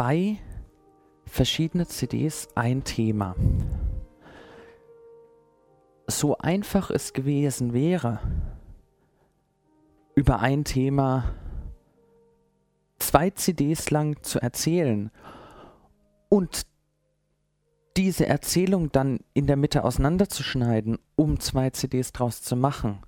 zwei 0.00 0.38
verschiedene 1.26 1.86
CDs 1.86 2.48
ein 2.54 2.84
Thema. 2.84 3.36
So 6.06 6.38
einfach 6.38 6.90
es 6.90 7.12
gewesen 7.12 7.74
wäre, 7.74 8.18
über 10.14 10.40
ein 10.40 10.64
Thema 10.64 11.34
zwei 12.96 13.28
CDs 13.28 13.90
lang 13.90 14.22
zu 14.22 14.40
erzählen 14.40 15.10
und 16.30 16.62
diese 17.98 18.24
Erzählung 18.24 18.90
dann 18.90 19.18
in 19.34 19.46
der 19.46 19.56
Mitte 19.56 19.84
auseinanderzuschneiden, 19.84 20.98
um 21.14 21.40
zwei 21.40 21.68
CDs 21.68 22.12
draus 22.12 22.40
zu 22.40 22.56
machen, 22.56 23.02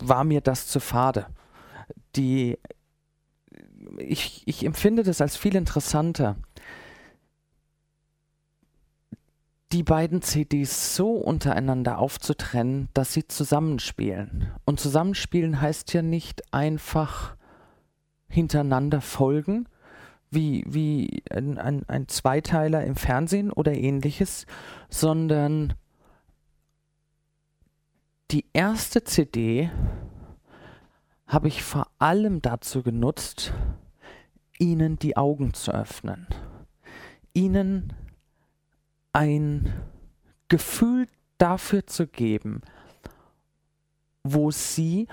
war 0.00 0.24
mir 0.24 0.40
das 0.40 0.66
zu 0.66 0.80
fade. 0.80 1.26
Die 2.16 2.58
ich, 4.08 4.42
ich 4.46 4.64
empfinde 4.64 5.02
das 5.02 5.20
als 5.20 5.36
viel 5.36 5.54
interessanter, 5.56 6.36
die 9.72 9.82
beiden 9.82 10.22
CDs 10.22 10.96
so 10.96 11.12
untereinander 11.12 11.98
aufzutrennen, 11.98 12.88
dass 12.94 13.12
sie 13.12 13.28
zusammenspielen. 13.28 14.50
Und 14.64 14.80
zusammenspielen 14.80 15.60
heißt 15.60 15.92
ja 15.92 16.00
nicht 16.00 16.54
einfach 16.54 17.36
hintereinander 18.28 19.00
folgen, 19.00 19.68
wie, 20.30 20.64
wie 20.66 21.22
ein, 21.30 21.58
ein, 21.58 21.84
ein 21.88 22.08
Zweiteiler 22.08 22.84
im 22.84 22.96
Fernsehen 22.96 23.50
oder 23.50 23.74
ähnliches, 23.74 24.46
sondern 24.88 25.74
die 28.30 28.44
erste 28.52 29.04
CD 29.04 29.70
habe 31.26 31.48
ich 31.48 31.62
vor 31.62 31.88
allem 31.98 32.40
dazu 32.40 32.82
genutzt, 32.82 33.52
ihnen 34.58 34.98
die 34.98 35.16
Augen 35.16 35.54
zu 35.54 35.72
öffnen, 35.72 36.26
ihnen 37.32 37.92
ein 39.12 39.72
Gefühl 40.48 41.06
dafür 41.38 41.86
zu 41.86 42.06
geben, 42.06 42.62
wo 44.22 44.50
sie 44.50 45.08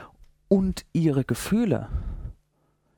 und 0.47 0.85
ihre 0.93 1.23
Gefühle 1.23 1.89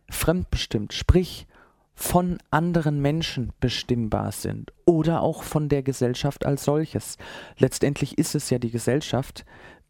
fremdbestimmt, 0.10 0.94
sprich 0.94 1.48
von 1.94 2.38
anderen 2.52 3.02
Menschen 3.02 3.54
bestimmbar 3.60 4.32
sind 4.32 4.72
oder 4.86 5.22
auch 5.22 5.42
von 5.42 5.68
der 5.68 5.82
Gesellschaft 5.82 6.46
als 6.46 6.64
solches. 6.64 7.18
Letztendlich 7.58 8.18
ist 8.18 8.36
es 8.36 8.50
ja 8.50 8.60
die 8.60 8.70
Gesellschaft, 8.70 9.46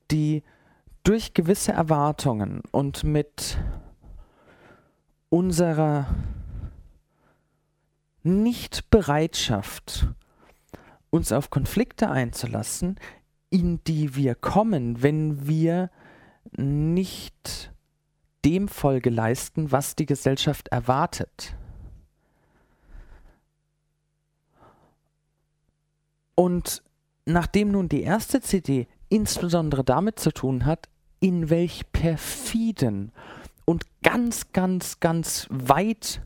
die 0.10 0.44
durch 1.04 1.34
gewisse 1.34 1.74
Erwartungen 1.74 2.62
und 2.72 3.04
mit 3.04 3.58
unserer 5.30 6.08
Nichtbereitschaft, 8.28 10.08
uns 11.10 11.32
auf 11.32 11.50
Konflikte 11.50 12.10
einzulassen, 12.10 13.00
in 13.50 13.84
die 13.86 14.16
wir 14.16 14.36
kommen, 14.36 15.02
wenn 15.02 15.48
wir 15.48 15.90
nicht 16.52 17.72
dem 18.46 18.68
Folge 18.68 19.10
leisten, 19.10 19.72
was 19.72 19.96
die 19.96 20.06
Gesellschaft 20.06 20.68
erwartet. 20.70 21.56
Und 26.36 26.84
nachdem 27.26 27.72
nun 27.72 27.90
die 27.90 28.04
erste 28.04 28.42
CD 28.42 28.88
insbesondere 29.10 29.84
damit 29.84 30.20
zu 30.20 30.32
tun 30.32 30.66
hat, 30.66 30.88
in 31.20 31.50
welch 31.50 31.92
perfiden 31.92 33.12
und 33.66 33.84
ganz, 34.04 34.52
ganz, 34.54 35.00
ganz 35.00 35.48
weit 35.50 36.22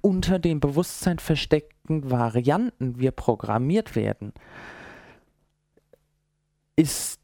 unter 0.00 0.38
dem 0.38 0.60
Bewusstsein 0.60 1.18
versteckten 1.18 2.10
Varianten 2.10 2.98
wir 2.98 3.10
programmiert 3.10 3.96
werden, 3.96 4.32
ist 6.76 7.20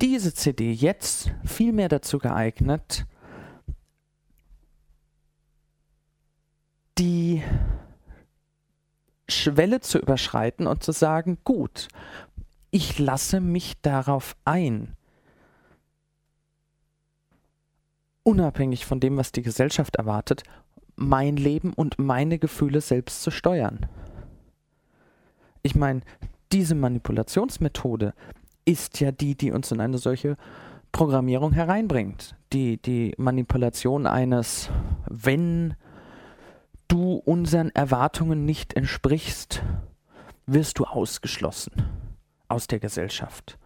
diese 0.00 0.34
CD 0.34 0.72
jetzt 0.72 1.32
viel 1.44 1.72
mehr 1.72 1.88
dazu 1.88 2.18
geeignet, 2.18 3.06
die 6.98 7.42
Schwelle 9.28 9.80
zu 9.80 9.98
überschreiten 9.98 10.66
und 10.66 10.82
zu 10.82 10.92
sagen, 10.92 11.38
gut, 11.44 11.88
ich 12.70 12.98
lasse 12.98 13.40
mich 13.40 13.80
darauf 13.80 14.36
ein. 14.44 14.96
Unabhängig 18.24 18.86
von 18.86 19.00
dem, 19.00 19.16
was 19.16 19.32
die 19.32 19.42
Gesellschaft 19.42 19.96
erwartet, 19.96 20.44
mein 21.02 21.36
Leben 21.36 21.72
und 21.72 21.98
meine 21.98 22.38
Gefühle 22.38 22.80
selbst 22.80 23.22
zu 23.22 23.30
steuern. 23.30 23.86
Ich 25.62 25.74
meine, 25.74 26.02
diese 26.52 26.74
Manipulationsmethode 26.74 28.14
ist 28.64 29.00
ja 29.00 29.10
die, 29.12 29.34
die 29.34 29.50
uns 29.52 29.70
in 29.72 29.80
eine 29.80 29.98
solche 29.98 30.36
Programmierung 30.92 31.52
hereinbringt. 31.52 32.36
Die, 32.52 32.80
die 32.80 33.14
Manipulation 33.16 34.06
eines, 34.06 34.70
wenn 35.08 35.74
du 36.88 37.14
unseren 37.14 37.70
Erwartungen 37.70 38.44
nicht 38.44 38.74
entsprichst, 38.74 39.62
wirst 40.46 40.78
du 40.78 40.84
ausgeschlossen 40.84 41.72
aus 42.48 42.66
der 42.66 42.80
Gesellschaft. 42.80 43.58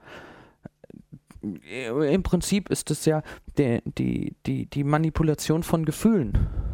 Im 1.42 2.22
Prinzip 2.22 2.70
ist 2.70 2.90
es 2.90 3.04
ja 3.04 3.22
die, 3.58 4.34
die, 4.46 4.66
die 4.66 4.84
Manipulation 4.84 5.62
von 5.62 5.84
Gefühlen. 5.84 6.65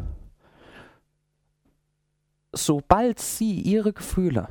Sobald 2.53 3.19
sie 3.19 3.59
ihre 3.61 3.93
Gefühle 3.93 4.47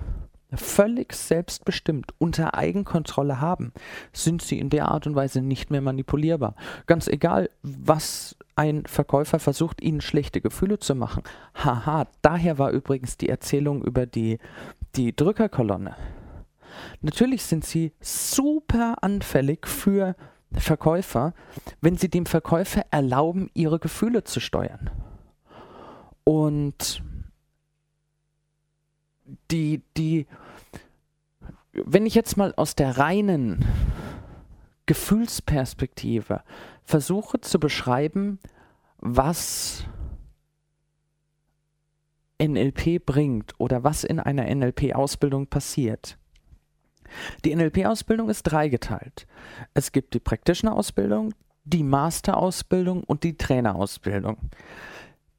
völlig 0.54 1.14
selbstbestimmt 1.14 2.12
unter 2.18 2.54
Eigenkontrolle 2.54 3.40
haben, 3.40 3.72
sind 4.12 4.42
sie 4.42 4.58
in 4.58 4.70
der 4.70 4.88
Art 4.88 5.06
und 5.06 5.14
Weise 5.14 5.40
nicht 5.40 5.70
mehr 5.70 5.80
manipulierbar. 5.80 6.54
Ganz 6.86 7.08
egal, 7.08 7.48
was 7.62 8.36
ein 8.54 8.84
Verkäufer 8.86 9.38
versucht, 9.38 9.80
ihnen 9.80 10.00
schlechte 10.00 10.40
Gefühle 10.40 10.78
zu 10.78 10.94
machen. 10.94 11.22
Haha, 11.54 12.06
daher 12.20 12.58
war 12.58 12.70
übrigens 12.70 13.16
die 13.16 13.28
Erzählung 13.28 13.82
über 13.82 14.04
die, 14.04 14.38
die 14.94 15.16
Drückerkolonne. 15.16 15.96
Natürlich 17.00 17.44
sind 17.44 17.64
sie 17.64 17.92
super 18.00 18.96
anfällig 19.00 19.66
für 19.66 20.16
Verkäufer, 20.52 21.34
wenn 21.80 21.96
sie 21.96 22.08
dem 22.08 22.26
Verkäufer 22.26 22.84
erlauben, 22.90 23.50
ihre 23.54 23.78
Gefühle 23.78 24.24
zu 24.24 24.40
steuern. 24.40 24.90
Und 26.24 27.02
die, 29.50 29.82
die, 29.96 30.26
wenn 31.72 32.06
ich 32.06 32.14
jetzt 32.14 32.36
mal 32.36 32.52
aus 32.56 32.74
der 32.74 32.98
reinen 32.98 33.64
Gefühlsperspektive 34.86 36.42
versuche 36.84 37.40
zu 37.40 37.60
beschreiben, 37.60 38.38
was 38.98 39.84
NLP 42.42 43.04
bringt 43.04 43.54
oder 43.58 43.84
was 43.84 44.04
in 44.04 44.18
einer 44.18 44.52
NLP-Ausbildung 44.52 45.46
passiert, 45.46 46.18
die 47.44 47.54
NLP-Ausbildung 47.54 48.28
ist 48.30 48.42
dreigeteilt. 48.44 49.26
Es 49.74 49.92
gibt 49.92 50.14
die 50.14 50.20
Practitioner-Ausbildung, 50.20 51.34
die 51.64 51.82
Master-Ausbildung 51.82 53.04
und 53.04 53.22
die 53.24 53.36
Trainer-Ausbildung. 53.36 54.38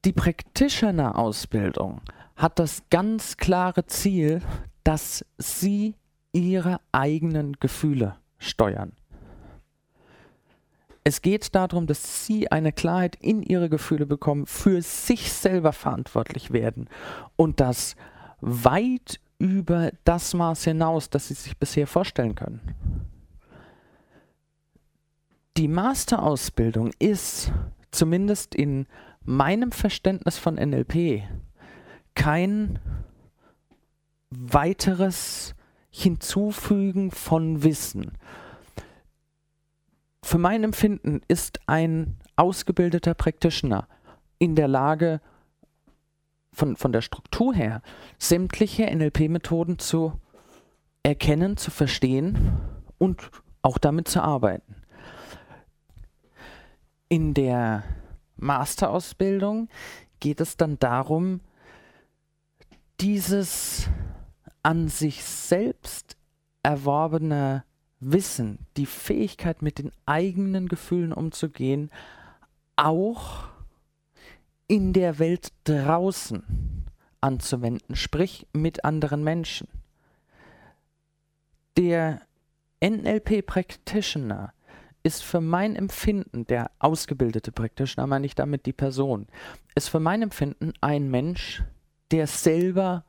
Die 0.06 0.13
Practitioner-Ausbildung 0.13 2.01
hat 2.36 2.60
das 2.60 2.84
ganz 2.90 3.38
klare 3.38 3.86
Ziel, 3.86 4.42
dass 4.84 5.26
sie 5.38 5.96
ihre 6.32 6.80
eigenen 6.92 7.54
Gefühle 7.60 8.16
steuern. 8.40 8.94
Es 11.06 11.22
geht 11.22 11.54
darum, 11.54 11.86
dass 11.86 12.26
sie 12.26 12.50
eine 12.50 12.72
Klarheit 12.72 13.18
in 13.18 13.44
ihre 13.44 13.70
Gefühle 13.70 14.06
bekommen, 14.06 14.46
für 14.46 14.82
sich 14.82 15.34
selber 15.34 15.74
verantwortlich 15.74 16.52
werden 16.52 16.90
und 17.36 17.60
das 17.60 17.96
weit 18.40 19.20
über 19.38 19.92
das 20.06 20.34
Maß 20.34 20.64
hinaus, 20.64 21.10
das 21.10 21.28
sie 21.28 21.34
sich 21.34 21.58
bisher 21.58 21.88
vorstellen 21.88 22.36
können. 22.36 22.62
Die 25.58 25.68
Masterausbildung 25.68 26.92
ist, 27.00 27.52
zumindest 27.92 28.56
in 28.56 28.88
meinem 29.26 29.72
Verständnis 29.72 30.38
von 30.38 30.56
NLP, 30.56 31.24
kein 32.15 32.80
weiteres 34.30 35.56
Hinzufügen 35.89 37.12
von 37.12 37.63
Wissen. 37.63 38.13
Für 40.24 40.38
mein 40.38 40.63
Empfinden 40.63 41.21
ist 41.27 41.60
ein 41.68 42.18
ausgebildeter 42.36 43.13
Practitioner 43.13 43.88
in 44.39 44.56
der 44.56 44.68
Lage, 44.68 45.21
von, 46.51 46.75
von 46.75 46.92
der 46.92 47.01
Struktur 47.01 47.54
her 47.54 47.81
sämtliche 48.18 48.86
NLP-Methoden 48.86 49.80
zu 49.80 50.13
erkennen, 51.01 51.57
zu 51.57 51.71
verstehen 51.71 52.57
und 52.98 53.30
auch 53.62 53.77
damit 53.77 54.07
zu 54.07 54.21
arbeiten. 54.21 54.75
In 57.10 57.34
der 57.34 57.84
Masterausbildung 58.38 59.70
geht 60.20 60.41
es 60.41 60.58
dann 60.58 60.79
darum, 60.79 61.41
dieses 63.00 63.90
an 64.62 64.88
sich 64.88 65.24
selbst 65.24 66.18
erworbene 66.64 67.64
Wissen, 68.00 68.60
die 68.78 68.86
Fähigkeit 68.86 69.62
mit 69.62 69.78
den 69.78 69.92
eigenen 70.06 70.68
Gefühlen 70.68 71.14
umzugehen, 71.14 71.90
auch 72.76 73.46
in 74.68 74.94
der 74.94 75.20
Welt 75.20 75.54
draußen 75.66 76.86
anzuwenden, 77.22 77.96
sprich 77.96 78.48
mit 78.54 78.84
anderen 78.86 79.24
Menschen. 79.24 79.68
Der 81.78 82.22
NLP 82.84 83.46
Practitioner 83.46 84.54
ist 85.04 85.24
für 85.24 85.42
mein 85.42 85.76
Empfinden, 85.76 86.46
der 86.46 86.72
ausgebildete 86.80 87.52
Practitioner, 87.52 88.08
meine 88.08 88.26
ich 88.26 88.36
damit 88.36 88.66
die 88.66 88.74
Person, 88.74 89.28
ist 89.76 89.90
für 89.90 90.00
mein 90.00 90.22
Empfinden 90.22 90.74
ein 90.82 91.10
Mensch, 91.10 91.64
der 92.13 92.27
selber 92.27 93.03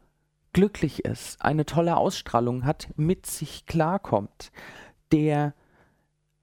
glücklich 0.54 1.04
ist, 1.04 1.42
eine 1.42 1.66
tolle 1.66 1.98
Ausstrahlung 1.98 2.64
hat, 2.64 2.88
mit 2.96 3.26
sich 3.26 3.66
klarkommt, 3.66 4.50
der 5.12 5.52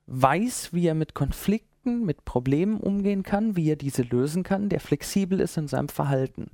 weiß, 0.06 0.72
wie 0.72 0.86
er 0.86 0.94
mit 0.94 1.16
Konflikten, 1.16 2.06
mit 2.06 2.24
Problemen 2.24 2.80
umgehen 2.80 3.24
kann, 3.24 3.56
wie 3.56 3.72
er 3.72 3.78
diese 3.78 4.04
lösen 4.04 4.44
kann, 4.44 4.70
der 4.70 4.80
flexibel 4.80 5.40
ist 5.40 5.58
in 5.58 5.68
seinem 5.68 5.90
Verhalten. 5.90 6.52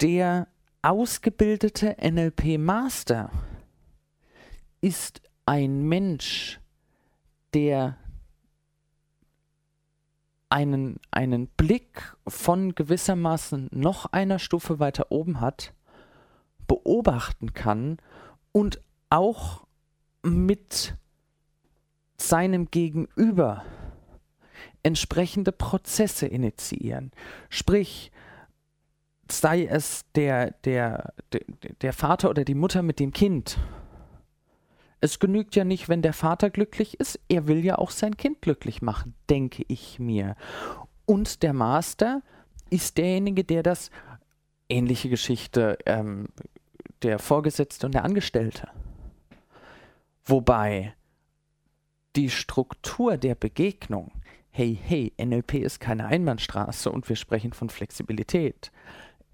Der 0.00 0.46
ausgebildete 0.82 1.96
NLP-Master 2.00 3.32
ist 4.80 5.20
ein 5.46 5.82
Mensch, 5.82 6.60
der 7.54 7.96
einen, 10.50 10.98
einen 11.10 11.46
Blick 11.46 12.14
von 12.26 12.74
gewissermaßen 12.74 13.68
noch 13.72 14.06
einer 14.06 14.38
Stufe 14.38 14.78
weiter 14.78 15.10
oben 15.10 15.40
hat, 15.40 15.72
beobachten 16.66 17.54
kann 17.54 17.98
und 18.52 18.80
auch 19.08 19.66
mit 20.22 20.94
seinem 22.18 22.70
Gegenüber 22.70 23.64
entsprechende 24.82 25.52
Prozesse 25.52 26.26
initiieren. 26.26 27.12
Sprich, 27.48 28.10
sei 29.30 29.64
es 29.64 30.04
der, 30.14 30.52
der, 30.64 31.14
der, 31.32 31.40
der 31.80 31.92
Vater 31.92 32.30
oder 32.30 32.44
die 32.44 32.54
Mutter 32.54 32.82
mit 32.82 32.98
dem 32.98 33.12
Kind. 33.12 33.58
Es 35.00 35.18
genügt 35.18 35.56
ja 35.56 35.64
nicht, 35.64 35.88
wenn 35.88 36.02
der 36.02 36.12
Vater 36.12 36.50
glücklich 36.50 37.00
ist, 37.00 37.18
er 37.28 37.46
will 37.46 37.64
ja 37.64 37.78
auch 37.78 37.90
sein 37.90 38.16
Kind 38.16 38.42
glücklich 38.42 38.82
machen, 38.82 39.14
denke 39.30 39.64
ich 39.68 39.98
mir. 39.98 40.36
Und 41.06 41.42
der 41.42 41.54
Master 41.54 42.22
ist 42.68 42.98
derjenige, 42.98 43.44
der 43.44 43.62
das, 43.62 43.90
ähnliche 44.70 45.08
Geschichte, 45.08 45.78
ähm, 45.84 46.28
der 47.02 47.18
Vorgesetzte 47.18 47.86
und 47.86 47.94
der 47.94 48.04
Angestellte. 48.04 48.68
Wobei 50.24 50.94
die 52.16 52.30
Struktur 52.30 53.16
der 53.16 53.34
Begegnung, 53.34 54.12
hey, 54.50 54.78
hey, 54.82 55.12
NLP 55.18 55.54
ist 55.54 55.80
keine 55.80 56.06
Einbahnstraße 56.06 56.90
und 56.90 57.08
wir 57.08 57.16
sprechen 57.16 57.52
von 57.52 57.70
Flexibilität. 57.70 58.70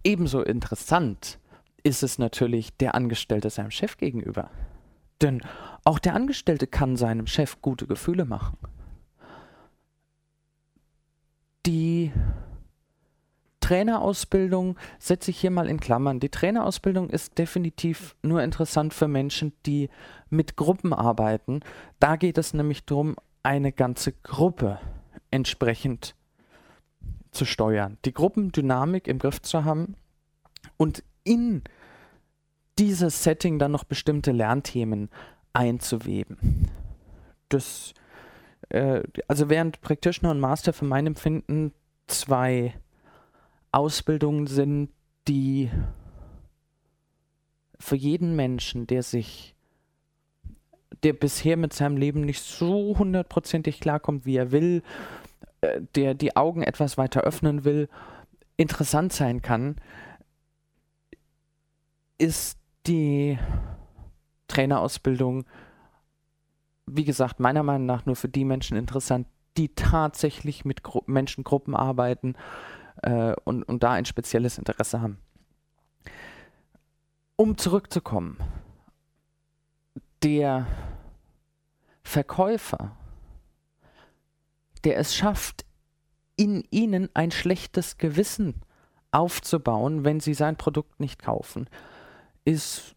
Ebenso 0.04 0.42
interessant 0.42 1.38
ist 1.82 2.02
es 2.02 2.18
natürlich 2.18 2.76
der 2.76 2.94
Angestellte 2.94 3.50
seinem 3.50 3.70
Chef 3.70 3.96
gegenüber. 3.96 4.50
Denn 5.22 5.40
auch 5.84 5.98
der 5.98 6.14
Angestellte 6.14 6.66
kann 6.66 6.96
seinem 6.96 7.26
Chef 7.26 7.60
gute 7.62 7.86
Gefühle 7.86 8.24
machen. 8.24 8.58
Die 11.64 12.12
Trainerausbildung 13.60 14.78
setze 15.00 15.32
ich 15.32 15.40
hier 15.40 15.50
mal 15.50 15.68
in 15.68 15.80
Klammern. 15.80 16.20
Die 16.20 16.28
Trainerausbildung 16.28 17.10
ist 17.10 17.36
definitiv 17.38 18.14
nur 18.22 18.42
interessant 18.42 18.94
für 18.94 19.08
Menschen, 19.08 19.52
die 19.66 19.90
mit 20.30 20.54
Gruppen 20.54 20.92
arbeiten. 20.92 21.60
Da 21.98 22.14
geht 22.14 22.38
es 22.38 22.54
nämlich 22.54 22.84
darum, 22.84 23.16
eine 23.42 23.72
ganze 23.72 24.12
Gruppe 24.12 24.78
entsprechend 25.32 26.14
zu 27.32 27.44
steuern, 27.44 27.98
die 28.04 28.14
Gruppendynamik 28.14 29.08
im 29.08 29.18
Griff 29.18 29.42
zu 29.42 29.64
haben 29.64 29.96
und 30.76 31.02
in 31.24 31.62
dieses 32.78 33.22
Setting 33.22 33.58
dann 33.58 33.72
noch 33.72 33.84
bestimmte 33.84 34.32
Lernthemen 34.32 35.08
einzuweben. 35.52 36.70
Das, 37.48 37.94
äh, 38.68 39.02
also 39.28 39.48
während 39.48 39.80
Practitioner 39.80 40.30
und 40.30 40.40
Master 40.40 40.72
für 40.72 40.84
mein 40.84 41.06
Empfinden 41.06 41.72
zwei 42.06 42.74
Ausbildungen 43.72 44.46
sind, 44.46 44.90
die 45.28 45.70
für 47.78 47.96
jeden 47.96 48.36
Menschen, 48.36 48.86
der 48.86 49.02
sich, 49.02 49.54
der 51.02 51.12
bisher 51.12 51.56
mit 51.56 51.72
seinem 51.72 51.96
Leben 51.96 52.22
nicht 52.22 52.42
so 52.42 52.98
hundertprozentig 52.98 53.80
klarkommt, 53.80 54.24
wie 54.26 54.36
er 54.36 54.52
will, 54.52 54.82
äh, 55.60 55.80
der 55.94 56.14
die 56.14 56.36
Augen 56.36 56.62
etwas 56.62 56.98
weiter 56.98 57.22
öffnen 57.22 57.64
will, 57.64 57.88
interessant 58.56 59.12
sein 59.12 59.42
kann, 59.42 59.76
ist 62.18 62.58
die 62.86 63.38
Trainerausbildung, 64.48 65.44
wie 66.86 67.04
gesagt, 67.04 67.40
meiner 67.40 67.62
Meinung 67.62 67.86
nach 67.86 68.06
nur 68.06 68.16
für 68.16 68.28
die 68.28 68.44
Menschen 68.44 68.76
interessant, 68.76 69.26
die 69.56 69.74
tatsächlich 69.74 70.64
mit 70.64 70.82
Gru 70.82 71.02
Menschengruppen 71.06 71.74
arbeiten, 71.74 72.36
äh, 73.02 73.34
und, 73.44 73.62
und 73.64 73.82
da 73.82 73.92
ein 73.92 74.04
spezielles 74.04 74.58
Interesse 74.58 75.00
haben. 75.00 75.18
Um 77.36 77.58
zurückzukommen, 77.58 78.38
der 80.22 80.66
Verkäufer, 82.02 82.96
der 84.84 84.98
es 84.98 85.14
schafft, 85.14 85.66
in 86.36 86.64
ihnen 86.70 87.08
ein 87.14 87.30
schlechtes 87.30 87.98
Gewissen 87.98 88.62
aufzubauen, 89.10 90.04
wenn 90.04 90.20
sie 90.20 90.34
sein 90.34 90.56
Produkt 90.56 91.00
nicht 91.00 91.22
kaufen, 91.22 91.68
ist 92.46 92.94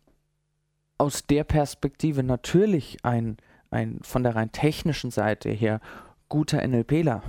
aus 0.98 1.26
der 1.26 1.44
Perspektive 1.44 2.24
natürlich 2.24 3.04
ein, 3.04 3.36
ein 3.70 4.00
von 4.02 4.24
der 4.24 4.36
rein 4.36 4.54
technischen 4.54 5.12
Seite 5.12 5.50
her 5.50 5.82
guter 6.30 6.66
NLPler 6.66 7.22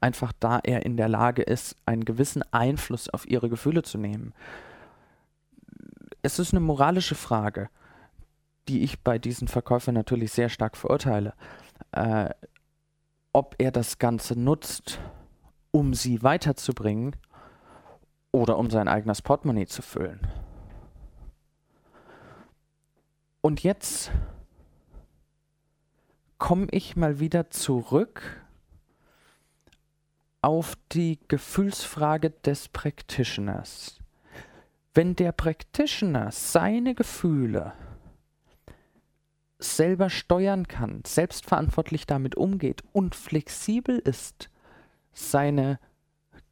einfach 0.00 0.32
da 0.38 0.60
er 0.62 0.84
in 0.84 0.96
der 0.96 1.08
Lage 1.08 1.42
ist, 1.42 1.76
einen 1.86 2.04
gewissen 2.04 2.42
Einfluss 2.52 3.08
auf 3.08 3.28
ihre 3.28 3.48
Gefühle 3.48 3.82
zu 3.82 3.98
nehmen. 3.98 4.32
Es 6.22 6.38
ist 6.38 6.52
eine 6.52 6.60
moralische 6.60 7.14
Frage, 7.14 7.68
die 8.68 8.82
ich 8.82 9.00
bei 9.00 9.18
diesen 9.18 9.48
Verkäufern 9.48 9.94
natürlich 9.94 10.32
sehr 10.32 10.48
stark 10.48 10.76
verurteile. 10.76 11.34
Äh, 11.92 12.30
ob 13.32 13.54
er 13.58 13.70
das 13.70 13.98
Ganze 13.98 14.38
nutzt, 14.38 14.98
um 15.70 15.94
sie 15.94 16.22
weiterzubringen 16.22 17.16
oder 18.32 18.58
um 18.58 18.70
sein 18.70 18.88
eigenes 18.88 19.22
Portemonnaie 19.22 19.66
zu 19.66 19.82
füllen. 19.82 20.20
Und 23.40 23.62
jetzt 23.62 24.10
komme 26.38 26.66
ich 26.70 26.96
mal 26.96 27.20
wieder 27.20 27.50
zurück 27.50 28.44
auf 30.40 30.76
die 30.92 31.18
Gefühlsfrage 31.28 32.30
des 32.30 32.68
Practitioners. 32.68 33.98
Wenn 34.94 35.14
der 35.14 35.32
Practitioner 35.32 36.32
seine 36.32 36.94
Gefühle 36.94 37.72
selber 39.58 40.10
steuern 40.10 40.68
kann, 40.68 41.02
selbstverantwortlich 41.04 42.06
damit 42.06 42.36
umgeht 42.36 42.82
und 42.92 43.14
flexibel 43.14 43.98
ist, 43.98 44.50
seine 45.12 45.78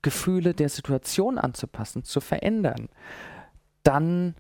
Gefühle 0.02 0.54
der 0.54 0.68
Situation 0.68 1.38
anzupassen, 1.38 2.04
zu 2.04 2.20
verändern, 2.20 2.88
dann 3.82 4.34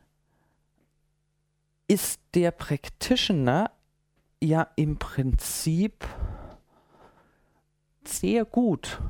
ist 1.88 2.20
der 2.34 2.50
Practitioner 2.50 3.70
ja 4.42 4.68
im 4.76 4.98
Prinzip 4.98 6.04
sehr 8.04 8.44
gut 8.44 9.00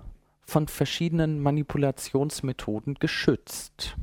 von 0.43 0.69
verschiedenen 0.69 1.41
Manipulationsmethoden 1.41 2.95
geschützt. 2.95 3.97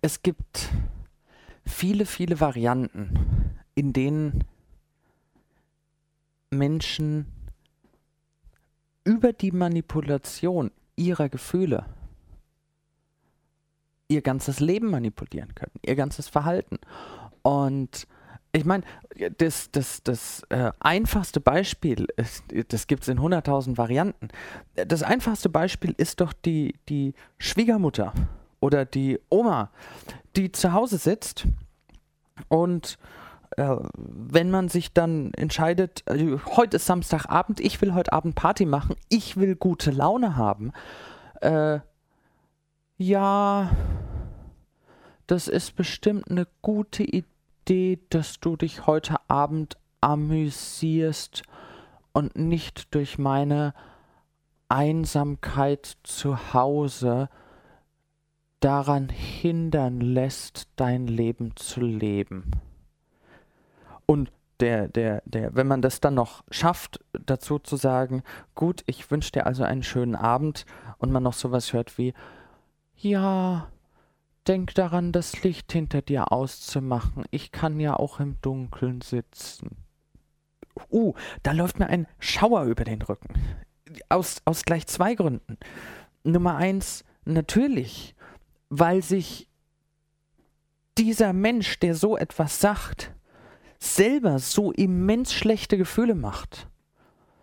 Es 0.00 0.22
gibt 0.22 0.70
viele, 1.64 2.06
viele 2.06 2.40
Varianten, 2.40 3.58
in 3.74 3.92
denen 3.92 4.44
Menschen 6.50 7.26
über 9.04 9.32
die 9.32 9.52
Manipulation 9.52 10.70
ihrer 10.96 11.28
Gefühle 11.28 11.86
ihr 14.12 14.22
ganzes 14.22 14.60
Leben 14.60 14.90
manipulieren 14.90 15.54
können, 15.54 15.72
ihr 15.82 15.96
ganzes 15.96 16.28
Verhalten. 16.28 16.78
Und 17.42 18.06
ich 18.52 18.64
meine, 18.64 18.84
das, 19.38 19.70
das, 19.70 20.02
das 20.02 20.42
äh, 20.50 20.72
einfachste 20.80 21.40
Beispiel, 21.40 22.06
ist, 22.16 22.44
das 22.68 22.86
gibt 22.86 23.02
es 23.02 23.08
in 23.08 23.18
100.000 23.18 23.78
Varianten. 23.78 24.28
Das 24.74 25.02
einfachste 25.02 25.48
Beispiel 25.48 25.94
ist 25.96 26.20
doch 26.20 26.32
die, 26.32 26.74
die 26.88 27.14
Schwiegermutter 27.38 28.12
oder 28.60 28.84
die 28.84 29.18
Oma, 29.30 29.70
die 30.36 30.52
zu 30.52 30.72
Hause 30.72 30.98
sitzt 30.98 31.46
und 32.48 32.98
äh, 33.56 33.76
wenn 33.96 34.50
man 34.50 34.68
sich 34.68 34.92
dann 34.92 35.32
entscheidet, 35.34 36.02
äh, 36.06 36.36
heute 36.56 36.76
ist 36.76 36.86
Samstagabend, 36.86 37.60
ich 37.60 37.80
will 37.80 37.94
heute 37.94 38.12
Abend 38.12 38.34
Party 38.34 38.66
machen, 38.66 38.96
ich 39.08 39.36
will 39.36 39.56
gute 39.56 39.90
Laune 39.90 40.36
haben, 40.36 40.72
äh, 41.40 41.80
ja, 43.02 43.70
das 45.26 45.48
ist 45.48 45.76
bestimmt 45.76 46.30
eine 46.30 46.46
gute 46.62 47.02
Idee, 47.02 47.98
dass 48.10 48.38
du 48.40 48.56
dich 48.56 48.86
heute 48.86 49.16
Abend 49.28 49.76
amüsierst 50.00 51.42
und 52.12 52.36
nicht 52.36 52.94
durch 52.94 53.18
meine 53.18 53.74
Einsamkeit 54.68 55.96
zu 56.02 56.54
Hause 56.54 57.28
daran 58.60 59.08
hindern 59.08 60.00
lässt, 60.00 60.68
dein 60.76 61.08
Leben 61.08 61.56
zu 61.56 61.80
leben. 61.80 62.52
Und 64.06 64.30
der, 64.60 64.86
der, 64.86 65.22
der, 65.24 65.56
wenn 65.56 65.66
man 65.66 65.82
das 65.82 66.00
dann 66.00 66.14
noch 66.14 66.44
schafft, 66.50 67.00
dazu 67.26 67.58
zu 67.58 67.74
sagen, 67.74 68.22
gut, 68.54 68.84
ich 68.86 69.10
wünsche 69.10 69.32
dir 69.32 69.46
also 69.46 69.64
einen 69.64 69.82
schönen 69.82 70.14
Abend 70.14 70.66
und 70.98 71.10
man 71.10 71.24
noch 71.24 71.32
sowas 71.32 71.72
hört 71.72 71.98
wie, 71.98 72.14
ja, 73.02 73.70
denk 74.46 74.74
daran, 74.74 75.12
das 75.12 75.42
Licht 75.42 75.72
hinter 75.72 76.02
dir 76.02 76.32
auszumachen. 76.32 77.24
Ich 77.30 77.52
kann 77.52 77.80
ja 77.80 77.96
auch 77.96 78.20
im 78.20 78.40
Dunkeln 78.40 79.00
sitzen. 79.00 79.76
Uh, 80.90 81.14
da 81.42 81.52
läuft 81.52 81.78
mir 81.78 81.88
ein 81.88 82.06
Schauer 82.18 82.64
über 82.64 82.84
den 82.84 83.02
Rücken. 83.02 83.34
Aus, 84.08 84.40
aus 84.44 84.64
gleich 84.64 84.86
zwei 84.86 85.14
Gründen. 85.14 85.58
Nummer 86.24 86.56
eins, 86.56 87.04
natürlich 87.24 88.14
weil 88.74 89.02
sich 89.02 89.50
dieser 90.96 91.34
Mensch, 91.34 91.78
der 91.78 91.94
so 91.94 92.16
etwas 92.16 92.58
sagt, 92.58 93.12
selber 93.78 94.38
so 94.38 94.72
immens 94.72 95.34
schlechte 95.34 95.76
Gefühle 95.76 96.14
macht. 96.14 96.68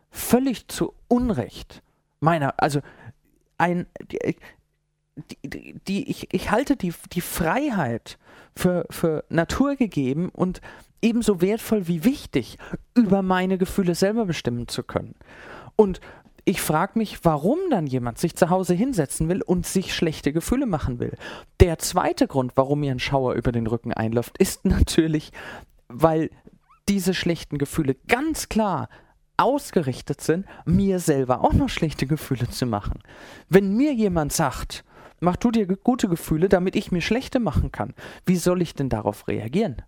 Völlig 0.10 0.68
zu 0.70 0.96
Unrecht. 1.08 1.84
Meiner, 2.20 2.56
also 2.58 2.82
ein, 3.60 3.86
die, 5.44 5.80
die, 5.88 6.10
ich, 6.10 6.34
ich 6.34 6.52
halte 6.52 6.76
die, 6.76 6.94
die 7.12 7.22
Freiheit 7.22 8.18
für, 8.56 8.86
für 8.90 9.24
naturgegeben 9.30 10.30
und 10.30 10.62
ebenso 11.02 11.42
wertvoll 11.42 11.88
wie 11.88 12.04
wichtig, 12.04 12.58
über 12.94 13.22
meine 13.22 13.58
Gefühle 13.58 13.96
selber 13.96 14.26
bestimmen 14.26 14.68
zu 14.68 14.84
können. 14.84 15.16
Und 15.76 16.02
ich 16.46 16.62
frage 16.62 16.98
mich, 16.98 17.24
warum 17.24 17.60
dann 17.70 17.86
jemand 17.86 18.18
sich 18.18 18.36
zu 18.36 18.50
Hause 18.50 18.74
hinsetzen 18.74 19.30
will 19.30 19.42
und 19.42 19.66
sich 19.66 19.94
schlechte 19.94 20.34
Gefühle 20.34 20.66
machen 20.66 21.00
will. 21.00 21.16
Der 21.60 21.78
zweite 21.78 22.28
Grund, 22.28 22.54
warum 22.56 22.80
mir 22.80 22.92
ein 22.92 23.00
Schauer 23.00 23.34
über 23.36 23.52
den 23.52 23.68
Rücken 23.68 23.94
einläuft, 23.94 24.38
ist 24.40 24.66
natürlich, 24.66 25.32
weil 25.88 26.32
diese 26.88 27.14
schlechten 27.14 27.60
Gefühle 27.60 27.96
ganz 28.08 28.50
klar 28.50 28.90
ausgerichtet 29.38 30.22
sind, 30.22 30.46
mir 30.66 31.00
selber 31.00 31.42
auch 31.42 31.54
noch 31.54 31.70
schlechte 31.70 32.08
Gefühle 32.08 32.50
zu 32.50 32.66
machen. 32.66 33.00
Wenn 33.48 33.76
mir 33.78 33.94
jemand 33.94 34.34
sagt, 34.34 34.84
mach 35.22 35.36
du 35.36 35.52
dir 35.52 35.68
gute 35.68 36.10
Gefühle, 36.10 36.50
damit 36.50 36.76
ich 36.76 36.92
mir 36.92 37.02
schlechte 37.02 37.40
machen 37.40 37.72
kann, 37.72 37.94
wie 38.26 38.38
soll 38.38 38.62
ich 38.62 38.74
denn 38.74 38.90
darauf 38.90 39.28
reagieren? 39.28 39.82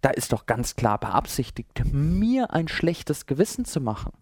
Da 0.00 0.10
ist 0.10 0.32
doch 0.32 0.46
ganz 0.46 0.76
klar 0.76 0.98
beabsichtigt, 0.98 1.82
mir 1.92 2.52
ein 2.52 2.68
schlechtes 2.68 3.26
Gewissen 3.26 3.64
zu 3.64 3.80
machen 3.80 4.12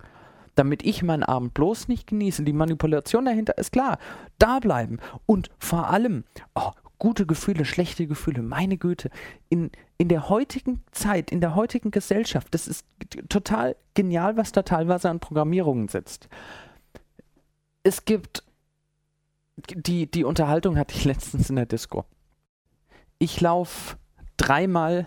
damit 0.56 0.84
ich 0.84 1.02
meinen 1.02 1.22
Abend 1.22 1.54
bloß 1.54 1.86
nicht 1.86 2.08
genieße. 2.08 2.42
Die 2.42 2.52
Manipulation 2.52 3.26
dahinter 3.26 3.56
ist 3.58 3.72
klar. 3.72 3.98
Da 4.38 4.58
bleiben. 4.58 4.98
Und 5.26 5.50
vor 5.58 5.90
allem, 5.90 6.24
oh, 6.54 6.72
gute 6.98 7.26
Gefühle, 7.26 7.64
schlechte 7.64 8.06
Gefühle, 8.06 8.42
meine 8.42 8.78
Güte, 8.78 9.10
in, 9.48 9.70
in 9.98 10.08
der 10.08 10.28
heutigen 10.28 10.82
Zeit, 10.92 11.30
in 11.30 11.40
der 11.40 11.54
heutigen 11.54 11.90
Gesellschaft, 11.90 12.48
das 12.52 12.66
ist 12.66 12.86
total 13.28 13.76
genial, 13.94 14.36
was 14.36 14.52
da 14.52 14.62
teilweise 14.62 15.10
an 15.10 15.20
Programmierungen 15.20 15.88
sitzt. 15.88 16.28
Es 17.82 18.04
gibt, 18.04 18.42
die, 19.56 20.10
die 20.10 20.24
Unterhaltung 20.24 20.78
hatte 20.78 20.94
ich 20.94 21.04
letztens 21.06 21.50
in 21.50 21.56
der 21.56 21.66
Disco. 21.66 22.04
Ich 23.18 23.40
laufe 23.40 23.96
dreimal 24.36 25.06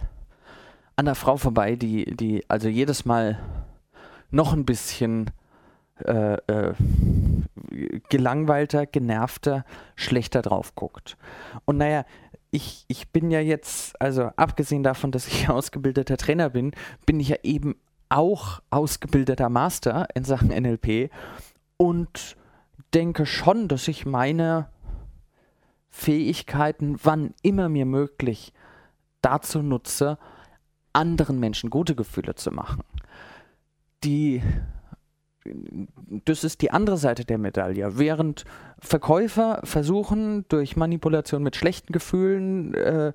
an 0.96 1.06
der 1.06 1.16
Frau 1.16 1.38
vorbei, 1.38 1.76
die, 1.76 2.16
die 2.16 2.44
also 2.50 2.68
jedes 2.68 3.06
Mal 3.06 3.40
noch 4.32 4.54
ein 4.54 4.66
bisschen 4.66 5.32
äh, 6.06 6.34
äh, 6.48 6.74
gelangweilter, 8.10 8.86
genervter, 8.86 9.66
schlechter 9.96 10.42
drauf 10.42 10.76
guckt. 10.76 11.18
Und 11.66 11.78
naja, 11.78 12.06
ich, 12.52 12.86
ich 12.88 13.10
bin 13.10 13.32
ja 13.32 13.40
jetzt, 13.40 14.00
also 14.02 14.32
abgesehen 14.36 14.84
davon, 14.84 15.12
dass 15.12 15.28
ich 15.28 15.50
ausgebildeter 15.50 16.18
Trainer 16.18 16.50
bin, 16.50 16.72
bin 17.06 17.20
ich 17.20 17.30
ja 17.30 17.38
eben 17.44 17.76
auch 18.10 18.62
ausgebildeter 18.72 19.50
Master 19.50 20.08
in 20.16 20.24
Sachen 20.24 20.50
NLP 20.50 21.12
und 21.78 22.36
denke 22.94 23.26
schon, 23.26 23.68
dass 23.68 23.88
ich 23.88 24.06
meine 24.06 24.70
Fähigkeiten, 25.90 26.98
wann 27.04 27.34
immer 27.42 27.70
mir 27.70 27.86
möglich, 27.86 28.54
dazu 29.22 29.62
nutze, 29.62 30.18
anderen 30.94 31.40
Menschen 31.40 31.70
gute 31.70 31.96
Gefühle 31.96 32.36
zu 32.36 32.52
machen. 32.52 32.84
Die 34.04 34.42
das 36.26 36.44
ist 36.44 36.62
die 36.62 36.72
andere 36.72 36.98
Seite 36.98 37.26
der 37.26 37.38
Medaille. 37.38 37.98
Während 37.98 38.46
Verkäufer 38.80 39.62
versuchen, 39.64 40.46
durch 40.50 40.76
Manipulation 40.76 41.44
mit 41.44 41.56
schlechten 41.56 41.94
Gefühlen 41.94 42.74
äh, 42.74 43.14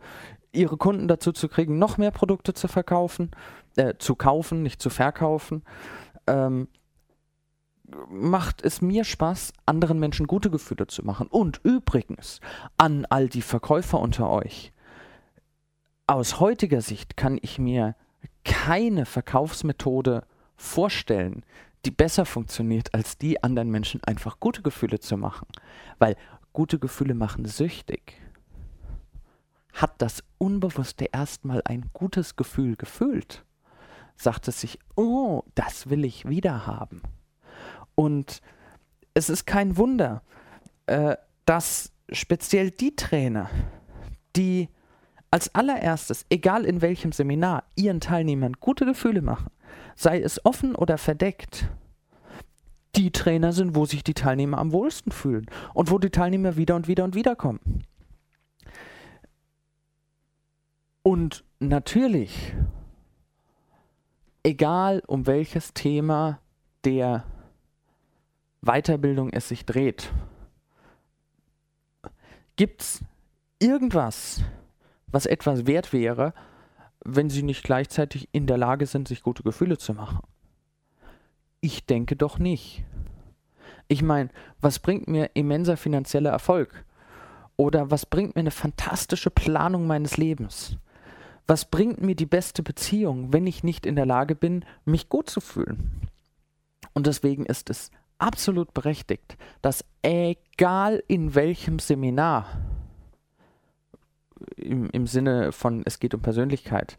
ihre 0.52 0.76
Kunden 0.76 1.08
dazu 1.08 1.32
zu 1.32 1.48
kriegen, 1.48 1.78
noch 1.78 1.98
mehr 1.98 2.10
Produkte 2.10 2.54
zu 2.54 2.68
verkaufen, 2.68 3.30
äh, 3.76 3.94
zu 3.98 4.14
kaufen, 4.14 4.62
nicht 4.62 4.80
zu 4.80 4.90
verkaufen, 4.90 5.62
ähm, 6.26 6.68
macht 8.08 8.62
es 8.62 8.82
mir 8.82 9.04
Spaß, 9.04 9.52
anderen 9.66 9.98
Menschen 9.98 10.26
gute 10.26 10.50
Gefühle 10.50 10.86
zu 10.86 11.04
machen. 11.04 11.26
Und 11.28 11.60
übrigens, 11.62 12.40
an 12.76 13.06
all 13.08 13.28
die 13.28 13.42
Verkäufer 13.42 14.00
unter 14.00 14.30
euch, 14.30 14.72
aus 16.06 16.40
heutiger 16.40 16.80
Sicht 16.80 17.16
kann 17.16 17.38
ich 17.40 17.58
mir 17.58 17.96
keine 18.44 19.06
Verkaufsmethode 19.06 20.26
vorstellen, 20.56 21.44
die 21.84 21.90
besser 21.90 22.26
funktioniert, 22.26 22.94
als 22.94 23.18
die 23.18 23.42
anderen 23.42 23.70
Menschen 23.70 24.02
einfach 24.04 24.40
gute 24.40 24.62
Gefühle 24.62 25.00
zu 25.00 25.16
machen. 25.16 25.48
Weil 25.98 26.16
gute 26.52 26.78
Gefühle 26.78 27.14
machen 27.14 27.44
süchtig. 27.44 28.20
Hat 29.72 29.94
das 29.98 30.22
Unbewusste 30.38 31.06
erstmal 31.06 31.62
ein 31.64 31.90
gutes 31.92 32.36
Gefühl 32.36 32.76
gefühlt, 32.76 33.44
sagt 34.16 34.48
es 34.48 34.60
sich, 34.60 34.78
oh, 34.94 35.42
das 35.54 35.90
will 35.90 36.04
ich 36.04 36.28
wieder 36.28 36.66
haben. 36.66 37.02
Und 37.94 38.40
es 39.14 39.30
ist 39.30 39.46
kein 39.46 39.76
Wunder, 39.76 40.22
äh, 40.86 41.16
dass 41.46 41.92
speziell 42.10 42.70
die 42.70 42.96
Trainer, 42.96 43.50
die 44.36 44.68
als 45.30 45.54
allererstes, 45.54 46.26
egal 46.30 46.64
in 46.64 46.80
welchem 46.80 47.12
Seminar, 47.12 47.64
ihren 47.74 48.00
Teilnehmern 48.00 48.54
gute 48.60 48.84
Gefühle 48.84 49.22
machen, 49.22 49.50
sei 49.96 50.20
es 50.20 50.44
offen 50.44 50.74
oder 50.74 50.98
verdeckt, 50.98 51.68
die 52.96 53.10
Trainer 53.10 53.52
sind, 53.52 53.74
wo 53.74 53.84
sich 53.84 54.04
die 54.04 54.14
Teilnehmer 54.14 54.58
am 54.58 54.72
wohlsten 54.72 55.10
fühlen 55.10 55.46
und 55.72 55.90
wo 55.90 55.98
die 55.98 56.10
Teilnehmer 56.10 56.56
wieder 56.56 56.76
und 56.76 56.86
wieder 56.86 57.04
und 57.04 57.14
wieder 57.14 57.34
kommen. 57.34 57.84
Und 61.02 61.44
natürlich, 61.58 62.54
egal 64.42 65.02
um 65.06 65.26
welches 65.26 65.74
Thema 65.74 66.38
der 66.84 67.24
Weiterbildung 68.64 69.30
es 69.30 69.48
sich 69.48 69.66
dreht, 69.66 70.12
gibt 72.56 72.82
es 72.82 73.04
irgendwas, 73.58 74.42
was 75.06 75.26
etwas 75.26 75.66
wert 75.66 75.92
wäre, 75.92 76.34
wenn 77.04 77.30
sie 77.30 77.42
nicht 77.42 77.62
gleichzeitig 77.62 78.28
in 78.32 78.46
der 78.46 78.58
Lage 78.58 78.86
sind, 78.86 79.08
sich 79.08 79.22
gute 79.22 79.42
Gefühle 79.42 79.78
zu 79.78 79.94
machen? 79.94 80.20
Ich 81.60 81.86
denke 81.86 82.16
doch 82.16 82.38
nicht. 82.38 82.84
Ich 83.88 84.02
meine, 84.02 84.30
was 84.60 84.78
bringt 84.78 85.08
mir 85.08 85.30
immenser 85.34 85.76
finanzieller 85.76 86.30
Erfolg? 86.30 86.84
Oder 87.56 87.90
was 87.90 88.06
bringt 88.06 88.34
mir 88.34 88.40
eine 88.40 88.50
fantastische 88.50 89.30
Planung 89.30 89.86
meines 89.86 90.16
Lebens? 90.16 90.76
Was 91.46 91.66
bringt 91.66 92.00
mir 92.00 92.16
die 92.16 92.26
beste 92.26 92.62
Beziehung, 92.62 93.32
wenn 93.32 93.46
ich 93.46 93.62
nicht 93.62 93.84
in 93.86 93.96
der 93.96 94.06
Lage 94.06 94.34
bin, 94.34 94.64
mich 94.84 95.08
gut 95.08 95.28
zu 95.28 95.40
fühlen? 95.40 96.08
Und 96.94 97.06
deswegen 97.06 97.44
ist 97.44 97.68
es 97.70 97.90
absolut 98.18 98.72
berechtigt, 98.74 99.36
dass 99.62 99.84
egal 100.02 101.02
in 101.08 101.34
welchem 101.34 101.78
Seminar 101.78 102.46
im, 104.56 104.88
im 104.90 105.06
Sinne 105.06 105.52
von, 105.52 105.82
es 105.84 105.98
geht 105.98 106.14
um 106.14 106.22
Persönlichkeit, 106.22 106.98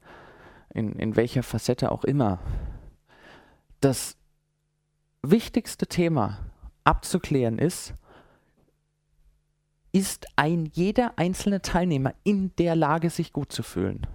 in, 0.73 0.93
in 0.93 1.15
welcher 1.15 1.43
Facette 1.43 1.91
auch 1.91 2.03
immer. 2.03 2.39
Das 3.81 4.17
wichtigste 5.21 5.87
Thema 5.87 6.39
abzuklären 6.83 7.59
ist, 7.59 7.93
ist 9.91 10.27
ein 10.35 10.65
jeder 10.73 11.13
einzelne 11.17 11.61
Teilnehmer 11.61 12.13
in 12.23 12.53
der 12.57 12.75
Lage, 12.75 13.09
sich 13.09 13.31
gut 13.31 13.51
zu 13.51 13.63
fühlen. 13.63 14.05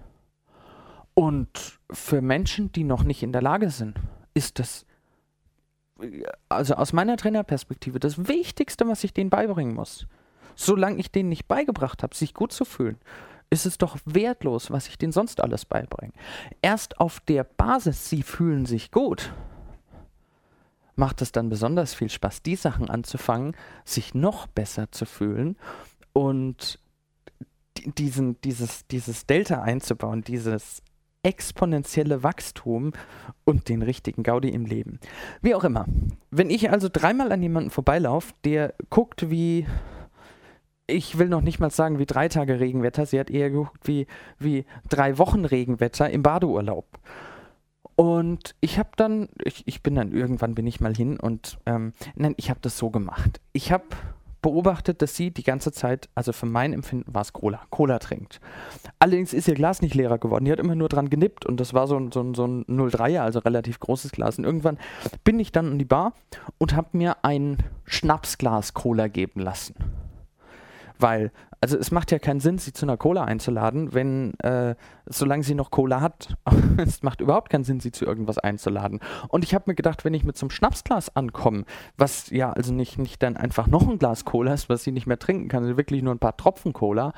Und 1.15 1.81
für 1.91 2.21
Menschen, 2.21 2.71
die 2.73 2.85
noch 2.85 3.03
nicht 3.03 3.23
in 3.23 3.33
der 3.33 3.43
Lage 3.43 3.71
sind, 3.71 3.99
ist 4.35 4.59
das, 4.59 4.85
also 6.49 6.75
aus 6.75 6.93
meiner 6.93 7.17
Trainerperspektive, 7.17 7.99
das 8.01 8.29
Wichtigste, 8.29 8.87
was 8.89 9.05
ich 9.05 9.13
denen 9.13 9.31
beibringen 9.31 9.75
muss. 9.75 10.07
Solange 10.57 10.99
ich 10.99 11.11
denen 11.11 11.29
nicht 11.29 11.49
beigebracht 11.49 12.03
habe, 12.03 12.15
sich 12.15 12.35
gut 12.35 12.53
zu 12.53 12.65
fühlen, 12.65 12.99
ist 13.51 13.67
es 13.67 13.79
doch 13.79 13.99
wertlos, 14.05 14.71
was 14.71 14.89
ich 14.89 14.99
denen 14.99 15.13
sonst 15.13 15.41
alles 15.41 15.65
beibringe. 15.65 16.13
Erst 16.63 17.01
auf 17.01 17.21
der 17.21 17.45
Basis, 17.45 18.09
sie 18.09 18.23
fühlen 18.23 18.67
sich 18.67 18.91
gut, 18.91 19.33
macht 20.97 21.23
es 21.23 21.33
dann 21.33 21.49
besonders 21.49 21.95
viel 21.95 22.11
Spaß, 22.11 22.43
die 22.43 22.57
Sachen 22.57 22.89
anzufangen, 22.89 23.57
sich 23.85 24.15
noch 24.15 24.47
besser 24.47 24.93
zu 24.93 25.07
fühlen 25.07 25.57
und 26.13 26.79
diesen, 27.85 28.41
dieses, 28.43 28.87
dieses 28.87 29.27
Delta 29.27 29.63
einzubauen, 29.63 30.23
dieses 30.23 30.83
exponentielle 31.23 32.23
Wachstum 32.23 32.93
und 33.45 33.69
den 33.69 33.83
richtigen 33.83 34.23
Gaudi 34.23 34.49
im 34.49 34.65
Leben. 34.65 35.01
Wie 35.43 35.55
auch 35.55 35.65
immer. 35.65 35.87
Wenn 36.31 36.51
ich 36.51 36.71
also 36.71 36.89
dreimal 36.91 37.33
an 37.33 37.43
jemanden 37.43 37.71
vorbeilaufe, 37.71 38.33
der 38.45 38.75
guckt 38.89 39.31
wie, 39.31 39.67
ich 40.87 41.19
will 41.19 41.29
noch 41.29 41.43
nicht 41.43 41.61
mal 41.61 41.71
sagen 41.71 41.99
wie 41.99 42.07
drei 42.07 42.29
Tage 42.29 42.61
Regenwetter, 42.61 43.07
sie 43.07 43.21
hat 43.21 43.31
eher 43.31 43.51
geguckt 43.51 43.87
wie, 43.87 44.07
wie 44.39 44.65
drei 44.89 45.19
Wochen 45.19 45.45
Regenwetter 45.45 46.09
im 46.11 46.23
Badeurlaub. 46.23 46.99
Und 47.97 48.55
ich 48.63 48.79
habe 48.79 48.91
dann, 48.97 49.29
ich, 49.45 49.63
ich 49.67 49.83
bin 49.83 49.95
dann 49.95 50.13
irgendwann 50.13 50.55
bin 50.55 50.67
ich 50.67 50.81
mal 50.81 50.95
hin 50.95 51.21
und 51.21 51.59
ähm, 51.67 51.93
nein, 52.15 52.35
ich 52.39 52.49
habe 52.49 52.61
das 52.63 52.79
so 52.79 52.89
gemacht. 52.89 53.43
Ich 53.53 53.73
habe 53.73 53.85
beobachtet, 54.43 55.03
dass 55.03 55.17
sie 55.17 55.31
die 55.31 55.43
ganze 55.43 55.73
Zeit, 55.73 56.09
also 56.15 56.33
für 56.33 56.47
mein 56.47 56.73
Empfinden 56.73 57.13
war 57.15 57.23
es 57.23 57.33
Cola, 57.33 57.61
Cola 57.71 57.99
trinkt. 57.99 58.41
Allerdings 58.99 59.33
ist 59.33 59.49
ihr 59.49 59.55
Glas 59.55 59.83
nicht 59.83 59.95
leerer 59.95 60.19
geworden. 60.19 60.45
Die 60.45 60.53
hat 60.53 60.61
immer 60.61 60.75
nur 60.75 60.89
dran 60.89 61.11
genippt 61.11 61.47
und 61.47 61.59
das 61.61 61.75
war 61.75 61.87
so 61.87 61.97
ein, 61.97 62.13
so 62.13 62.35
so 62.35 62.47
ein 62.47 62.65
03er, 62.65 63.21
also 63.21 63.41
relativ 63.41 63.81
großes 63.81 64.13
Glas. 64.13 64.39
Und 64.39 64.45
irgendwann 64.45 64.79
bin 65.25 65.39
ich 65.39 65.53
dann 65.53 65.73
in 65.73 65.79
die 65.79 65.85
Bar 65.85 66.15
und 66.59 66.75
habe 66.75 66.89
mir 66.93 67.25
ein 67.25 67.59
Schnapsglas 67.85 68.75
Cola 68.75 69.09
geben 69.09 69.41
lassen. 69.41 69.75
Weil, 71.01 71.33
also 71.61 71.79
es 71.79 71.91
macht 71.91 72.11
ja 72.11 72.19
keinen 72.19 72.41
Sinn, 72.41 72.59
sie 72.59 72.73
zu 72.73 72.85
einer 72.85 72.97
Cola 72.97 73.25
einzuladen, 73.25 73.95
wenn, 73.95 74.35
äh, 74.41 74.75
solange 75.07 75.43
sie 75.43 75.55
noch 75.55 75.71
Cola 75.71 76.01
hat, 76.01 76.37
es 76.77 77.03
macht 77.03 77.21
überhaupt 77.21 77.51
keinen 77.51 77.65
Sinn, 77.65 77.81
sie 77.81 77.93
zu 77.93 78.05
irgendwas 78.05 78.39
einzuladen. 78.39 79.01
Und 79.29 79.45
ich 79.45 79.55
habe 79.55 79.65
mir 79.69 79.75
gedacht, 79.75 80.05
wenn 80.05 80.15
ich 80.15 80.25
mit 80.25 80.37
so 80.37 80.45
einem 80.45 80.51
Schnapsglas 80.51 81.17
ankomme, 81.17 81.65
was 81.97 82.31
ja 82.31 82.53
also 82.53 82.73
nicht, 82.73 82.99
nicht 82.99 83.23
dann 83.23 83.37
einfach 83.37 83.67
noch 83.67 83.89
ein 83.89 83.99
Glas 83.99 84.25
Cola 84.25 84.53
ist, 84.53 84.69
was 84.69 84.85
sie 84.85 84.93
nicht 84.93 85.07
mehr 85.07 85.19
trinken 85.19 85.49
kann, 85.49 85.63
also 85.63 85.77
wirklich 85.77 86.03
nur 86.03 86.15
ein 86.15 86.19
paar 86.19 86.37
Tropfen 86.37 86.73
Cola, 86.73 87.13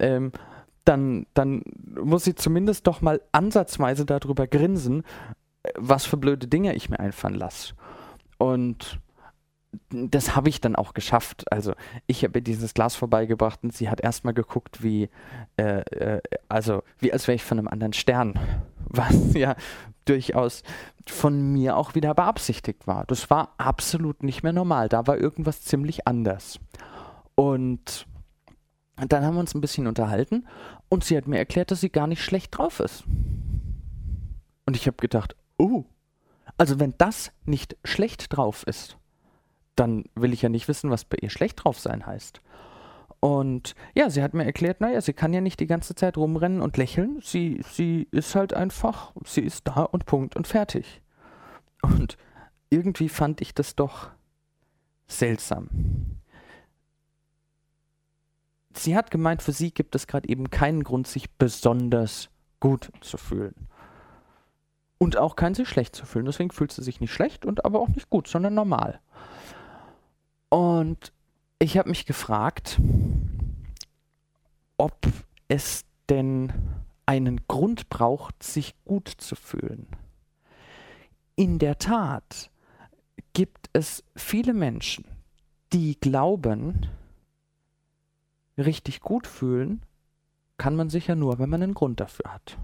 ähm, 0.00 0.32
dann, 0.84 1.26
dann 1.34 1.62
muss 2.02 2.24
sie 2.24 2.34
zumindest 2.34 2.86
doch 2.86 3.02
mal 3.02 3.20
ansatzweise 3.32 4.06
darüber 4.06 4.46
grinsen, 4.46 5.02
äh, 5.62 5.70
was 5.76 6.06
für 6.06 6.16
blöde 6.16 6.46
Dinge 6.46 6.74
ich 6.74 6.88
mir 6.88 6.98
einfallen 6.98 7.34
lasse. 7.34 7.74
Und 8.38 9.00
das 9.90 10.34
habe 10.34 10.48
ich 10.48 10.60
dann 10.60 10.76
auch 10.76 10.94
geschafft. 10.94 11.50
Also 11.52 11.74
ich 12.06 12.24
habe 12.24 12.42
dieses 12.42 12.74
Glas 12.74 12.96
vorbeigebracht 12.96 13.60
und 13.62 13.74
sie 13.74 13.88
hat 13.88 14.00
erstmal 14.00 14.34
geguckt, 14.34 14.82
wie, 14.82 15.10
äh, 15.56 15.80
äh, 15.80 16.20
also 16.48 16.82
wie 16.98 17.12
als 17.12 17.26
wäre 17.26 17.36
ich 17.36 17.44
von 17.44 17.58
einem 17.58 17.68
anderen 17.68 17.92
Stern, 17.92 18.38
was 18.88 19.34
ja 19.34 19.56
durchaus 20.04 20.62
von 21.06 21.52
mir 21.52 21.76
auch 21.76 21.94
wieder 21.94 22.14
beabsichtigt 22.14 22.86
war. 22.86 23.04
Das 23.06 23.28
war 23.30 23.54
absolut 23.58 24.22
nicht 24.22 24.42
mehr 24.42 24.52
normal. 24.52 24.88
Da 24.88 25.06
war 25.06 25.18
irgendwas 25.18 25.62
ziemlich 25.62 26.06
anders. 26.06 26.58
Und 27.34 28.06
dann 28.96 29.24
haben 29.24 29.34
wir 29.34 29.40
uns 29.40 29.54
ein 29.54 29.60
bisschen 29.60 29.86
unterhalten 29.86 30.46
und 30.88 31.04
sie 31.04 31.16
hat 31.16 31.28
mir 31.28 31.38
erklärt, 31.38 31.70
dass 31.70 31.80
sie 31.80 31.90
gar 31.90 32.06
nicht 32.06 32.22
schlecht 32.22 32.56
drauf 32.56 32.80
ist. 32.80 33.04
Und 34.66 34.76
ich 34.76 34.86
habe 34.86 34.96
gedacht, 34.96 35.36
oh, 35.56 35.84
also 36.56 36.80
wenn 36.80 36.94
das 36.98 37.30
nicht 37.44 37.76
schlecht 37.84 38.36
drauf 38.36 38.66
ist, 38.66 38.98
dann 39.78 40.04
will 40.14 40.32
ich 40.32 40.42
ja 40.42 40.48
nicht 40.48 40.68
wissen, 40.68 40.90
was 40.90 41.04
bei 41.04 41.18
ihr 41.20 41.30
schlecht 41.30 41.64
drauf 41.64 41.78
sein 41.78 42.06
heißt. 42.06 42.40
Und 43.20 43.74
ja, 43.94 44.10
sie 44.10 44.22
hat 44.22 44.34
mir 44.34 44.44
erklärt, 44.44 44.80
naja, 44.80 45.00
sie 45.00 45.12
kann 45.12 45.32
ja 45.32 45.40
nicht 45.40 45.58
die 45.60 45.66
ganze 45.66 45.94
Zeit 45.94 46.16
rumrennen 46.16 46.62
und 46.62 46.76
lächeln. 46.76 47.18
Sie, 47.22 47.60
sie 47.68 48.06
ist 48.12 48.34
halt 48.34 48.54
einfach, 48.54 49.12
sie 49.24 49.40
ist 49.40 49.66
da 49.66 49.82
und 49.82 50.06
Punkt 50.06 50.36
und 50.36 50.46
fertig. 50.46 51.02
Und 51.82 52.16
irgendwie 52.70 53.08
fand 53.08 53.40
ich 53.40 53.54
das 53.54 53.74
doch 53.74 54.10
seltsam. 55.08 55.68
Sie 58.74 58.96
hat 58.96 59.10
gemeint, 59.10 59.42
für 59.42 59.52
sie 59.52 59.72
gibt 59.72 59.96
es 59.96 60.06
gerade 60.06 60.28
eben 60.28 60.50
keinen 60.50 60.84
Grund, 60.84 61.08
sich 61.08 61.30
besonders 61.32 62.30
gut 62.60 62.92
zu 63.00 63.16
fühlen. 63.16 63.54
Und 64.98 65.16
auch 65.16 65.34
keinen 65.34 65.54
sich 65.54 65.68
schlecht 65.68 65.96
zu 65.96 66.06
fühlen. 66.06 66.26
Deswegen 66.26 66.50
fühlt 66.50 66.70
sie 66.70 66.82
sich 66.82 67.00
nicht 67.00 67.12
schlecht 67.12 67.46
und 67.46 67.64
aber 67.64 67.80
auch 67.80 67.88
nicht 67.88 68.10
gut, 68.10 68.28
sondern 68.28 68.54
normal. 68.54 69.00
Und 70.48 71.12
ich 71.58 71.76
habe 71.76 71.88
mich 71.88 72.06
gefragt, 72.06 72.80
ob 74.76 74.96
es 75.48 75.84
denn 76.08 76.52
einen 77.06 77.40
Grund 77.48 77.88
braucht, 77.88 78.42
sich 78.42 78.74
gut 78.84 79.08
zu 79.08 79.34
fühlen. 79.34 79.86
In 81.36 81.58
der 81.58 81.78
Tat 81.78 82.50
gibt 83.32 83.70
es 83.72 84.02
viele 84.16 84.54
Menschen, 84.54 85.04
die 85.72 85.98
glauben, 86.00 86.86
richtig 88.56 89.00
gut 89.00 89.26
fühlen 89.26 89.82
kann 90.58 90.74
man 90.74 90.90
sich 90.90 91.06
ja 91.06 91.14
nur, 91.14 91.38
wenn 91.38 91.48
man 91.48 91.62
einen 91.62 91.74
Grund 91.74 92.00
dafür 92.00 92.32
hat. 92.32 92.58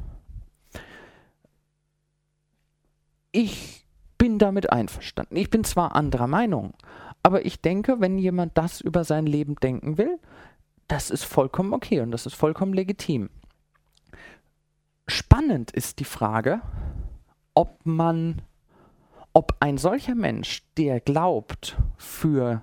Ich 3.33 3.87
bin 4.19 4.39
damit 4.39 4.71
einverstanden. 4.71 5.37
Ich 5.37 5.49
bin 5.49 5.65
zwar 5.65 5.95
anderer 5.95 6.27
Meinung, 6.27 6.75
aber 7.25 7.47
ich 7.47 7.61
denke, 7.61 8.01
wenn 8.01 8.19
jemand 8.19 8.57
das 8.57 8.81
über 8.83 9.03
sein 9.03 9.27
Leben 9.27 9.57
denken 9.57 9.99
will, 9.99 10.21
das 10.87 11.11
ist 11.11 11.25
vollkommen 11.25 11.73
okay 11.73 12.01
und 12.01 12.11
das 12.11 12.27
ist 12.27 12.35
vollkommen 12.35 12.75
legitim. 12.75 13.31
Spannend 15.09 15.71
ist 15.71 15.99
die 16.01 16.05
Frage, 16.05 16.61
ob 17.55 17.81
man, 17.85 18.43
ob 19.33 19.57
ein 19.61 19.79
solcher 19.79 20.15
Mensch, 20.15 20.65
der 20.77 21.01
glaubt, 21.01 21.79
für 21.97 22.63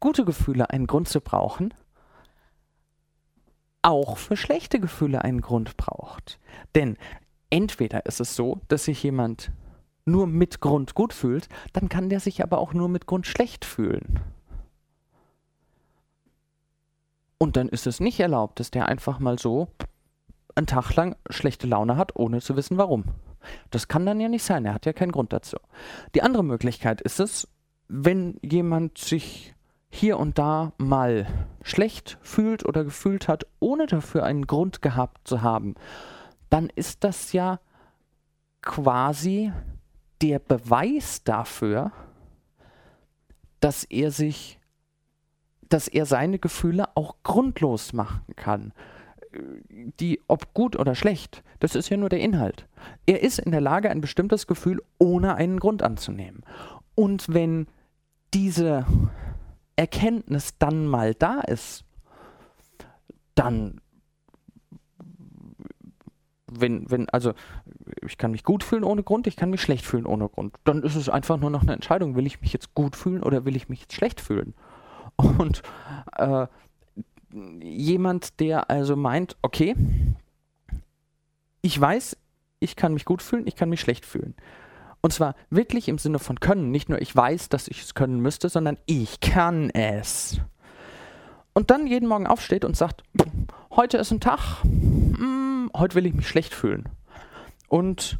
gute 0.00 0.24
Gefühle 0.24 0.70
einen 0.70 0.88
Grund 0.88 1.08
zu 1.08 1.20
brauchen, 1.20 1.72
auch 3.82 4.16
für 4.16 4.36
schlechte 4.36 4.80
Gefühle 4.80 5.22
einen 5.22 5.40
Grund 5.40 5.76
braucht. 5.76 6.40
Denn 6.74 6.96
entweder 7.50 8.04
ist 8.06 8.20
es 8.20 8.34
so, 8.34 8.60
dass 8.66 8.84
sich 8.86 9.00
jemand 9.04 9.52
nur 10.06 10.26
mit 10.26 10.60
Grund 10.60 10.94
gut 10.94 11.12
fühlt, 11.12 11.48
dann 11.72 11.88
kann 11.88 12.08
der 12.08 12.20
sich 12.20 12.42
aber 12.42 12.58
auch 12.58 12.72
nur 12.72 12.88
mit 12.88 13.06
Grund 13.06 13.26
schlecht 13.26 13.64
fühlen. 13.64 14.20
Und 17.38 17.56
dann 17.56 17.68
ist 17.68 17.86
es 17.86 18.00
nicht 18.00 18.18
erlaubt, 18.20 18.60
dass 18.60 18.70
der 18.70 18.86
einfach 18.86 19.18
mal 19.18 19.38
so 19.38 19.68
einen 20.54 20.66
Tag 20.66 20.94
lang 20.94 21.16
schlechte 21.28 21.66
Laune 21.66 21.96
hat, 21.96 22.16
ohne 22.16 22.40
zu 22.40 22.56
wissen 22.56 22.78
warum. 22.78 23.04
Das 23.70 23.88
kann 23.88 24.06
dann 24.06 24.20
ja 24.20 24.28
nicht 24.28 24.42
sein, 24.42 24.64
er 24.64 24.74
hat 24.74 24.86
ja 24.86 24.92
keinen 24.92 25.12
Grund 25.12 25.32
dazu. 25.32 25.58
Die 26.14 26.22
andere 26.22 26.42
Möglichkeit 26.42 27.00
ist 27.02 27.20
es, 27.20 27.46
wenn 27.88 28.38
jemand 28.42 28.98
sich 28.98 29.54
hier 29.90 30.18
und 30.18 30.38
da 30.38 30.72
mal 30.78 31.26
schlecht 31.62 32.18
fühlt 32.22 32.64
oder 32.66 32.84
gefühlt 32.84 33.28
hat, 33.28 33.46
ohne 33.60 33.86
dafür 33.86 34.24
einen 34.24 34.46
Grund 34.46 34.82
gehabt 34.82 35.28
zu 35.28 35.42
haben, 35.42 35.74
dann 36.50 36.70
ist 36.74 37.04
das 37.04 37.32
ja 37.32 37.60
quasi 38.62 39.52
der 40.22 40.38
Beweis 40.38 41.22
dafür, 41.24 41.92
dass 43.60 43.84
er 43.84 44.10
sich, 44.10 44.58
dass 45.68 45.88
er 45.88 46.06
seine 46.06 46.38
Gefühle 46.38 46.96
auch 46.96 47.16
grundlos 47.22 47.92
machen 47.92 48.34
kann. 48.36 48.72
Die, 50.00 50.22
ob 50.28 50.54
gut 50.54 50.76
oder 50.76 50.94
schlecht, 50.94 51.42
das 51.60 51.74
ist 51.74 51.90
ja 51.90 51.96
nur 51.96 52.08
der 52.08 52.20
Inhalt. 52.20 52.66
Er 53.04 53.22
ist 53.22 53.38
in 53.38 53.50
der 53.50 53.60
Lage, 53.60 53.90
ein 53.90 54.00
bestimmtes 54.00 54.46
Gefühl 54.46 54.82
ohne 54.98 55.34
einen 55.34 55.60
Grund 55.60 55.82
anzunehmen. 55.82 56.42
Und 56.94 57.32
wenn 57.34 57.66
diese 58.32 58.86
Erkenntnis 59.76 60.56
dann 60.58 60.86
mal 60.86 61.14
da 61.14 61.40
ist, 61.40 61.84
dann 63.34 63.80
wenn, 66.46 66.90
wenn, 66.90 67.08
also 67.10 67.32
ich 68.06 68.18
kann 68.18 68.30
mich 68.30 68.44
gut 68.44 68.62
fühlen 68.62 68.84
ohne 68.84 69.02
Grund, 69.02 69.26
ich 69.26 69.36
kann 69.36 69.50
mich 69.50 69.62
schlecht 69.62 69.84
fühlen 69.84 70.06
ohne 70.06 70.28
Grund. 70.28 70.54
Dann 70.64 70.82
ist 70.82 70.94
es 70.94 71.08
einfach 71.08 71.38
nur 71.38 71.50
noch 71.50 71.62
eine 71.62 71.72
Entscheidung, 71.72 72.16
will 72.16 72.26
ich 72.26 72.40
mich 72.40 72.52
jetzt 72.52 72.74
gut 72.74 72.96
fühlen 72.96 73.22
oder 73.22 73.44
will 73.44 73.56
ich 73.56 73.68
mich 73.68 73.80
jetzt 73.80 73.94
schlecht 73.94 74.20
fühlen? 74.20 74.54
Und 75.16 75.62
äh, 76.16 76.46
jemand, 77.62 78.40
der 78.40 78.70
also 78.70 78.96
meint, 78.96 79.36
okay, 79.42 79.74
ich 81.62 81.80
weiß, 81.80 82.16
ich 82.60 82.76
kann 82.76 82.94
mich 82.94 83.04
gut 83.04 83.22
fühlen, 83.22 83.46
ich 83.46 83.56
kann 83.56 83.68
mich 83.68 83.80
schlecht 83.80 84.06
fühlen. 84.06 84.34
Und 85.00 85.12
zwar 85.12 85.34
wirklich 85.50 85.88
im 85.88 85.98
Sinne 85.98 86.18
von 86.18 86.40
können. 86.40 86.70
Nicht 86.70 86.88
nur 86.88 87.00
ich 87.00 87.14
weiß, 87.14 87.48
dass 87.48 87.68
ich 87.68 87.82
es 87.82 87.94
können 87.94 88.20
müsste, 88.20 88.48
sondern 88.48 88.78
ich 88.86 89.20
kann 89.20 89.70
es. 89.70 90.40
Und 91.52 91.70
dann 91.70 91.86
jeden 91.86 92.08
Morgen 92.08 92.26
aufsteht 92.26 92.64
und 92.64 92.76
sagt, 92.76 93.02
heute 93.70 93.98
ist 93.98 94.10
ein 94.10 94.20
Tag, 94.20 94.62
hm, 94.62 95.35
heute 95.78 95.94
will 95.94 96.06
ich 96.06 96.14
mich 96.14 96.28
schlecht 96.28 96.54
fühlen. 96.54 96.88
Und 97.68 98.18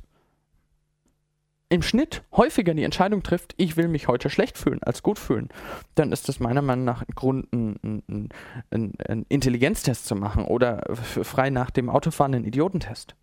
im 1.68 1.82
Schnitt 1.82 2.22
häufiger 2.32 2.74
die 2.74 2.84
Entscheidung 2.84 3.24
trifft, 3.24 3.54
ich 3.56 3.76
will 3.76 3.88
mich 3.88 4.06
heute 4.06 4.30
schlecht 4.30 4.56
fühlen 4.56 4.82
als 4.84 5.02
gut 5.02 5.18
fühlen, 5.18 5.48
dann 5.96 6.12
ist 6.12 6.28
das 6.28 6.38
meiner 6.38 6.62
Meinung 6.62 6.84
nach 6.84 7.02
ein 7.02 7.14
Grund, 7.14 7.52
einen, 7.52 8.30
einen 8.70 9.26
Intelligenztest 9.28 10.06
zu 10.06 10.14
machen 10.14 10.44
oder 10.44 10.84
frei 10.94 11.50
nach 11.50 11.70
dem 11.70 11.90
Autofahren 11.90 12.34
einen 12.34 12.44
Idiotentest. 12.44 13.16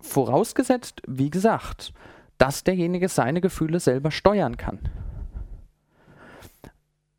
Vorausgesetzt, 0.00 1.02
wie 1.08 1.30
gesagt, 1.30 1.92
dass 2.38 2.62
derjenige 2.62 3.08
seine 3.08 3.40
Gefühle 3.40 3.80
selber 3.80 4.12
steuern 4.12 4.56
kann. 4.56 4.78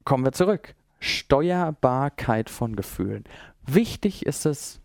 Kommen 0.05 0.23
wir 0.23 0.31
zurück. 0.31 0.73
Steuerbarkeit 0.99 2.49
von 2.49 2.77
Gefühlen. 2.77 3.25
Wichtig 3.65 4.25
ist 4.25 4.45
es, 4.45 4.79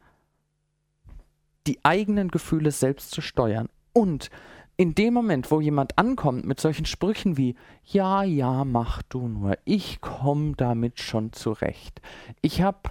die 1.67 1.79
eigenen 1.85 2.29
Gefühle 2.29 2.71
selbst 2.71 3.11
zu 3.11 3.21
steuern 3.21 3.69
und 3.93 4.31
in 4.77 4.95
dem 4.95 5.15
Moment, 5.15 5.51
wo 5.51 5.61
jemand 5.61 5.99
ankommt 5.99 6.45
mit 6.45 6.59
solchen 6.59 6.87
Sprüchen 6.87 7.37
wie, 7.37 7.55
ja, 7.85 8.23
ja, 8.23 8.65
mach 8.65 9.03
du 9.03 9.29
nur, 9.29 9.57
ich 9.65 10.01
komme 10.01 10.55
damit 10.57 10.99
schon 11.01 11.33
zurecht. 11.33 12.01
Ich 12.41 12.63
habe 12.63 12.91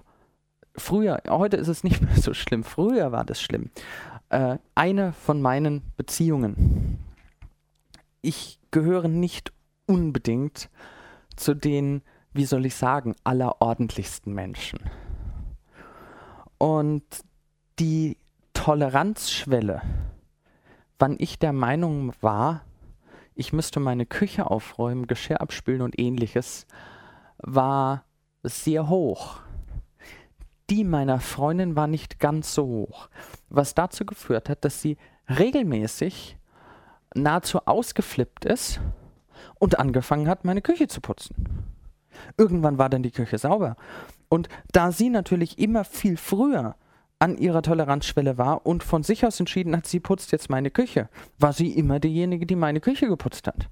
früher, 0.75 1.21
heute 1.27 1.57
ist 1.57 1.67
es 1.67 1.83
nicht 1.83 2.01
mehr 2.01 2.15
so 2.15 2.33
schlimm, 2.33 2.63
früher 2.63 3.11
war 3.11 3.25
das 3.25 3.41
schlimm, 3.41 3.71
äh, 4.29 4.57
eine 4.75 5.11
von 5.11 5.41
meinen 5.41 5.81
Beziehungen. 5.97 6.99
Ich 8.21 8.59
gehöre 8.69 9.07
nicht 9.07 9.51
unbedingt 9.87 10.69
zu 11.35 11.55
den, 11.55 12.03
wie 12.33 12.45
soll 12.45 12.65
ich 12.65 12.75
sagen, 12.75 13.15
allerordentlichsten 13.23 14.33
Menschen. 14.33 14.79
Und 16.57 17.03
die 17.79 18.17
Toleranzschwelle, 18.63 19.81
wann 20.99 21.15
ich 21.17 21.39
der 21.39 21.51
Meinung 21.51 22.13
war, 22.21 22.61
ich 23.33 23.53
müsste 23.53 23.79
meine 23.79 24.05
Küche 24.05 24.51
aufräumen, 24.51 25.07
Geschirr 25.07 25.41
abspülen 25.41 25.81
und 25.81 25.99
ähnliches, 25.99 26.67
war 27.39 28.03
sehr 28.43 28.87
hoch. 28.87 29.39
Die 30.69 30.83
meiner 30.83 31.19
Freundin 31.19 31.75
war 31.75 31.87
nicht 31.87 32.19
ganz 32.19 32.53
so 32.53 32.67
hoch, 32.67 33.09
was 33.49 33.73
dazu 33.73 34.05
geführt 34.05 34.47
hat, 34.47 34.63
dass 34.63 34.79
sie 34.79 34.97
regelmäßig 35.27 36.37
nahezu 37.15 37.65
ausgeflippt 37.65 38.45
ist 38.45 38.79
und 39.57 39.79
angefangen 39.79 40.29
hat, 40.29 40.45
meine 40.45 40.61
Küche 40.61 40.87
zu 40.87 41.01
putzen. 41.01 41.65
Irgendwann 42.37 42.77
war 42.77 42.89
dann 42.89 43.01
die 43.01 43.09
Küche 43.09 43.39
sauber. 43.39 43.75
Und 44.29 44.49
da 44.71 44.91
sie 44.91 45.09
natürlich 45.09 45.57
immer 45.57 45.83
viel 45.83 46.15
früher 46.15 46.75
an 47.21 47.37
ihrer 47.37 47.61
Toleranzschwelle 47.61 48.39
war 48.39 48.65
und 48.65 48.83
von 48.83 49.03
sich 49.03 49.25
aus 49.25 49.39
entschieden 49.39 49.77
hat, 49.77 49.85
sie 49.85 49.99
putzt 49.99 50.31
jetzt 50.31 50.49
meine 50.49 50.71
Küche, 50.71 51.07
war 51.37 51.53
sie 51.53 51.71
immer 51.71 51.99
diejenige, 51.99 52.47
die 52.47 52.55
meine 52.55 52.79
Küche 52.81 53.07
geputzt 53.07 53.45
hat. 53.45 53.69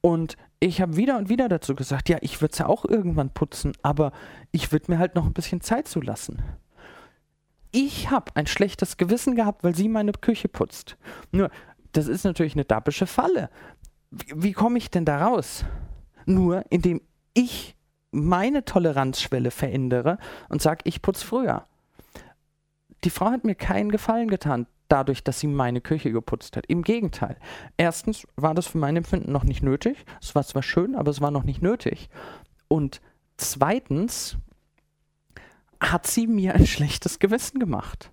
Und 0.00 0.36
ich 0.58 0.80
habe 0.80 0.96
wieder 0.96 1.16
und 1.16 1.28
wieder 1.28 1.48
dazu 1.48 1.76
gesagt, 1.76 2.08
ja, 2.08 2.18
ich 2.22 2.40
würde 2.40 2.52
es 2.52 2.58
ja 2.58 2.66
auch 2.66 2.84
irgendwann 2.84 3.30
putzen, 3.30 3.72
aber 3.82 4.10
ich 4.50 4.72
würde 4.72 4.90
mir 4.90 4.98
halt 4.98 5.14
noch 5.14 5.24
ein 5.26 5.32
bisschen 5.32 5.60
Zeit 5.60 5.86
zulassen. 5.86 6.42
Ich 7.70 8.10
habe 8.10 8.32
ein 8.34 8.48
schlechtes 8.48 8.96
Gewissen 8.96 9.36
gehabt, 9.36 9.62
weil 9.62 9.76
sie 9.76 9.88
meine 9.88 10.10
Küche 10.10 10.48
putzt. 10.48 10.96
Nur, 11.30 11.50
das 11.92 12.08
ist 12.08 12.24
natürlich 12.24 12.54
eine 12.54 12.64
dabische 12.64 13.06
Falle. 13.06 13.48
Wie, 14.10 14.26
wie 14.34 14.52
komme 14.52 14.78
ich 14.78 14.90
denn 14.90 15.04
da 15.04 15.24
raus? 15.24 15.64
Nur 16.26 16.64
indem 16.70 17.00
ich 17.32 17.76
meine 18.10 18.64
Toleranzschwelle 18.64 19.52
verändere 19.52 20.18
und 20.48 20.60
sage, 20.60 20.80
ich 20.84 21.00
putze 21.00 21.24
früher 21.24 21.66
die 23.04 23.10
Frau 23.10 23.30
hat 23.30 23.44
mir 23.44 23.54
keinen 23.54 23.90
Gefallen 23.90 24.28
getan, 24.28 24.66
dadurch, 24.88 25.24
dass 25.24 25.40
sie 25.40 25.46
meine 25.46 25.80
Küche 25.80 26.12
geputzt 26.12 26.56
hat. 26.56 26.66
Im 26.66 26.82
Gegenteil. 26.82 27.36
Erstens 27.76 28.26
war 28.36 28.54
das 28.54 28.66
für 28.66 28.78
mein 28.78 28.96
Empfinden 28.96 29.32
noch 29.32 29.44
nicht 29.44 29.62
nötig. 29.62 30.04
Es 30.20 30.34
war 30.34 30.44
zwar 30.44 30.62
schön, 30.62 30.94
aber 30.94 31.10
es 31.10 31.20
war 31.20 31.30
noch 31.30 31.44
nicht 31.44 31.62
nötig. 31.62 32.10
Und 32.68 33.00
zweitens 33.36 34.36
hat 35.80 36.06
sie 36.06 36.26
mir 36.26 36.54
ein 36.54 36.66
schlechtes 36.74 37.18
Gewissen 37.18 37.58
gemacht. 37.58 38.10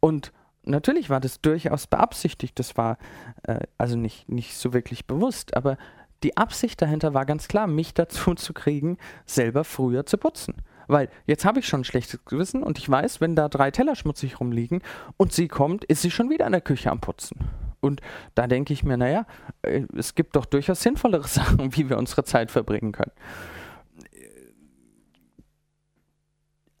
Und 0.00 0.32
natürlich 0.64 1.10
war 1.10 1.20
das 1.20 1.40
durchaus 1.40 1.86
beabsichtigt. 1.86 2.58
Das 2.58 2.76
war 2.76 2.98
äh, 3.44 3.60
also 3.78 3.96
nicht, 3.96 4.28
nicht 4.28 4.56
so 4.56 4.72
wirklich 4.72 5.06
bewusst, 5.06 5.56
aber 5.56 5.78
die 6.22 6.36
Absicht 6.36 6.82
dahinter 6.82 7.14
war 7.14 7.24
ganz 7.24 7.48
klar, 7.48 7.66
mich 7.66 7.94
dazu 7.94 8.34
zu 8.36 8.52
kriegen, 8.52 8.98
selber 9.26 9.64
früher 9.64 10.06
zu 10.06 10.18
putzen. 10.18 10.54
Weil 10.86 11.08
jetzt 11.26 11.44
habe 11.44 11.60
ich 11.60 11.66
schon 11.66 11.80
ein 11.80 11.84
schlechtes 11.84 12.24
Gewissen 12.24 12.62
und 12.62 12.78
ich 12.78 12.88
weiß, 12.88 13.20
wenn 13.20 13.34
da 13.34 13.48
drei 13.48 13.70
Teller 13.70 13.96
schmutzig 13.96 14.40
rumliegen 14.40 14.82
und 15.16 15.32
sie 15.32 15.48
kommt, 15.48 15.84
ist 15.84 16.02
sie 16.02 16.10
schon 16.10 16.30
wieder 16.30 16.46
in 16.46 16.52
der 16.52 16.60
Küche 16.60 16.90
am 16.90 17.00
Putzen. 17.00 17.38
Und 17.80 18.00
da 18.34 18.46
denke 18.46 18.72
ich 18.72 18.82
mir, 18.82 18.96
naja, 18.96 19.26
äh, 19.62 19.84
es 19.96 20.14
gibt 20.14 20.36
doch 20.36 20.46
durchaus 20.46 20.82
sinnvollere 20.82 21.28
Sachen, 21.28 21.76
wie 21.76 21.88
wir 21.88 21.98
unsere 21.98 22.24
Zeit 22.24 22.50
verbringen 22.50 22.92
können. 22.92 23.12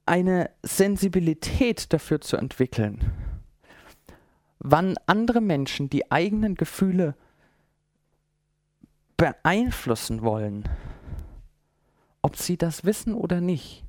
Eine 0.04 0.50
Sensibilität 0.62 1.92
dafür 1.92 2.20
zu 2.20 2.36
entwickeln, 2.36 3.12
wann 4.60 4.94
andere 5.06 5.40
Menschen 5.40 5.90
die 5.90 6.12
eigenen 6.12 6.54
Gefühle 6.54 7.16
beeinflussen 9.16 10.22
wollen, 10.22 10.68
ob 12.22 12.36
sie 12.36 12.56
das 12.56 12.84
wissen 12.84 13.14
oder 13.14 13.40
nicht, 13.40 13.85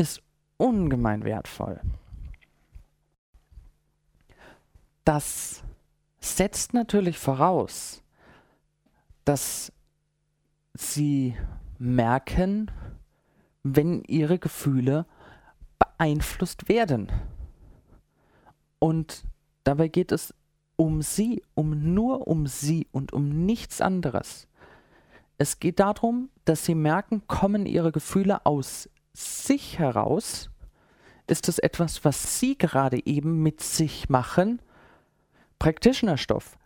ist 0.00 0.22
ungemein 0.56 1.24
wertvoll. 1.24 1.78
Das 5.04 5.62
setzt 6.20 6.72
natürlich 6.72 7.18
voraus, 7.18 8.02
dass 9.26 9.72
sie 10.72 11.36
merken, 11.78 12.70
wenn 13.62 14.02
ihre 14.04 14.38
Gefühle 14.38 15.04
beeinflusst 15.78 16.70
werden. 16.70 17.12
Und 18.78 19.24
dabei 19.64 19.88
geht 19.88 20.12
es 20.12 20.34
um 20.76 21.02
sie, 21.02 21.42
um 21.54 21.92
nur 21.92 22.26
um 22.26 22.46
sie 22.46 22.86
und 22.90 23.12
um 23.12 23.44
nichts 23.44 23.82
anderes. 23.82 24.48
Es 25.36 25.58
geht 25.58 25.78
darum, 25.78 26.30
dass 26.46 26.64
sie 26.64 26.74
merken, 26.74 27.26
kommen 27.26 27.66
ihre 27.66 27.92
Gefühle 27.92 28.46
aus 28.46 28.88
sich 29.20 29.78
heraus? 29.78 30.50
Ist 31.26 31.48
es 31.48 31.58
etwas, 31.58 32.04
was 32.04 32.40
Sie 32.40 32.58
gerade 32.58 33.06
eben 33.06 33.42
mit 33.42 33.60
sich 33.60 34.08
machen? 34.08 34.60
Practitioner-Stoff 35.58 36.56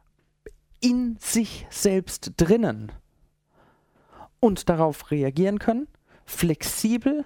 in 0.81 1.17
sich 1.19 1.67
selbst 1.71 2.33
drinnen 2.37 2.93
und 4.41 4.69
darauf 4.69 5.11
reagieren 5.11 5.59
können, 5.59 5.89
flexibel 6.27 7.25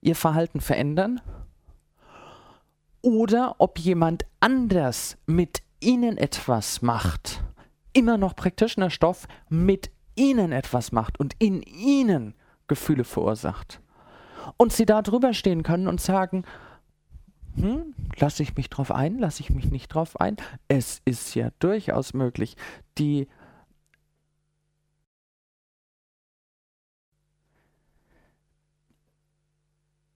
ihr 0.00 0.16
Verhalten 0.16 0.60
verändern 0.60 1.20
oder 3.02 3.56
ob 3.58 3.78
jemand 3.78 4.24
anders 4.40 5.18
mit 5.26 5.62
ihnen 5.80 6.16
etwas 6.16 6.80
macht, 6.82 7.42
immer 7.92 8.16
noch 8.16 8.36
Practitioner-Stoff 8.36 9.26
mit 9.48 9.90
ihnen 10.14 10.52
etwas 10.52 10.92
macht 10.92 11.18
und 11.18 11.34
in 11.38 11.62
ihnen 11.62 12.34
Gefühle 12.68 13.04
verursacht 13.04 13.80
und 14.56 14.72
sie 14.72 14.86
da 14.86 15.02
drüber 15.02 15.34
stehen 15.34 15.62
können 15.62 15.88
und 15.88 16.00
sagen, 16.00 16.44
hm, 17.56 17.94
lasse 18.16 18.42
ich 18.42 18.56
mich 18.56 18.70
drauf 18.70 18.92
ein, 18.92 19.18
lasse 19.18 19.42
ich 19.42 19.50
mich 19.50 19.70
nicht 19.70 19.88
drauf 19.88 20.20
ein. 20.20 20.36
Es 20.68 21.02
ist 21.04 21.34
ja 21.34 21.50
durchaus 21.58 22.14
möglich, 22.14 22.56
die 22.98 23.28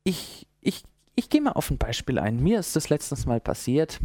ich, 0.04 0.46
ich, 0.60 0.84
ich 1.16 1.30
gehe 1.30 1.40
mal 1.40 1.52
auf 1.52 1.70
ein 1.70 1.78
Beispiel 1.78 2.18
ein. 2.18 2.42
Mir 2.42 2.60
ist 2.60 2.76
das 2.76 2.88
letztens 2.90 3.26
mal 3.26 3.40
passiert. 3.40 4.00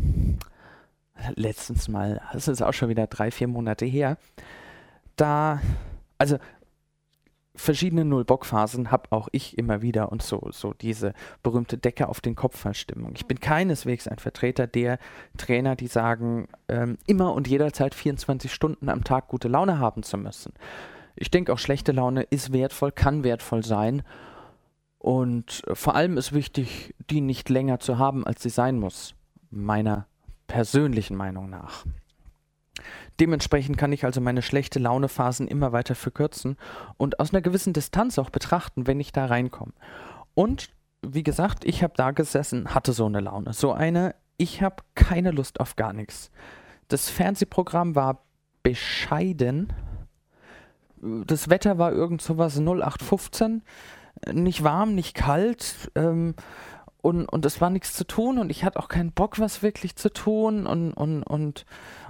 Letztens 1.36 1.90
mal, 1.90 2.22
das 2.32 2.48
ist 2.48 2.62
auch 2.62 2.74
schon 2.74 2.90
wieder 2.90 3.06
drei, 3.08 3.30
vier 3.30 3.50
Monate 3.50 3.86
her. 3.86 4.18
Da, 5.18 5.62
also 6.18 6.38
verschiedene 7.60 8.06
Null-Bock-Phasen 8.06 8.90
habe 8.92 9.12
auch 9.12 9.28
ich 9.32 9.58
immer 9.58 9.82
wieder 9.82 10.12
und 10.12 10.24
so, 10.24 10.50
so 10.52 10.74
diese 10.74 11.14
berühmte 11.44 11.78
Decke 11.78 12.08
auf 12.08 12.22
den 12.22 12.36
Kopf-Verstimmung. 12.36 13.14
Ich 13.16 13.26
bin 13.26 13.40
keineswegs 13.40 14.08
ein 14.08 14.18
Vertreter 14.18 14.66
der 14.66 14.98
Trainer, 15.38 15.76
die 15.76 15.88
sagen, 15.88 16.48
ähm, 16.68 16.98
immer 17.06 17.34
und 17.34 17.48
jederzeit 17.48 17.94
24 17.94 18.54
Stunden 18.54 18.90
am 18.90 19.04
Tag 19.04 19.28
gute 19.28 19.48
Laune 19.48 19.80
haben 19.80 20.04
zu 20.04 20.18
müssen. 20.18 20.54
ich 21.16 21.32
denke 21.32 21.52
auch 21.52 21.60
schlechte 21.60 21.92
Laune 21.92 22.24
ist 22.24 22.54
wertvoll, 22.54 22.92
kann 22.94 23.24
wertvoll 23.24 23.66
sein. 23.66 24.04
Und 24.98 25.64
vor 25.74 25.96
allem 25.96 26.18
ist 26.18 26.34
wichtig, 26.34 26.96
die 27.10 27.22
nicht 27.22 27.50
länger 27.50 27.80
zu 27.80 27.98
haben, 27.98 28.26
als 28.26 28.42
sie 28.42 28.50
sein 28.50 28.80
muss. 28.80 29.16
Meiner 29.50 30.08
persönlichen 30.48 31.16
Meinung 31.16 31.50
nach. 31.50 31.86
Dementsprechend 33.20 33.78
kann 33.78 33.92
ich 33.92 34.06
also 34.06 34.22
meine 34.22 34.42
schlechte 34.42 34.80
Launephasen 34.80 35.48
immer 35.48 35.72
weiter 35.72 35.96
verkürzen 35.96 36.58
und 36.98 37.20
aus 37.20 37.34
einer 37.34 37.42
gewissen 37.42 37.74
Distanz 37.74 38.18
auch 38.18 38.30
betrachten, 38.30 38.88
wenn 38.88 39.00
ich 39.00 39.12
da 39.12 39.26
reinkomme. 39.26 39.74
Und 40.34 40.70
wie 41.02 41.24
gesagt, 41.24 41.66
ich 41.66 41.84
habe 41.84 41.94
da 41.96 42.12
gesessen, 42.12 42.74
hatte 42.74 42.94
so 42.94 43.06
eine 43.06 43.22
Laune. 43.22 43.54
So 43.54 43.72
eine, 43.72 44.16
ich 44.38 44.62
habe 44.62 44.84
keine 44.96 45.32
Lust 45.32 45.60
auf 45.60 45.76
gar 45.76 45.94
nichts. 45.94 46.32
Das 46.88 47.10
Fernsehprogramm 47.10 47.96
war 47.96 48.24
bescheiden. 48.64 49.72
Das 51.02 51.50
Wetter 51.50 51.78
war 51.78 51.92
irgend 51.92 52.22
sowas 52.22 52.58
0815. 52.58 53.64
Nicht 54.34 54.64
warm, 54.64 54.96
nicht 54.96 55.16
kalt. 55.16 55.90
Ähm, 55.96 56.36
und, 57.02 57.26
und 57.28 57.46
es 57.46 57.62
war 57.62 57.70
nichts 57.70 57.94
zu 57.94 58.06
tun 58.06 58.40
und 58.40 58.50
ich 58.50 58.66
hatte 58.66 58.78
auch 58.78 58.90
keinen 58.90 59.12
Bock, 59.12 59.40
was 59.40 59.64
wirklich 59.64 59.96
zu 59.96 60.12
tun 60.12 60.68
und, 60.68 60.92
und, 60.94 61.24
und, 61.24 61.66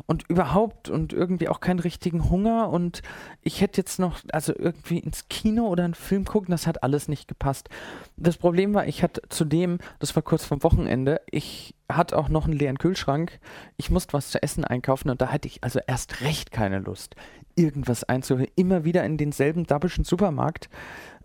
und 0.08 0.28
überhaupt 0.30 0.90
und 0.90 1.14
irgendwie 1.14 1.48
auch 1.48 1.60
keinen 1.60 1.80
richtigen 1.80 2.30
Hunger 2.30 2.70
und 2.70 3.04
ich 3.44 3.62
hätte 3.62 3.82
jetzt 3.82 4.00
noch, 4.00 4.22
also 4.32 4.54
irgendwie 4.58 4.98
ins 4.98 5.30
Kino 5.30 5.68
oder 5.68 5.84
einen 5.84 5.94
Film 5.94 6.26
gucken, 6.26 6.52
das 6.52 6.66
hat 6.66 6.82
alles 6.82 7.08
nicht 7.08 7.28
gepasst. 7.28 7.70
Das 8.18 8.38
Problem 8.38 8.74
war, 8.74 8.88
ich 8.88 9.04
hatte 9.04 9.22
zudem, 9.30 9.78
das 10.00 10.16
war 10.16 10.24
kurz 10.24 10.46
vom 10.46 10.64
Wochenende, 10.64 11.22
ich 11.30 11.76
hatte 11.88 12.18
auch 12.18 12.30
noch 12.30 12.46
einen 12.46 12.58
leeren 12.58 12.80
Kühlschrank, 12.80 13.40
ich 13.78 13.92
musste 13.92 14.14
was 14.14 14.32
zu 14.32 14.42
essen 14.42 14.66
einkaufen 14.66 15.12
und 15.12 15.22
da 15.22 15.32
hatte 15.32 15.48
ich 15.48 15.64
also 15.64 15.80
erst 15.86 16.22
recht 16.22 16.52
keine 16.52 16.80
Lust, 16.80 17.16
irgendwas 17.56 18.04
einzuholen, 18.06 18.50
immer 18.56 18.86
wieder 18.86 19.04
in 19.04 19.18
denselben 19.18 19.68
dabbischen 19.68 20.04
Supermarkt. 20.04 20.68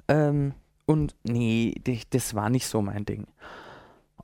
Ähm, 0.07 0.53
und 0.87 1.14
nee, 1.23 1.75
das 2.11 2.35
war 2.35 2.51
nicht 2.51 2.66
so 2.66 2.83
mein 2.83 3.05
Ding. 3.05 3.27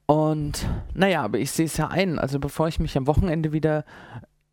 Und 0.06 0.66
naja, 0.92 1.22
aber 1.22 1.38
ich 1.38 1.52
sehe 1.52 1.66
es 1.66 1.76
ja 1.76 1.88
ein. 1.88 2.18
Also 2.18 2.40
bevor 2.40 2.68
ich 2.68 2.80
mich 2.80 2.96
am 2.98 3.06
Wochenende 3.06 3.52
wieder 3.52 3.84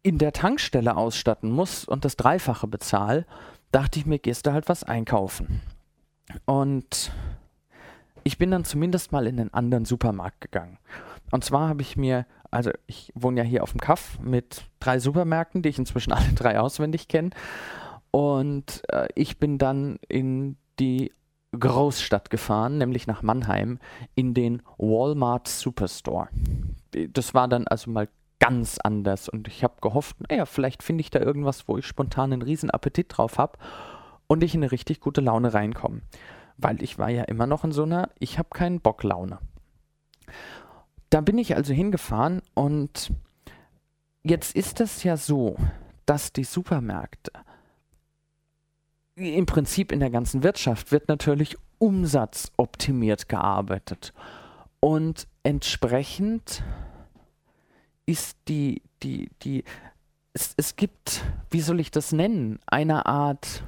in 0.03 0.19
der 0.19 0.31
Tankstelle 0.31 0.95
ausstatten 0.95 1.51
muss 1.51 1.83
und 1.83 2.05
das 2.05 2.15
Dreifache 2.15 2.67
bezahle, 2.67 3.25
dachte 3.71 3.99
ich 3.99 4.05
mir, 4.05 4.19
gehst 4.19 4.45
du 4.45 4.53
halt 4.53 4.69
was 4.69 4.83
einkaufen. 4.83 5.61
Und 6.45 7.11
ich 8.23 8.37
bin 8.37 8.51
dann 8.51 8.65
zumindest 8.65 9.11
mal 9.11 9.27
in 9.27 9.39
einen 9.39 9.53
anderen 9.53 9.85
Supermarkt 9.85 10.41
gegangen. 10.41 10.77
Und 11.31 11.43
zwar 11.43 11.69
habe 11.69 11.81
ich 11.81 11.97
mir, 11.97 12.25
also 12.51 12.71
ich 12.85 13.11
wohne 13.15 13.41
ja 13.41 13.47
hier 13.47 13.63
auf 13.63 13.71
dem 13.71 13.81
Kaff 13.81 14.19
mit 14.21 14.63
drei 14.79 14.99
Supermärkten, 14.99 15.61
die 15.61 15.69
ich 15.69 15.79
inzwischen 15.79 16.11
alle 16.13 16.33
drei 16.33 16.59
auswendig 16.59 17.07
kenne. 17.07 17.31
Und 18.11 18.83
äh, 18.89 19.07
ich 19.15 19.37
bin 19.37 19.57
dann 19.57 19.97
in 20.07 20.57
die 20.79 21.11
Großstadt 21.51 22.29
gefahren, 22.29 22.77
nämlich 22.77 23.07
nach 23.07 23.23
Mannheim, 23.23 23.79
in 24.15 24.33
den 24.33 24.61
Walmart 24.77 25.47
Superstore. 25.47 26.29
Das 27.09 27.33
war 27.33 27.47
dann 27.47 27.67
also 27.67 27.89
mal 27.89 28.09
ganz 28.39 28.77
anders 28.77 29.29
und 29.29 29.47
ich 29.47 29.63
habe 29.63 29.75
gehofft, 29.81 30.17
naja, 30.29 30.45
vielleicht 30.45 30.83
finde 30.83 31.01
ich 31.01 31.09
da 31.09 31.19
irgendwas, 31.19 31.67
wo 31.67 31.77
ich 31.77 31.85
spontan 31.85 32.33
einen 32.33 32.41
riesen 32.41 32.69
Appetit 32.69 33.07
drauf 33.09 33.37
habe 33.37 33.57
und 34.27 34.43
ich 34.43 34.53
in 34.53 34.61
eine 34.61 34.71
richtig 34.71 34.99
gute 34.99 35.21
Laune 35.21 35.53
reinkomme. 35.53 36.01
Weil 36.57 36.81
ich 36.83 36.97
war 36.97 37.09
ja 37.09 37.23
immer 37.23 37.47
noch 37.47 37.63
in 37.63 37.71
so 37.71 37.83
einer, 37.83 38.09
ich 38.19 38.37
habe 38.37 38.49
keinen 38.49 38.81
Bock 38.81 39.03
Laune. 39.03 39.39
Da 41.09 41.21
bin 41.21 41.37
ich 41.37 41.55
also 41.55 41.73
hingefahren 41.73 42.41
und 42.53 43.11
jetzt 44.23 44.55
ist 44.55 44.81
es 44.81 45.03
ja 45.03 45.17
so, 45.17 45.55
dass 46.05 46.33
die 46.33 46.43
Supermärkte 46.43 47.31
im 49.17 49.45
Prinzip 49.47 49.91
in 49.91 49.99
der 49.99 50.11
ganzen 50.11 50.43
Wirtschaft 50.43 50.91
wird 50.91 51.07
natürlich 51.07 51.57
umsatzoptimiert 51.79 53.27
gearbeitet. 53.27 54.13
Und 54.79 55.27
entsprechend 55.43 56.63
ist 58.05 58.37
die, 58.47 58.81
die, 59.01 59.29
die, 59.41 59.63
es, 60.33 60.53
es 60.57 60.75
gibt, 60.75 61.23
wie 61.49 61.61
soll 61.61 61.79
ich 61.79 61.91
das 61.91 62.11
nennen, 62.11 62.59
eine 62.67 63.07
Art 63.07 63.63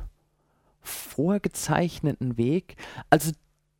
vorgezeichneten 0.81 2.37
Weg, 2.37 2.75
also 3.09 3.31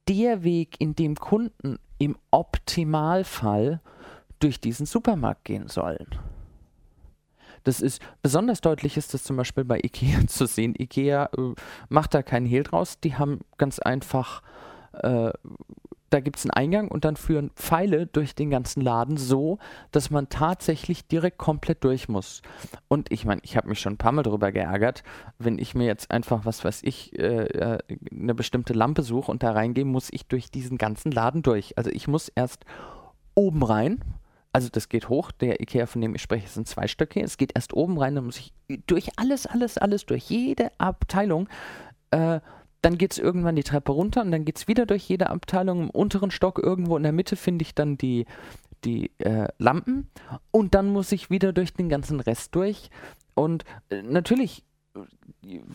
der 0.07 0.43
Weg, 0.43 0.75
in 0.79 0.95
dem 0.95 1.15
Kunden 1.15 1.77
im 1.99 2.17
Optimalfall 2.31 3.79
durch 4.39 4.59
diesen 4.59 4.85
Supermarkt 4.87 5.45
gehen 5.45 5.67
sollen. 5.67 6.07
Das 7.63 7.81
ist 7.81 8.01
besonders 8.21 8.61
deutlich 8.61 8.97
ist 8.97 9.13
das 9.13 9.23
zum 9.23 9.37
Beispiel 9.37 9.63
bei 9.63 9.79
Ikea 9.79 10.19
zu 10.27 10.45
sehen. 10.45 10.75
Ikea 10.77 11.29
äh, 11.37 11.53
macht 11.89 12.13
da 12.13 12.23
keinen 12.23 12.45
Hehl 12.45 12.63
draus. 12.63 12.99
Die 12.99 13.15
haben 13.15 13.39
ganz 13.57 13.79
einfach 13.79 14.41
äh, 14.93 15.31
da 16.09 16.19
gibt 16.19 16.37
es 16.37 16.45
einen 16.45 16.51
Eingang 16.51 16.87
und 16.87 17.05
dann 17.05 17.15
führen 17.15 17.51
Pfeile 17.55 18.07
durch 18.07 18.35
den 18.35 18.49
ganzen 18.49 18.81
Laden 18.81 19.17
so, 19.17 19.59
dass 19.91 20.09
man 20.09 20.29
tatsächlich 20.29 21.07
direkt 21.07 21.37
komplett 21.37 21.83
durch 21.83 22.09
muss. 22.09 22.41
Und 22.87 23.11
ich 23.11 23.25
meine, 23.25 23.41
ich 23.43 23.57
habe 23.57 23.69
mich 23.69 23.79
schon 23.79 23.93
ein 23.93 23.97
paar 23.97 24.11
Mal 24.11 24.23
darüber 24.23 24.51
geärgert, 24.51 25.03
wenn 25.37 25.59
ich 25.59 25.75
mir 25.75 25.85
jetzt 25.85 26.11
einfach, 26.11 26.45
was 26.45 26.63
weiß 26.63 26.81
ich, 26.83 27.17
äh, 27.17 27.45
äh, 27.45 27.77
eine 28.11 28.35
bestimmte 28.35 28.73
Lampe 28.73 29.03
suche 29.03 29.31
und 29.31 29.43
da 29.43 29.51
reingehe, 29.51 29.85
muss 29.85 30.09
ich 30.11 30.25
durch 30.27 30.51
diesen 30.51 30.77
ganzen 30.77 31.11
Laden 31.11 31.41
durch. 31.41 31.77
Also 31.77 31.89
ich 31.91 32.07
muss 32.07 32.29
erst 32.29 32.65
oben 33.35 33.63
rein, 33.63 34.03
also 34.51 34.69
das 34.71 34.89
geht 34.89 35.09
hoch, 35.09 35.31
der 35.31 35.61
Ikea, 35.61 35.85
von 35.85 36.01
dem 36.01 36.15
ich 36.15 36.21
spreche, 36.21 36.47
sind 36.47 36.67
zwei 36.67 36.87
Stöcke. 36.87 37.21
Es 37.21 37.37
geht 37.37 37.51
erst 37.55 37.73
oben 37.73 37.97
rein, 37.99 38.15
dann 38.15 38.25
muss 38.25 38.39
ich 38.39 38.53
durch 38.87 39.09
alles, 39.17 39.45
alles, 39.45 39.77
alles, 39.77 40.05
durch 40.05 40.29
jede 40.29 40.71
Abteilung. 40.79 41.47
Äh, 42.11 42.39
dann 42.81 42.97
geht 42.97 43.11
es 43.11 43.17
irgendwann 43.17 43.55
die 43.55 43.63
Treppe 43.63 43.91
runter 43.91 44.21
und 44.21 44.31
dann 44.31 44.45
geht 44.45 44.57
es 44.57 44.67
wieder 44.67 44.85
durch 44.85 45.07
jede 45.07 45.29
Abteilung. 45.29 45.83
Im 45.83 45.89
unteren 45.89 46.31
Stock 46.31 46.59
irgendwo 46.59 46.97
in 46.97 47.03
der 47.03 47.11
Mitte 47.11 47.35
finde 47.35 47.63
ich 47.63 47.75
dann 47.75 47.97
die, 47.97 48.25
die 48.85 49.11
äh, 49.19 49.47
Lampen 49.57 50.09
und 50.51 50.73
dann 50.73 50.87
muss 50.87 51.11
ich 51.11 51.29
wieder 51.29 51.53
durch 51.53 51.73
den 51.73 51.89
ganzen 51.89 52.19
Rest 52.19 52.55
durch. 52.55 52.89
Und 53.35 53.65
äh, 53.89 54.01
natürlich 54.01 54.63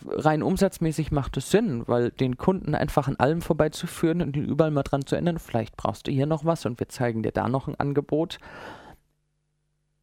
rein 0.07 0.43
umsatzmäßig 0.43 1.11
macht 1.11 1.37
es 1.37 1.49
Sinn, 1.49 1.87
weil 1.87 2.11
den 2.11 2.37
Kunden 2.37 2.75
einfach 2.75 3.07
an 3.07 3.15
allem 3.17 3.41
vorbeizuführen 3.41 4.21
und 4.21 4.35
ihn 4.35 4.45
überall 4.45 4.71
mal 4.71 4.83
dran 4.83 5.05
zu 5.05 5.15
ändern, 5.15 5.39
vielleicht 5.39 5.77
brauchst 5.77 6.07
du 6.07 6.11
hier 6.11 6.25
noch 6.25 6.45
was 6.45 6.65
und 6.65 6.79
wir 6.79 6.89
zeigen 6.89 7.23
dir 7.23 7.31
da 7.31 7.47
noch 7.47 7.67
ein 7.67 7.79
Angebot. 7.79 8.39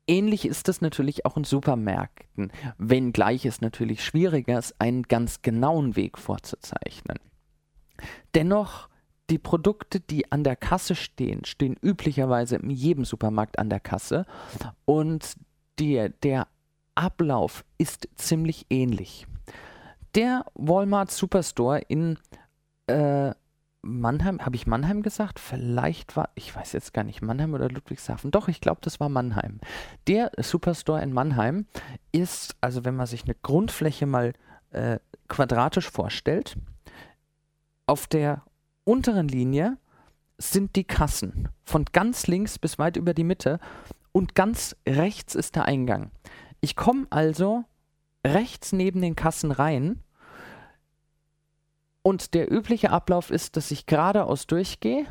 Ähnlich 0.06 0.46
ist 0.46 0.68
es 0.68 0.80
natürlich 0.80 1.24
auch 1.26 1.36
in 1.36 1.44
Supermärkten, 1.44 2.50
wenngleich 2.76 3.46
es 3.46 3.60
natürlich 3.60 4.04
schwieriger 4.04 4.58
ist, 4.58 4.74
einen 4.80 5.04
ganz 5.04 5.42
genauen 5.42 5.94
Weg 5.94 6.18
vorzuzeichnen. 6.18 7.18
Dennoch, 8.34 8.88
die 9.30 9.38
Produkte, 9.38 10.00
die 10.00 10.32
an 10.32 10.42
der 10.42 10.56
Kasse 10.56 10.96
stehen, 10.96 11.44
stehen 11.44 11.76
üblicherweise 11.80 12.56
in 12.56 12.70
jedem 12.70 13.04
Supermarkt 13.04 13.58
an 13.58 13.70
der 13.70 13.80
Kasse 13.80 14.26
und 14.84 15.36
die, 15.78 16.10
der 16.22 16.48
Ablauf 16.94 17.64
ist 17.78 18.08
ziemlich 18.16 18.66
ähnlich. 18.70 19.26
Der 20.14 20.44
Walmart 20.54 21.10
Superstore 21.10 21.80
in 21.88 22.18
äh, 22.86 23.32
Mannheim, 23.82 24.44
habe 24.44 24.54
ich 24.54 24.66
Mannheim 24.66 25.02
gesagt? 25.02 25.40
Vielleicht 25.40 26.16
war, 26.16 26.30
ich 26.34 26.54
weiß 26.54 26.72
jetzt 26.72 26.94
gar 26.94 27.02
nicht, 27.02 27.20
Mannheim 27.20 27.54
oder 27.54 27.68
Ludwigshafen. 27.68 28.30
Doch, 28.30 28.48
ich 28.48 28.60
glaube, 28.60 28.80
das 28.82 29.00
war 29.00 29.08
Mannheim. 29.08 29.58
Der 30.06 30.30
Superstore 30.38 31.02
in 31.02 31.12
Mannheim 31.12 31.66
ist, 32.12 32.54
also 32.60 32.84
wenn 32.84 32.94
man 32.94 33.06
sich 33.06 33.24
eine 33.24 33.34
Grundfläche 33.34 34.06
mal 34.06 34.34
äh, 34.70 34.98
quadratisch 35.28 35.90
vorstellt, 35.90 36.56
auf 37.86 38.06
der 38.06 38.42
unteren 38.84 39.28
Linie 39.28 39.78
sind 40.38 40.76
die 40.76 40.84
Kassen 40.84 41.48
von 41.64 41.84
ganz 41.92 42.26
links 42.26 42.58
bis 42.58 42.78
weit 42.78 42.96
über 42.96 43.14
die 43.14 43.24
Mitte 43.24 43.58
und 44.12 44.34
ganz 44.34 44.76
rechts 44.86 45.34
ist 45.34 45.56
der 45.56 45.64
Eingang. 45.64 46.10
Ich 46.62 46.76
komme 46.76 47.06
also 47.10 47.64
rechts 48.24 48.72
neben 48.72 49.02
den 49.02 49.16
Kassen 49.16 49.50
rein 49.50 50.00
und 52.02 52.34
der 52.34 52.52
übliche 52.52 52.90
Ablauf 52.90 53.30
ist, 53.30 53.56
dass 53.56 53.72
ich 53.72 53.86
geradeaus 53.86 54.46
durchgehe 54.46 55.06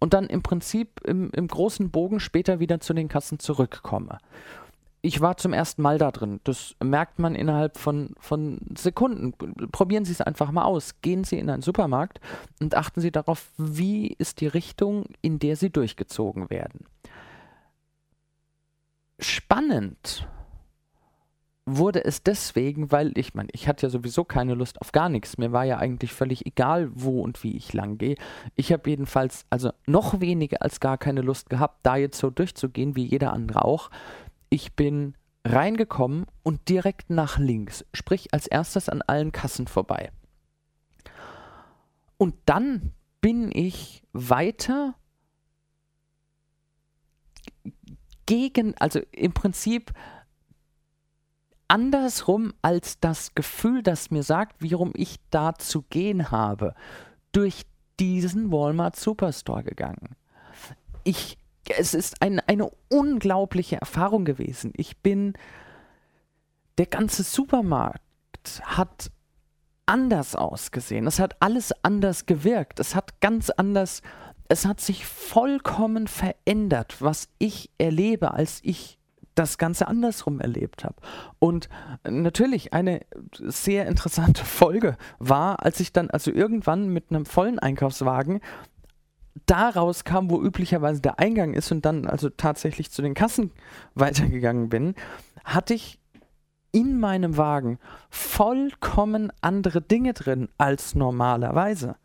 und 0.00 0.12
dann 0.12 0.26
im 0.26 0.42
Prinzip 0.42 1.00
im, 1.04 1.30
im 1.30 1.46
großen 1.46 1.92
Bogen 1.92 2.18
später 2.18 2.58
wieder 2.58 2.80
zu 2.80 2.94
den 2.94 3.06
Kassen 3.06 3.38
zurückkomme. 3.38 4.18
Ich 5.02 5.20
war 5.20 5.36
zum 5.36 5.52
ersten 5.52 5.82
Mal 5.82 5.98
da 5.98 6.10
drin. 6.10 6.40
Das 6.42 6.74
merkt 6.82 7.20
man 7.20 7.36
innerhalb 7.36 7.78
von, 7.78 8.14
von 8.18 8.58
Sekunden. 8.76 9.34
Probieren 9.70 10.04
Sie 10.04 10.10
es 10.10 10.20
einfach 10.20 10.50
mal 10.50 10.64
aus. 10.64 11.00
Gehen 11.00 11.22
Sie 11.22 11.38
in 11.38 11.48
einen 11.48 11.62
Supermarkt 11.62 12.18
und 12.60 12.74
achten 12.74 13.00
Sie 13.00 13.12
darauf, 13.12 13.52
wie 13.56 14.08
ist 14.18 14.40
die 14.40 14.48
Richtung, 14.48 15.04
in 15.22 15.38
der 15.38 15.54
Sie 15.54 15.70
durchgezogen 15.70 16.50
werden. 16.50 16.86
Spannend 19.20 20.26
wurde 21.66 22.04
es 22.04 22.22
deswegen, 22.22 22.92
weil 22.92 23.12
ich 23.18 23.34
meine, 23.34 23.48
ich 23.52 23.66
hatte 23.66 23.86
ja 23.86 23.90
sowieso 23.90 24.24
keine 24.24 24.54
Lust 24.54 24.80
auf 24.80 24.92
gar 24.92 25.08
nichts. 25.08 25.36
Mir 25.36 25.50
war 25.50 25.64
ja 25.64 25.78
eigentlich 25.78 26.12
völlig 26.12 26.46
egal, 26.46 26.90
wo 26.94 27.20
und 27.20 27.42
wie 27.42 27.56
ich 27.56 27.72
lang 27.72 27.98
gehe. 27.98 28.16
Ich 28.54 28.72
habe 28.72 28.88
jedenfalls 28.88 29.44
also 29.50 29.72
noch 29.86 30.20
weniger 30.20 30.62
als 30.62 30.78
gar 30.78 30.96
keine 30.96 31.22
Lust 31.22 31.50
gehabt, 31.50 31.80
da 31.82 31.96
jetzt 31.96 32.18
so 32.18 32.30
durchzugehen 32.30 32.94
wie 32.94 33.04
jeder 33.04 33.32
andere 33.32 33.64
auch. 33.64 33.90
Ich 34.48 34.74
bin 34.74 35.14
reingekommen 35.44 36.26
und 36.44 36.68
direkt 36.68 37.10
nach 37.10 37.38
links, 37.38 37.84
sprich 37.92 38.32
als 38.32 38.46
erstes 38.46 38.88
an 38.88 39.02
allen 39.02 39.32
Kassen 39.32 39.66
vorbei. 39.66 40.12
Und 42.16 42.34
dann 42.46 42.92
bin 43.20 43.50
ich 43.52 44.04
weiter 44.12 44.94
gegen, 48.26 48.76
also 48.78 49.00
im 49.12 49.32
Prinzip 49.32 49.92
andersrum 51.68 52.52
als 52.62 53.00
das 53.00 53.34
Gefühl, 53.34 53.82
das 53.82 54.10
mir 54.10 54.22
sagt, 54.22 54.62
wie 54.62 54.72
rum 54.72 54.92
ich 54.94 55.16
da 55.30 55.54
zu 55.54 55.82
gehen 55.82 56.30
habe, 56.30 56.74
durch 57.32 57.62
diesen 57.98 58.52
Walmart 58.52 58.96
Superstore 58.96 59.64
gegangen. 59.64 60.16
Ich, 61.04 61.38
es 61.68 61.94
ist 61.94 62.22
ein, 62.22 62.40
eine 62.40 62.70
unglaubliche 62.90 63.76
Erfahrung 63.76 64.24
gewesen. 64.24 64.72
Ich 64.76 64.96
bin, 64.98 65.34
der 66.78 66.86
ganze 66.86 67.22
Supermarkt 67.22 68.02
hat 68.62 69.10
anders 69.86 70.34
ausgesehen. 70.34 71.06
Es 71.06 71.18
hat 71.18 71.36
alles 71.40 71.72
anders 71.82 72.26
gewirkt. 72.26 72.80
Es 72.80 72.94
hat 72.94 73.20
ganz 73.20 73.50
anders, 73.50 74.02
es 74.48 74.66
hat 74.66 74.80
sich 74.80 75.06
vollkommen 75.06 76.08
verändert, 76.08 77.00
was 77.00 77.28
ich 77.38 77.70
erlebe, 77.78 78.32
als 78.32 78.60
ich 78.62 78.98
das 79.36 79.58
Ganze 79.58 79.86
andersrum 79.86 80.40
erlebt 80.40 80.84
habe. 80.84 80.96
Und 81.38 81.68
natürlich 82.08 82.72
eine 82.72 83.02
sehr 83.32 83.86
interessante 83.86 84.44
Folge 84.44 84.96
war, 85.18 85.64
als 85.64 85.78
ich 85.78 85.92
dann 85.92 86.10
also 86.10 86.32
irgendwann 86.32 86.88
mit 86.88 87.10
einem 87.10 87.26
vollen 87.26 87.60
Einkaufswagen 87.60 88.40
da 89.44 89.68
rauskam, 89.68 90.30
wo 90.30 90.42
üblicherweise 90.42 91.00
der 91.00 91.20
Eingang 91.20 91.52
ist 91.52 91.70
und 91.70 91.84
dann 91.84 92.06
also 92.06 92.30
tatsächlich 92.30 92.90
zu 92.90 93.02
den 93.02 93.14
Kassen 93.14 93.52
weitergegangen 93.94 94.70
bin, 94.70 94.94
hatte 95.44 95.74
ich 95.74 96.00
in 96.72 96.98
meinem 96.98 97.36
Wagen 97.36 97.78
vollkommen 98.08 99.30
andere 99.42 99.82
Dinge 99.82 100.14
drin 100.14 100.48
als 100.58 100.94
normalerweise. 100.94 101.96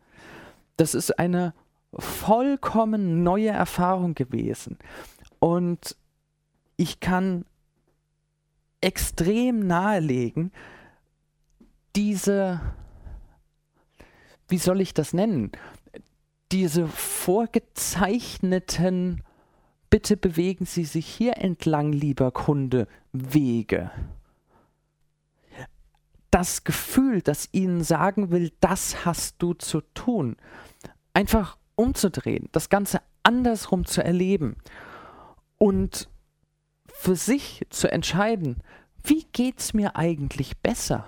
Das 0.76 0.94
ist 0.94 1.18
eine 1.18 1.54
vollkommen 1.94 3.22
neue 3.22 3.50
Erfahrung 3.50 4.14
gewesen. 4.14 4.78
Und 5.40 5.96
ich 6.82 6.98
kann 6.98 7.44
extrem 8.80 9.60
nahelegen, 9.60 10.50
diese, 11.94 12.60
wie 14.48 14.58
soll 14.58 14.80
ich 14.80 14.92
das 14.92 15.12
nennen, 15.12 15.52
diese 16.50 16.88
vorgezeichneten, 16.88 19.22
bitte 19.90 20.16
bewegen 20.16 20.66
Sie 20.66 20.84
sich 20.84 21.06
hier 21.06 21.36
entlang, 21.36 21.92
lieber 21.92 22.32
Kunde, 22.32 22.88
Wege. 23.12 23.92
Das 26.32 26.64
Gefühl, 26.64 27.22
das 27.22 27.48
Ihnen 27.52 27.84
sagen 27.84 28.32
will, 28.32 28.50
das 28.58 29.04
hast 29.04 29.36
du 29.38 29.54
zu 29.54 29.82
tun, 29.94 30.34
einfach 31.14 31.58
umzudrehen, 31.76 32.48
das 32.50 32.70
Ganze 32.70 33.00
andersrum 33.22 33.86
zu 33.86 34.02
erleben 34.02 34.56
und 35.58 36.08
für 37.02 37.16
sich 37.16 37.66
zu 37.68 37.90
entscheiden, 37.90 38.62
wie 39.02 39.26
geht's 39.32 39.74
mir 39.74 39.96
eigentlich 39.96 40.58
besser? 40.58 41.04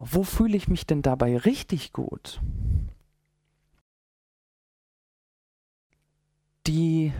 Wo 0.00 0.24
fühle 0.24 0.56
ich 0.56 0.66
mich 0.66 0.84
denn 0.84 1.00
dabei 1.00 1.36
richtig 1.36 1.92
gut? 1.92 2.40
Die, 6.66 7.12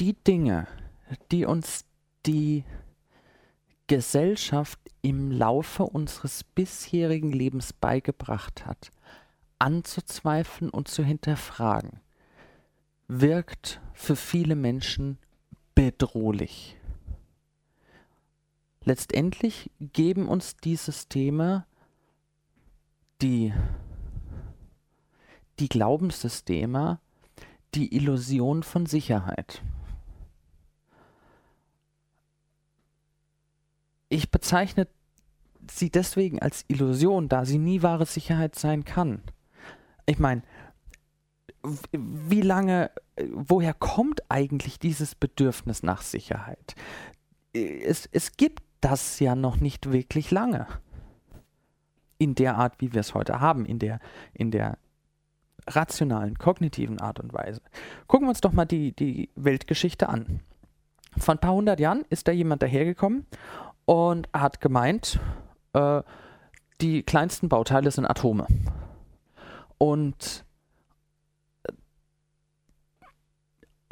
die 0.00 0.14
Dinge, 0.14 0.66
die 1.30 1.44
uns 1.44 1.84
die 2.24 2.64
Gesellschaft 3.88 4.80
im 5.02 5.30
Laufe 5.30 5.82
unseres 5.82 6.44
bisherigen 6.44 7.30
Lebens 7.30 7.74
beigebracht 7.74 8.64
hat, 8.64 8.90
anzuzweifeln 9.58 10.70
und 10.70 10.88
zu 10.88 11.04
hinterfragen, 11.04 12.00
wirkt 13.08 13.80
für 13.92 14.16
viele 14.16 14.56
Menschen 14.56 15.18
bedrohlich. 15.74 16.76
Letztendlich 18.84 19.70
geben 19.78 20.28
uns 20.28 20.56
die 20.56 20.76
Systeme, 20.76 21.66
die, 23.20 23.52
die 25.58 25.68
Glaubenssysteme, 25.68 26.98
die 27.74 27.94
Illusion 27.94 28.62
von 28.62 28.86
Sicherheit. 28.86 29.62
Ich 34.08 34.30
bezeichne 34.30 34.88
sie 35.70 35.90
deswegen 35.90 36.40
als 36.40 36.64
Illusion, 36.68 37.28
da 37.28 37.44
sie 37.44 37.58
nie 37.58 37.82
wahre 37.82 38.04
Sicherheit 38.04 38.56
sein 38.56 38.84
kann. 38.84 39.22
Ich 40.06 40.18
meine, 40.18 40.42
wie 41.92 42.40
lange, 42.40 42.90
woher 43.32 43.74
kommt 43.74 44.22
eigentlich 44.30 44.78
dieses 44.78 45.14
Bedürfnis 45.14 45.82
nach 45.82 46.02
Sicherheit? 46.02 46.74
Es, 47.52 48.08
es 48.10 48.36
gibt 48.36 48.62
das 48.80 49.20
ja 49.20 49.34
noch 49.34 49.58
nicht 49.58 49.92
wirklich 49.92 50.30
lange. 50.30 50.66
In 52.18 52.34
der 52.34 52.56
Art, 52.56 52.80
wie 52.80 52.92
wir 52.92 53.00
es 53.00 53.14
heute 53.14 53.40
haben, 53.40 53.66
in 53.66 53.78
der, 53.78 54.00
in 54.32 54.50
der 54.50 54.78
rationalen, 55.66 56.38
kognitiven 56.38 57.00
Art 57.00 57.20
und 57.20 57.32
Weise. 57.32 57.60
Gucken 58.06 58.26
wir 58.26 58.30
uns 58.30 58.40
doch 58.40 58.52
mal 58.52 58.64
die, 58.64 58.92
die 58.92 59.30
Weltgeschichte 59.36 60.08
an. 60.08 60.40
Vor 61.16 61.34
ein 61.34 61.40
paar 61.40 61.52
hundert 61.52 61.78
Jahren 61.78 62.04
ist 62.10 62.26
da 62.26 62.32
jemand 62.32 62.62
dahergekommen 62.62 63.26
und 63.84 64.28
hat 64.32 64.60
gemeint, 64.60 65.20
äh, 65.74 66.02
die 66.80 67.02
kleinsten 67.02 67.48
Bauteile 67.48 67.90
sind 67.90 68.06
Atome. 68.06 68.46
Und 69.78 70.44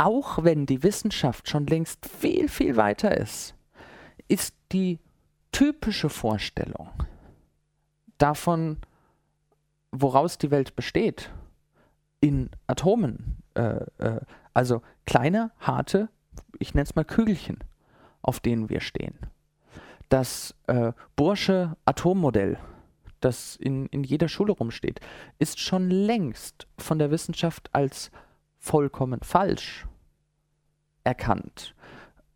auch 0.01 0.43
wenn 0.45 0.65
die 0.65 0.83
Wissenschaft 0.83 1.51
schon 1.51 1.67
längst 1.67 2.07
viel, 2.07 2.49
viel 2.49 2.77
weiter 2.77 3.15
ist, 3.19 3.55
ist 4.29 4.55
die 4.73 4.99
typische 5.53 6.09
Vorstellung 6.09 6.89
davon, 8.17 8.79
woraus 9.93 10.39
die 10.39 10.51
Welt 10.51 10.75
besteht, 10.75 11.31
in 12.21 12.49
Atomen, 12.67 13.43
äh, 13.55 13.85
äh, 13.99 14.21
also 14.55 14.81
kleine, 15.05 15.51
harte, 15.59 16.09
ich 16.59 16.73
nenne 16.73 16.85
es 16.85 16.95
mal 16.95 17.05
Kügelchen, 17.05 17.59
auf 18.23 18.41
denen 18.41 18.71
wir 18.71 18.81
stehen. 18.81 19.19
Das 20.09 20.55
äh, 20.67 20.93
Borsche 21.15 21.77
Atommodell, 21.85 22.59
das 23.21 23.57
in, 23.57 23.85
in 23.89 24.03
jeder 24.03 24.29
Schule 24.29 24.53
rumsteht, 24.53 25.01
ist 25.39 25.61
schon 25.61 25.91
längst 25.91 26.67
von 26.79 26.99
der 26.99 27.11
Wissenschaft 27.11 27.69
als 27.75 28.11
vollkommen 28.61 29.21
falsch 29.23 29.87
erkannt. 31.03 31.75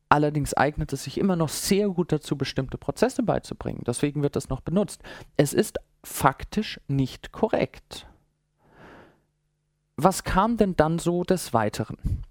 Allerdings 0.09 0.55
eignet 0.55 0.93
es 0.93 1.05
sich 1.05 1.19
immer 1.19 1.37
noch 1.37 1.49
sehr 1.49 1.89
gut 1.89 2.13
dazu, 2.13 2.37
bestimmte 2.37 2.79
Prozesse 2.79 3.23
beizubringen. 3.23 3.83
Deswegen 3.87 4.23
wird 4.23 4.37
das 4.37 4.49
noch 4.49 4.61
benutzt. 4.61 5.03
Es 5.37 5.53
ist 5.53 5.79
faktisch 6.03 6.81
nicht 6.89 7.33
korrekt. 7.33 8.07
Was 9.97 10.25
kam 10.25 10.57
denn 10.57 10.77
dann 10.77 10.99
so 10.99 11.25
des 11.25 11.53
Weiteren? 11.53 12.23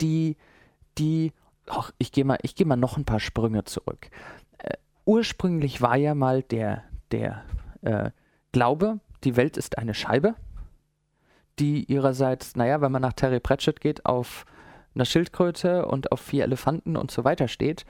Die, 0.00 0.36
die, 0.98 1.32
ach, 1.68 1.92
ich 1.98 2.12
gehe 2.12 2.24
mal, 2.24 2.38
geh 2.42 2.64
mal 2.64 2.76
noch 2.76 2.96
ein 2.96 3.04
paar 3.04 3.20
Sprünge 3.20 3.64
zurück. 3.64 4.10
Äh, 4.58 4.74
ursprünglich 5.04 5.80
war 5.80 5.96
ja 5.96 6.14
mal 6.14 6.42
der, 6.42 6.84
der 7.10 7.44
äh, 7.82 8.10
Glaube, 8.52 9.00
die 9.24 9.36
Welt 9.36 9.56
ist 9.56 9.78
eine 9.78 9.94
Scheibe, 9.94 10.34
die 11.58 11.84
ihrerseits, 11.84 12.56
naja, 12.56 12.80
wenn 12.80 12.92
man 12.92 13.02
nach 13.02 13.12
Terry 13.12 13.40
Pratchett 13.40 13.80
geht, 13.80 14.06
auf 14.06 14.44
einer 14.94 15.04
Schildkröte 15.04 15.86
und 15.86 16.12
auf 16.12 16.20
vier 16.20 16.44
Elefanten 16.44 16.96
und 16.96 17.10
so 17.10 17.24
weiter 17.24 17.48
steht. 17.48 17.84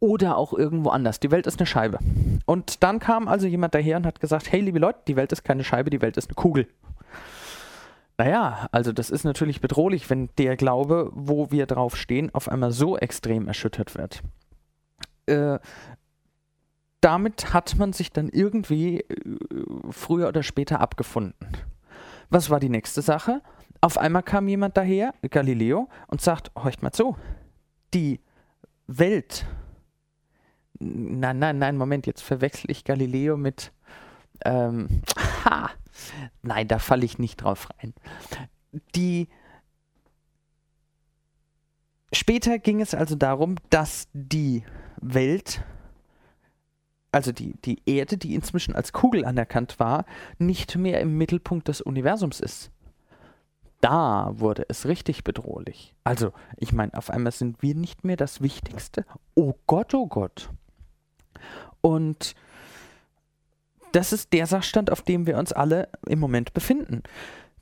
Oder 0.00 0.36
auch 0.36 0.52
irgendwo 0.52 0.90
anders. 0.90 1.18
Die 1.18 1.30
Welt 1.30 1.46
ist 1.46 1.58
eine 1.58 1.66
Scheibe. 1.66 1.98
Und 2.46 2.82
dann 2.82 3.00
kam 3.00 3.26
also 3.26 3.46
jemand 3.46 3.74
daher 3.74 3.96
und 3.96 4.06
hat 4.06 4.20
gesagt, 4.20 4.52
hey 4.52 4.60
liebe 4.60 4.78
Leute, 4.78 5.00
die 5.08 5.16
Welt 5.16 5.32
ist 5.32 5.42
keine 5.42 5.64
Scheibe, 5.64 5.90
die 5.90 6.00
Welt 6.00 6.16
ist 6.16 6.28
eine 6.28 6.34
Kugel. 6.34 6.68
Naja, 8.16 8.68
also 8.72 8.92
das 8.92 9.10
ist 9.10 9.24
natürlich 9.24 9.60
bedrohlich, 9.60 10.10
wenn 10.10 10.28
der 10.38 10.56
Glaube, 10.56 11.10
wo 11.14 11.52
wir 11.52 11.66
drauf 11.66 11.96
stehen, 11.96 12.34
auf 12.34 12.48
einmal 12.48 12.72
so 12.72 12.96
extrem 12.96 13.46
erschüttert 13.46 13.94
wird. 13.96 14.22
Äh, 15.26 15.58
damit 17.08 17.54
hat 17.54 17.76
man 17.78 17.92
sich 17.92 18.12
dann 18.12 18.28
irgendwie 18.28 19.00
äh, 19.00 19.36
früher 19.90 20.28
oder 20.28 20.42
später 20.42 20.80
abgefunden. 20.80 21.48
Was 22.30 22.50
war 22.50 22.60
die 22.60 22.68
nächste 22.68 23.02
Sache? 23.02 23.40
auf 23.80 23.98
einmal 23.98 24.22
kam 24.22 24.48
jemand 24.48 24.76
daher, 24.76 25.14
Galileo, 25.30 25.88
und 26.08 26.20
sagt, 26.20 26.50
horcht 26.56 26.82
mal 26.82 26.92
zu, 26.92 27.16
die 27.94 28.20
Welt, 28.86 29.46
nein, 30.78 31.38
nein, 31.38 31.58
nein, 31.58 31.76
Moment, 31.76 32.06
jetzt 32.06 32.22
verwechsel 32.22 32.70
ich 32.70 32.84
Galileo 32.84 33.36
mit, 33.36 33.72
ähm, 34.44 35.02
ha, 35.44 35.70
nein, 36.42 36.68
da 36.68 36.78
falle 36.78 37.04
ich 37.04 37.18
nicht 37.18 37.36
drauf 37.36 37.68
rein. 37.78 37.94
Die, 38.94 39.28
Später 42.10 42.58
ging 42.58 42.80
es 42.80 42.94
also 42.94 43.16
darum, 43.16 43.56
dass 43.68 44.08
die 44.14 44.64
Welt, 44.96 45.62
also 47.12 47.32
die, 47.32 47.54
die 47.64 47.82
Erde, 47.86 48.18
die 48.18 48.34
inzwischen 48.34 48.74
als 48.74 48.92
Kugel 48.92 49.24
anerkannt 49.24 49.78
war, 49.78 50.04
nicht 50.38 50.76
mehr 50.76 51.00
im 51.00 51.16
Mittelpunkt 51.16 51.68
des 51.68 51.80
Universums 51.80 52.40
ist. 52.40 52.70
Da 53.80 54.32
wurde 54.34 54.66
es 54.68 54.86
richtig 54.86 55.22
bedrohlich. 55.22 55.94
Also, 56.02 56.32
ich 56.56 56.72
meine, 56.72 56.94
auf 56.94 57.10
einmal 57.10 57.32
sind 57.32 57.62
wir 57.62 57.74
nicht 57.74 58.04
mehr 58.04 58.16
das 58.16 58.40
Wichtigste. 58.40 59.04
Oh 59.34 59.54
Gott, 59.66 59.94
oh 59.94 60.06
Gott. 60.06 60.50
Und 61.80 62.34
das 63.92 64.12
ist 64.12 64.32
der 64.32 64.46
Sachstand, 64.46 64.90
auf 64.90 65.02
dem 65.02 65.26
wir 65.26 65.38
uns 65.38 65.52
alle 65.52 65.88
im 66.06 66.18
Moment 66.18 66.52
befinden. 66.52 67.02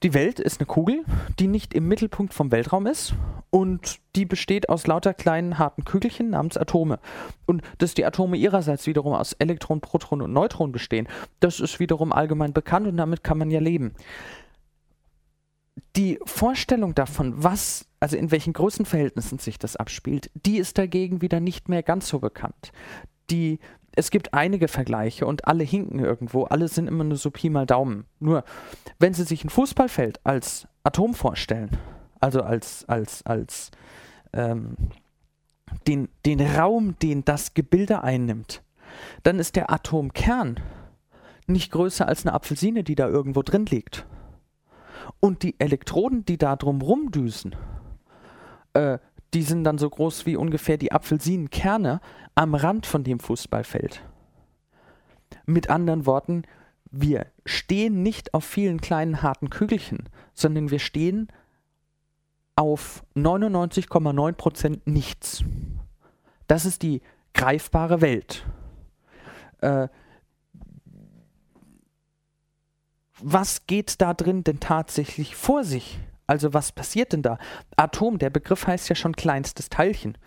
Die 0.03 0.13
Welt 0.13 0.41
ist 0.41 0.61
eine 0.61 0.67
Kugel, 0.67 1.05
die 1.39 1.47
nicht 1.47 1.73
im 1.73 1.89
Mittelpunkt 1.89 2.35
vom 2.35 2.53
Weltraum 2.53 2.87
ist 2.87 3.15
und 3.51 3.99
die 4.15 4.27
besteht 4.27 4.69
aus 4.69 4.87
lauter 4.87 5.15
kleinen 5.15 5.59
harten 5.59 5.85
Kügelchen 5.85 6.31
namens 6.31 6.59
Atome. 6.59 6.99
Und 7.47 7.63
dass 7.79 7.95
die 7.95 8.05
Atome 8.05 8.37
ihrerseits 8.37 8.87
wiederum 8.87 9.15
aus 9.15 9.33
Elektronen, 9.33 9.81
Protonen 9.81 10.27
und 10.27 10.33
Neutronen 10.33 10.73
bestehen, 10.73 11.09
das 11.41 11.61
ist 11.61 11.81
wiederum 11.81 12.13
allgemein 12.13 12.53
bekannt 12.53 12.87
und 12.87 12.97
damit 12.99 13.25
kann 13.25 13.39
man 13.39 13.51
ja 13.51 13.61
leben. 13.61 13.95
Die 15.97 16.19
Vorstellung 16.27 16.95
davon, 16.95 17.43
was, 17.43 17.87
also 18.01 18.19
in 18.19 18.31
welchen 18.31 18.53
Größenverhältnissen 18.53 19.39
sich 19.39 19.59
das 19.59 19.77
abspielt, 19.77 20.31
die 20.35 20.59
ist 20.59 20.77
dagegen 20.77 21.23
wieder 21.23 21.41
nicht 21.41 21.71
mehr 21.71 21.83
ganz 21.83 22.09
so 22.09 22.19
bekannt. 22.19 22.73
Die 23.31 23.59
es 23.97 24.11
gibt 24.11 24.35
einige 24.35 24.69
Vergleiche 24.69 25.27
und 25.27 25.49
alle 25.49 25.65
hinken 25.65 25.99
irgendwo, 25.99 26.45
alle 26.45 26.69
sind 26.69 26.87
immer 26.87 27.03
nur 27.03 27.17
so 27.17 27.31
Pi 27.31 27.49
mal 27.49 27.67
Daumen. 27.67 28.05
Nur, 28.21 28.45
wenn 28.99 29.15
Sie 29.15 29.25
sich 29.25 29.43
ein 29.43 29.51
Fußballfeld 29.51 30.21
als 30.23 30.69
Atom 30.85 31.15
vorstellen, 31.15 31.71
also 32.21 32.43
als, 32.43 32.85
als, 32.89 33.25
als 33.25 33.71
ähm, 34.35 34.77
den, 35.87 36.09
den 36.27 36.41
Raum, 36.41 36.99
den 36.99 37.25
das 37.25 37.55
Gebilde 37.55 38.03
einnimmt, 38.03 38.63
dann 39.23 39.39
ist 39.39 39.57
der 39.57 39.73
Atomkern 39.73 40.61
nicht 41.47 41.73
größer 41.73 42.07
als 42.07 42.27
eine 42.27 42.35
Apfelsine, 42.35 42.85
die 42.85 42.97
da 42.97 43.09
irgendwo 43.09 43.43
drin 43.43 43.65
liegt. 43.67 44.07
Und 45.21 45.43
die 45.43 45.59
Elektroden, 45.59 46.25
die 46.27 46.37
da 46.37 46.57
drum 46.57 46.83
rumdüsen, 46.83 47.57
äh, 48.75 48.99
die 49.37 49.43
sind 49.43 49.65
dann 49.65 49.77
so 49.77 49.91
groß 49.91 50.25
wie 50.25 50.35
ungefähr 50.35 50.79
die 50.79 50.93
Apfelsinenkerne 50.93 52.01
am 52.35 52.55
Rand 52.55 52.87
von 52.87 53.05
dem 53.05 53.21
Fußballfeld. 53.21 54.03
Mit 55.45 55.69
anderen 55.69 56.07
Worten, 56.07 56.45
wir 56.91 57.27
stehen 57.45 58.03
nicht 58.03 58.33
auf 58.33 58.47
vielen 58.47 58.81
kleinen 58.81 59.21
harten 59.21 59.51
Kügelchen, 59.51 60.09
sondern 60.33 60.71
wir 60.71 60.79
stehen 60.79 61.29
auf 62.55 63.05
99,9% 63.15 64.81
nichts. 64.87 65.45
Das 66.47 66.65
ist 66.65 66.81
die 66.81 67.03
greifbare 67.35 68.01
Welt. 68.01 68.47
Äh, 69.61 69.89
was 73.21 73.67
geht 73.67 74.01
da 74.01 74.15
drin 74.15 74.45
denn 74.45 74.61
tatsächlich 74.61 75.37
vor 75.37 75.63
sich? 75.63 76.01
Also 76.27 76.55
was 76.55 76.73
passiert 76.73 77.13
denn 77.13 77.23
da? 77.23 77.39
Atom, 77.77 78.19
der 78.19 78.31
Begriff 78.31 78.67
heißt 78.67 78.89
ja 78.89 78.95
schon 78.97 79.15
kleinstes 79.15 79.69
Teilchen. 79.69 80.19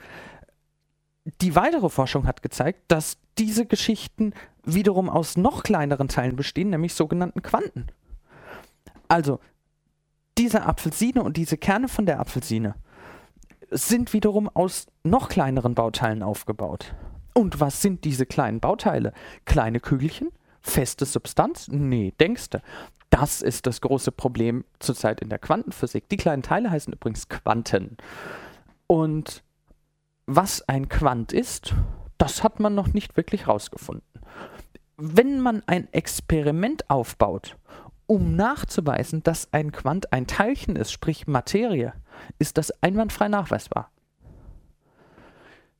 Die 1.42 1.56
weitere 1.56 1.90
Forschung 1.90 2.26
hat 2.26 2.42
gezeigt, 2.42 2.84
dass 2.88 3.18
diese 3.38 3.66
Geschichten 3.66 4.34
wiederum 4.64 5.10
aus 5.10 5.38
noch 5.38 5.64
kleineren 5.64 6.08
Teilen 6.08 6.36
bestehen, 6.36 6.70
nämlich 6.70 6.94
sogenannten 6.94 7.42
Quanten. 7.42 7.88
Also 9.08 9.40
diese 10.38 10.64
Apfelsine 10.64 11.24
und 11.24 11.38
diese 11.38 11.58
Kerne 11.58 11.88
von 11.88 12.06
der 12.06 12.20
Apfelsine 12.20 12.76
sind 13.72 14.14
wiederum 14.14 14.50
aus 14.50 14.88
noch 15.04 15.30
kleineren 15.30 15.76
Bauteilen 15.76 16.24
aufgebaut. 16.24 16.96
Und 17.34 17.60
was 17.60 17.82
sind 17.82 18.04
diese 18.06 18.26
kleinen 18.26 18.60
Bauteile? 18.60 19.14
Kleine 19.46 19.80
Kügelchen? 19.80 20.30
Feste 20.62 21.06
Substanz? 21.06 21.68
Nee, 21.68 22.14
denkste. 22.20 22.62
Das 23.10 23.42
ist 23.42 23.66
das 23.66 23.82
große 23.82 24.12
Problem 24.12 24.66
zurzeit 24.80 25.22
in 25.22 25.30
der 25.30 25.40
Quantenphysik. 25.40 26.08
Die 26.10 26.18
kleinen 26.18 26.44
Teile 26.44 26.70
heißen 26.70 26.94
übrigens 26.94 27.28
Quanten. 27.28 27.98
Und 28.88 29.44
was 30.26 30.68
ein 30.68 30.90
Quant 30.90 31.34
ist, 31.34 31.74
das 32.18 32.44
hat 32.44 32.60
man 32.60 32.76
noch 32.76 32.94
nicht 32.94 33.18
wirklich 33.18 33.48
rausgefunden. 33.48 34.08
Wenn 34.98 35.40
man 35.40 35.64
ein 35.66 35.92
Experiment 35.94 36.90
aufbaut, 36.90 37.56
um 38.06 38.36
nachzuweisen, 38.36 39.24
dass 39.24 39.54
ein 39.54 39.72
Quant 39.72 40.12
ein 40.12 40.28
Teilchen 40.28 40.76
ist, 40.76 40.92
sprich 40.92 41.28
Materie, 41.28 41.94
ist 42.38 42.58
das 42.58 42.72
einwandfrei 42.82 43.28
nachweisbar. 43.28 43.92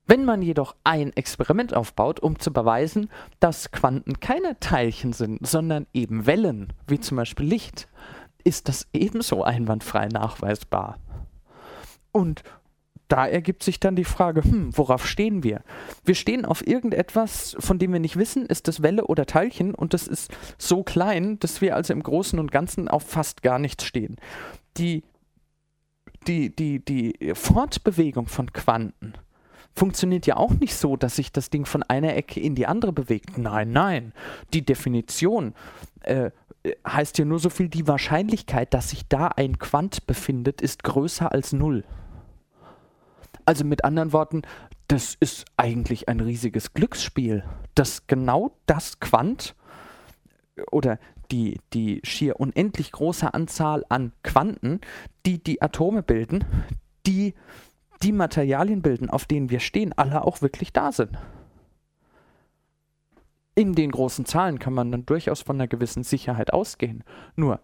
Wenn 0.10 0.26
man 0.26 0.42
jedoch 0.42 0.76
ein 0.84 1.16
Experiment 1.16 1.76
aufbaut, 1.76 2.20
um 2.20 2.40
zu 2.40 2.52
beweisen, 2.52 3.12
dass 3.40 3.70
Quanten 3.70 4.20
keine 4.20 4.60
Teilchen 4.60 5.14
sind, 5.14 5.46
sondern 5.46 5.86
eben 5.94 6.26
Wellen, 6.26 6.74
wie 6.88 7.00
zum 7.00 7.18
Beispiel 7.18 7.46
Licht, 7.46 7.88
ist 8.44 8.70
das 8.70 8.88
ebenso 8.92 9.44
einwandfrei 9.44 10.08
nachweisbar. 10.08 10.98
Und 12.12 12.42
da 13.08 13.28
ergibt 13.28 13.62
sich 13.62 13.80
dann 13.80 13.96
die 13.96 14.04
Frage, 14.04 14.44
hm, 14.44 14.76
worauf 14.76 15.06
stehen 15.06 15.44
wir? 15.44 15.62
Wir 16.04 16.16
stehen 16.16 16.44
auf 16.44 16.66
irgendetwas, 16.66 17.56
von 17.60 17.78
dem 17.78 17.94
wir 17.94 18.00
nicht 18.00 18.18
wissen, 18.18 18.48
ist 18.48 18.68
das 18.68 18.82
Welle 18.82 19.06
oder 19.06 19.28
Teilchen 19.28 19.76
und 19.76 19.94
das 19.94 20.08
ist 20.08 20.32
so 20.58 20.82
klein, 20.82 21.38
dass 21.38 21.62
wir 21.62 21.76
also 21.76 21.94
im 21.94 22.02
Großen 22.02 22.40
und 22.40 22.52
Ganzen 22.52 22.88
auf 22.88 23.04
fast 23.04 23.44
gar 23.44 23.60
nichts 23.60 23.86
stehen. 23.86 24.16
Die, 24.78 25.04
die, 26.26 26.50
die, 26.56 26.84
die 26.84 27.36
Fortbewegung 27.36 28.26
von 28.26 28.52
Quanten 28.54 29.14
funktioniert 29.80 30.28
ja 30.28 30.36
auch 30.36 30.52
nicht 30.52 30.76
so, 30.76 30.98
dass 30.98 31.16
sich 31.16 31.32
das 31.32 31.50
Ding 31.50 31.66
von 31.66 31.84
einer 31.84 32.14
Ecke 32.16 32.42
in 32.42 32.54
die 32.54 32.68
andere 32.68 32.92
bewegt. 32.92 33.38
Nein, 33.38 33.72
nein. 33.72 34.14
Die 34.54 34.66
Definition 34.66 35.54
äh, 36.02 36.32
heißt 36.86 37.18
ja 37.18 37.24
nur 37.24 37.40
so 37.40 37.50
viel, 37.50 37.70
die 37.70 37.88
Wahrscheinlichkeit, 37.88 38.74
dass 38.74 38.90
sich 38.90 39.08
da 39.08 39.30
ein 39.30 39.58
Quant 39.58 40.06
befindet, 40.06 40.62
ist 40.62 40.84
größer 40.84 41.32
als 41.32 41.54
null. 41.54 41.86
Also 43.46 43.64
mit 43.64 43.86
anderen 43.86 44.12
Worten, 44.12 44.42
das 44.90 45.16
ist 45.18 45.46
eigentlich 45.56 46.10
ein 46.10 46.20
riesiges 46.20 46.74
Glücksspiel, 46.74 47.46
dass 47.74 48.06
genau 48.06 48.52
das 48.66 49.00
Quant 49.00 49.56
oder 50.72 51.00
die, 51.32 51.62
die 51.74 52.02
schier 52.04 52.38
unendlich 52.40 52.92
große 52.92 53.34
Anzahl 53.34 53.86
an 53.88 54.12
Quanten, 54.24 54.82
die 55.26 55.42
die 55.42 55.62
Atome 55.62 56.04
bilden, 56.04 56.44
die 57.08 57.34
die 58.02 58.12
Materialien 58.12 58.82
bilden, 58.82 59.10
auf 59.10 59.26
denen 59.26 59.50
wir 59.50 59.60
stehen, 59.60 59.94
alle 59.98 60.24
auch 60.24 60.42
wirklich 60.42 60.74
da 60.74 60.92
sind. 60.92 61.18
In 63.56 63.76
den 63.76 63.92
großen 63.92 64.26
Zahlen 64.26 64.60
kann 64.60 64.74
man 64.74 64.92
dann 64.92 65.06
durchaus 65.06 65.42
von 65.42 65.58
einer 65.58 65.68
gewissen 65.68 66.04
Sicherheit 66.04 66.54
ausgehen. 66.54 67.04
Nur, 67.36 67.60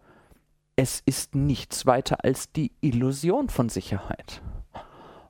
es 0.76 1.02
ist 1.06 1.36
nichts 1.36 1.86
weiter 1.86 2.24
als 2.26 2.52
die 2.52 2.72
Illusion 2.82 3.48
von 3.48 3.70
Sicherheit. 3.70 4.42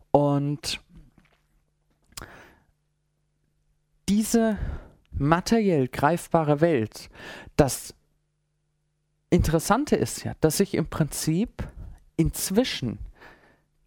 Und 0.10 0.82
diese 4.10 4.58
materiell 5.12 5.88
greifbare 5.88 6.62
Welt, 6.62 7.10
das 7.58 7.94
Interessante 9.30 9.96
ist 9.96 10.24
ja, 10.24 10.34
dass 10.42 10.58
sich 10.58 10.74
im 10.74 10.88
Prinzip 10.88 11.68
inzwischen 12.16 12.98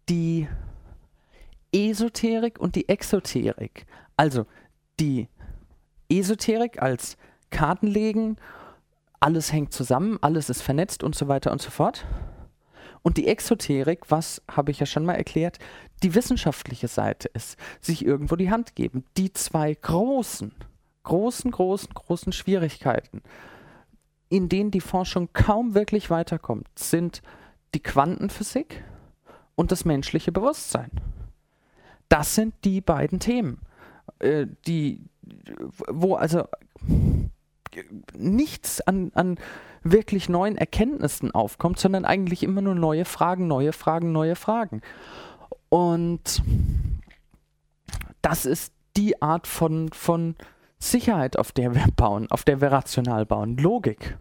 die 0.07 0.47
Esoterik 1.71 2.59
und 2.59 2.75
die 2.75 2.89
Exoterik. 2.89 3.85
Also 4.17 4.45
die 4.99 5.27
Esoterik 6.09 6.81
als 6.81 7.17
Kartenlegen, 7.51 8.37
alles 9.19 9.51
hängt 9.51 9.73
zusammen, 9.73 10.17
alles 10.21 10.49
ist 10.49 10.61
vernetzt 10.61 11.03
und 11.03 11.15
so 11.15 11.27
weiter 11.27 11.51
und 11.51 11.61
so 11.61 11.69
fort. 11.69 12.05
Und 13.01 13.17
die 13.17 13.27
Exoterik, 13.27 14.09
was 14.09 14.41
habe 14.49 14.71
ich 14.71 14.79
ja 14.79 14.85
schon 14.85 15.05
mal 15.05 15.13
erklärt, 15.13 15.57
die 16.03 16.15
wissenschaftliche 16.15 16.87
Seite 16.87 17.29
ist, 17.33 17.57
sich 17.81 18.05
irgendwo 18.05 18.35
die 18.35 18.51
Hand 18.51 18.75
geben. 18.75 19.05
Die 19.17 19.31
zwei 19.31 19.73
großen, 19.73 20.53
großen, 21.03 21.51
großen, 21.51 21.93
großen 21.93 22.33
Schwierigkeiten, 22.33 23.21
in 24.29 24.49
denen 24.49 24.71
die 24.71 24.81
Forschung 24.81 25.29
kaum 25.33 25.75
wirklich 25.75 26.09
weiterkommt, 26.09 26.67
sind 26.77 27.21
die 27.73 27.81
Quantenphysik 27.81 28.83
und 29.55 29.71
das 29.71 29.85
menschliche 29.85 30.31
Bewusstsein. 30.31 30.91
Das 32.09 32.35
sind 32.35 32.53
die 32.63 32.81
beiden 32.81 33.19
Themen, 33.19 33.59
äh, 34.19 34.47
die, 34.67 35.05
wo 35.87 36.15
also 36.15 36.45
nichts 38.17 38.81
an, 38.81 39.11
an 39.13 39.37
wirklich 39.83 40.27
neuen 40.27 40.57
Erkenntnissen 40.57 41.31
aufkommt, 41.31 41.79
sondern 41.79 42.05
eigentlich 42.05 42.43
immer 42.43 42.61
nur 42.61 42.75
neue 42.75 43.05
Fragen, 43.05 43.47
neue 43.47 43.73
Fragen, 43.73 44.11
neue 44.11 44.35
Fragen. 44.35 44.81
Und 45.69 46.41
das 48.21 48.45
ist 48.45 48.73
die 48.97 49.21
Art 49.21 49.45
von, 49.47 49.91
von 49.93 50.35
Sicherheit, 50.79 51.37
auf 51.37 51.51
der 51.51 51.75
wir 51.75 51.85
bauen, 51.95 52.29
auf 52.31 52.43
der 52.43 52.59
wir 52.59 52.71
rational 52.71 53.25
bauen. 53.25 53.57
Logik, 53.57 54.17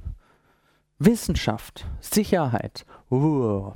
Wissenschaft, 0.99 1.87
Sicherheit. 2.01 2.85
Uh 3.11 3.73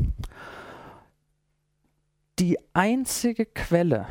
die 2.42 2.58
einzige 2.72 3.46
Quelle 3.46 4.08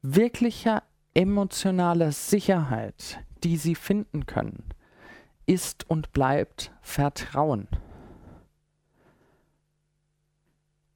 wirklicher 0.00 0.82
emotionaler 1.12 2.12
Sicherheit, 2.12 3.22
die 3.44 3.58
sie 3.58 3.74
finden 3.74 4.24
können, 4.24 4.64
ist 5.44 5.90
und 5.90 6.12
bleibt 6.12 6.72
Vertrauen. 6.80 7.68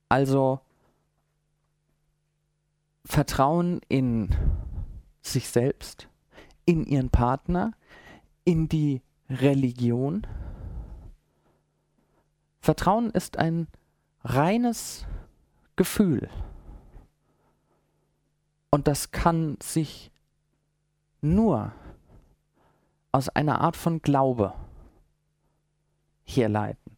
Also 0.09 0.61
Vertrauen 3.05 3.83
in 3.89 4.35
sich 5.21 5.51
selbst, 5.51 6.09
in 6.65 6.87
ihren 6.87 7.11
Partner, 7.11 7.73
in 8.45 8.67
die 8.67 9.03
Religion. 9.29 10.27
Vertrauen 12.63 13.11
ist 13.11 13.37
ein 13.37 13.69
reines 14.25 15.07
Gefühl. 15.77 16.29
Und 18.71 18.89
das 18.89 19.11
kann 19.11 19.57
sich 19.63 20.11
nur 21.21 21.73
aus 23.13 23.29
einer 23.29 23.61
Art 23.61 23.77
von 23.77 24.01
Glaube 24.01 24.55
herleiten. 26.25 26.97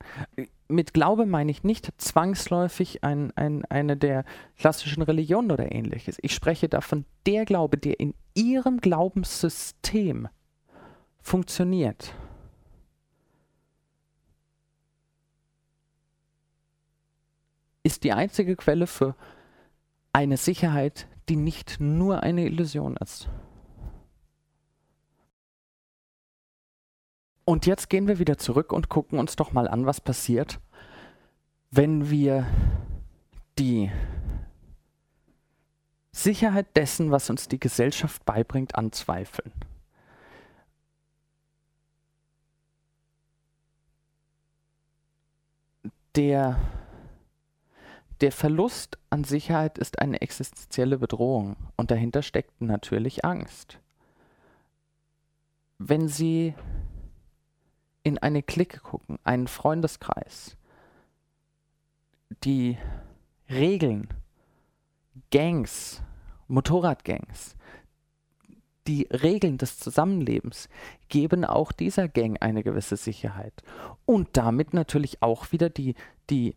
Mit 0.69 0.95
Glaube 0.95 1.27
meine 1.27 1.51
ich 1.51 1.63
nicht 1.65 1.93
zwangsläufig 1.99 3.05
ein, 3.05 3.33
ein, 3.37 3.65
eine 3.67 3.97
der 3.97 4.25
klassischen 4.57 5.03
Religionen 5.03 5.51
oder 5.51 5.73
ähnliches. 5.73 6.19
Ich 6.23 6.35
spreche 6.35 6.69
davon 6.69 7.05
der 7.27 7.45
Glaube, 7.45 7.77
der 7.77 8.01
in 8.01 8.15
ihrem 8.35 8.81
Glaubenssystem 8.81 10.29
funktioniert. 11.21 12.15
Ist 17.85 18.03
die 18.03 18.13
einzige 18.13 18.57
Quelle 18.57 18.89
für 18.89 19.15
eine 20.13 20.37
Sicherheit, 20.37 21.07
die 21.29 21.37
nicht 21.37 21.81
nur 21.81 22.23
eine 22.23 22.45
Illusion 22.47 22.97
ist. 22.97 23.29
Und 27.45 27.67
jetzt 27.67 27.91
gehen 27.91 28.09
wir 28.09 28.19
wieder 28.19 28.39
zurück 28.39 28.73
und 28.73 28.89
gucken 28.89 29.19
uns 29.19 29.37
doch 29.37 29.53
mal 29.53 29.69
an, 29.69 29.85
was 29.85 30.01
passiert, 30.01 30.61
wenn 31.71 32.09
wir 32.09 32.47
die 33.59 33.93
Sicherheit 36.11 36.75
dessen, 36.77 37.11
was 37.11 37.29
uns 37.29 37.49
die 37.49 37.61
Gesellschaft 37.61 38.25
beibringt, 38.25 38.77
anzweifeln. 38.77 39.53
Der 46.15 46.57
der 48.21 48.33
Verlust 48.33 48.99
an 49.11 49.25
Sicherheit 49.25 49.79
ist 49.79 49.99
eine 49.99 50.21
existenzielle 50.21 50.99
Bedrohung 50.99 51.57
und 51.77 51.91
dahinter 51.91 52.23
steckt 52.23 52.61
natürlich 52.61 53.25
Angst. 53.25 53.79
Wenn 55.79 56.09
Sie 56.09 56.55
in 58.03 58.19
eine 58.19 58.43
Clique 58.43 58.81
gucken, 58.81 59.19
einen 59.25 59.49
Freundeskreis, 59.49 60.57
die 62.45 62.79
Regeln, 63.51 64.09
Gangs, 65.31 66.03
Motorradgangs, 66.49 67.57
die 68.87 69.09
Regeln 69.11 69.59
des 69.59 69.79
Zusammenlebens 69.79 70.69
geben 71.09 71.45
auch 71.45 71.73
dieser 71.73 72.09
Gang 72.09 72.37
eine 72.41 72.63
gewisse 72.63 72.97
Sicherheit. 72.97 73.55
Und 74.05 74.37
damit 74.37 74.75
natürlich 74.75 75.23
auch 75.23 75.53
wieder 75.53 75.71
die, 75.71 75.95
die 76.29 76.55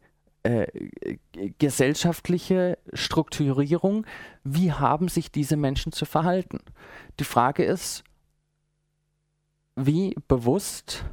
äh, 0.47 1.17
gesellschaftliche 1.59 2.77
Strukturierung, 2.93 4.05
wie 4.43 4.71
haben 4.71 5.07
sich 5.07 5.31
diese 5.31 5.57
Menschen 5.57 5.91
zu 5.91 6.05
verhalten? 6.05 6.59
Die 7.19 7.23
Frage 7.23 7.63
ist, 7.63 8.03
wie 9.75 10.15
bewusst 10.27 11.05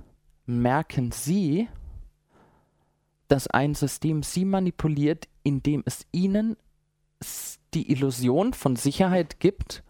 merken 0.47 1.13
Sie, 1.13 1.69
dass 3.29 3.47
ein 3.47 3.75
System 3.75 4.23
Sie 4.23 4.45
manipuliert, 4.45 5.29
indem 5.43 5.83
es 5.87 6.07
Ihnen 6.13 6.57
die 7.75 7.91
Illusion 7.91 8.53
von 8.53 8.77
Sicherheit 8.77 9.41
gibt, 9.41 9.84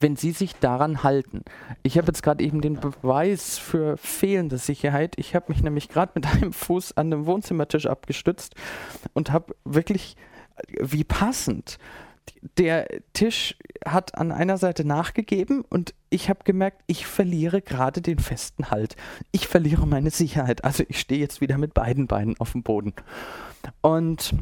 wenn 0.00 0.16
sie 0.16 0.30
sich 0.30 0.54
daran 0.56 1.02
halten. 1.02 1.42
Ich 1.82 1.98
habe 1.98 2.06
jetzt 2.08 2.22
gerade 2.22 2.44
eben 2.44 2.60
den 2.60 2.78
Beweis 2.78 3.58
für 3.58 3.96
fehlende 3.96 4.58
Sicherheit. 4.58 5.14
Ich 5.16 5.34
habe 5.34 5.46
mich 5.48 5.62
nämlich 5.62 5.88
gerade 5.88 6.12
mit 6.14 6.26
einem 6.34 6.52
Fuß 6.52 6.96
an 6.96 7.10
dem 7.10 7.26
Wohnzimmertisch 7.26 7.86
abgestützt 7.86 8.54
und 9.12 9.32
habe 9.32 9.54
wirklich, 9.64 10.16
wie 10.80 11.04
passend, 11.04 11.78
der 12.58 12.86
Tisch 13.12 13.56
hat 13.86 14.16
an 14.16 14.32
einer 14.32 14.58
Seite 14.58 14.84
nachgegeben 14.84 15.64
und 15.68 15.94
ich 16.10 16.28
habe 16.28 16.40
gemerkt, 16.44 16.82
ich 16.86 17.06
verliere 17.06 17.62
gerade 17.62 18.00
den 18.00 18.18
festen 18.18 18.70
Halt. 18.70 18.96
Ich 19.32 19.48
verliere 19.48 19.86
meine 19.86 20.10
Sicherheit. 20.10 20.62
Also 20.64 20.84
ich 20.88 21.00
stehe 21.00 21.20
jetzt 21.20 21.40
wieder 21.40 21.58
mit 21.58 21.74
beiden 21.74 22.06
Beinen 22.06 22.38
auf 22.38 22.52
dem 22.52 22.62
Boden. 22.62 22.92
Und 23.80 24.34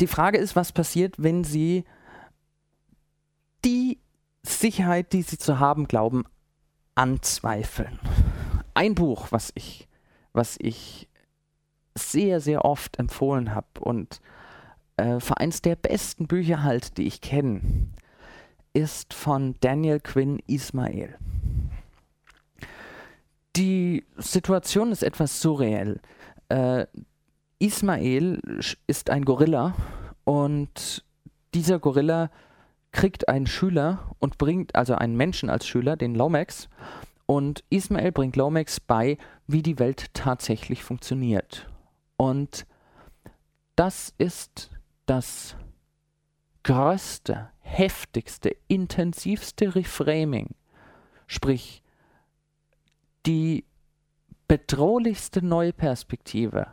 die 0.00 0.06
Frage 0.06 0.38
ist, 0.38 0.56
was 0.56 0.72
passiert, 0.72 1.14
wenn 1.18 1.44
Sie 1.44 1.84
die 3.64 3.98
Sicherheit, 4.42 5.12
die 5.12 5.22
sie 5.22 5.38
zu 5.38 5.58
haben 5.58 5.88
glauben, 5.88 6.24
anzweifeln. 6.94 7.98
Ein 8.74 8.94
Buch, 8.94 9.28
was 9.30 9.52
ich, 9.54 9.88
was 10.32 10.56
ich 10.60 11.08
sehr, 11.96 12.40
sehr 12.40 12.64
oft 12.64 12.98
empfohlen 12.98 13.54
habe 13.54 13.80
und 13.80 14.20
äh, 14.96 15.20
für 15.20 15.38
eins 15.38 15.62
der 15.62 15.76
besten 15.76 16.26
Bücher 16.26 16.62
halt, 16.62 16.96
die 16.98 17.06
ich 17.06 17.20
kenne, 17.20 17.88
ist 18.72 19.14
von 19.14 19.56
Daniel 19.60 20.00
Quinn 20.00 20.40
Ismail. 20.46 21.16
Die 23.56 24.04
Situation 24.16 24.92
ist 24.92 25.02
etwas 25.02 25.40
surreal. 25.40 26.00
Äh, 26.48 26.86
Ismail 27.58 28.40
ist 28.86 29.10
ein 29.10 29.24
Gorilla 29.24 29.74
und 30.24 31.04
dieser 31.54 31.80
Gorilla 31.80 32.30
kriegt 32.98 33.28
einen 33.28 33.46
Schüler 33.46 34.10
und 34.18 34.38
bringt, 34.38 34.74
also 34.74 34.96
einen 34.96 35.16
Menschen 35.16 35.50
als 35.50 35.68
Schüler, 35.68 35.96
den 35.96 36.16
Lomax, 36.16 36.68
und 37.26 37.62
Ismael 37.70 38.10
bringt 38.10 38.34
Lomax 38.34 38.80
bei, 38.80 39.18
wie 39.46 39.62
die 39.62 39.78
Welt 39.78 40.12
tatsächlich 40.14 40.82
funktioniert. 40.82 41.70
Und 42.16 42.66
das 43.76 44.12
ist 44.18 44.72
das 45.06 45.54
größte, 46.64 47.50
heftigste, 47.60 48.56
intensivste 48.66 49.76
Reframing, 49.76 50.56
sprich 51.28 51.84
die 53.26 53.64
bedrohlichste 54.48 55.40
neue 55.40 55.72
Perspektive 55.72 56.66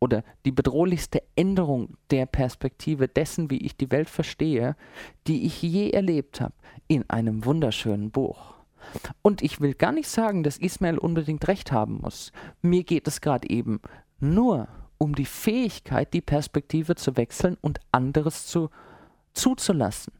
oder 0.00 0.22
die 0.44 0.52
bedrohlichste 0.52 1.22
Änderung 1.34 1.96
der 2.10 2.26
Perspektive 2.26 3.08
dessen, 3.08 3.50
wie 3.50 3.58
ich 3.58 3.76
die 3.76 3.90
Welt 3.90 4.08
verstehe, 4.08 4.76
die 5.26 5.44
ich 5.44 5.60
je 5.62 5.90
erlebt 5.90 6.40
habe, 6.40 6.54
in 6.86 7.08
einem 7.10 7.44
wunderschönen 7.44 8.10
Buch. 8.10 8.54
Und 9.22 9.42
ich 9.42 9.60
will 9.60 9.74
gar 9.74 9.92
nicht 9.92 10.08
sagen, 10.08 10.42
dass 10.42 10.58
Ismail 10.58 10.98
unbedingt 10.98 11.46
recht 11.48 11.72
haben 11.72 12.00
muss. 12.00 12.32
Mir 12.62 12.84
geht 12.84 13.08
es 13.08 13.20
gerade 13.20 13.50
eben 13.50 13.80
nur 14.20 14.68
um 14.98 15.14
die 15.14 15.26
Fähigkeit, 15.26 16.12
die 16.14 16.20
Perspektive 16.20 16.94
zu 16.94 17.16
wechseln 17.16 17.56
und 17.60 17.80
anderes 17.92 18.46
zu, 18.46 18.70
zuzulassen. 19.32 20.12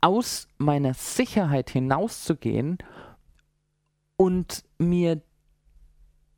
Aus 0.00 0.48
meiner 0.58 0.94
Sicherheit 0.94 1.70
hinauszugehen 1.70 2.78
und 4.16 4.64
mir 4.78 5.22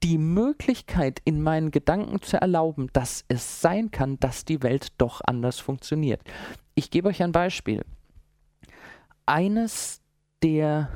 die 0.03 0.19
Möglichkeit 0.19 1.21
in 1.25 1.43
meinen 1.43 1.71
Gedanken 1.71 2.21
zu 2.23 2.41
erlauben, 2.41 2.89
dass 2.93 3.25
es 3.29 3.61
sein 3.61 3.91
kann, 3.91 4.19
dass 4.19 4.45
die 4.45 4.63
Welt 4.63 4.89
doch 4.99 5.21
anders 5.25 5.61
funktioniert. 5.61 6.21
Ich 6.75 6.91
gebe 6.91 7.09
euch 7.09 7.23
ein 7.23 7.33
Beispiel. 7.33 7.85
Eines 9.27 10.01
der 10.43 10.91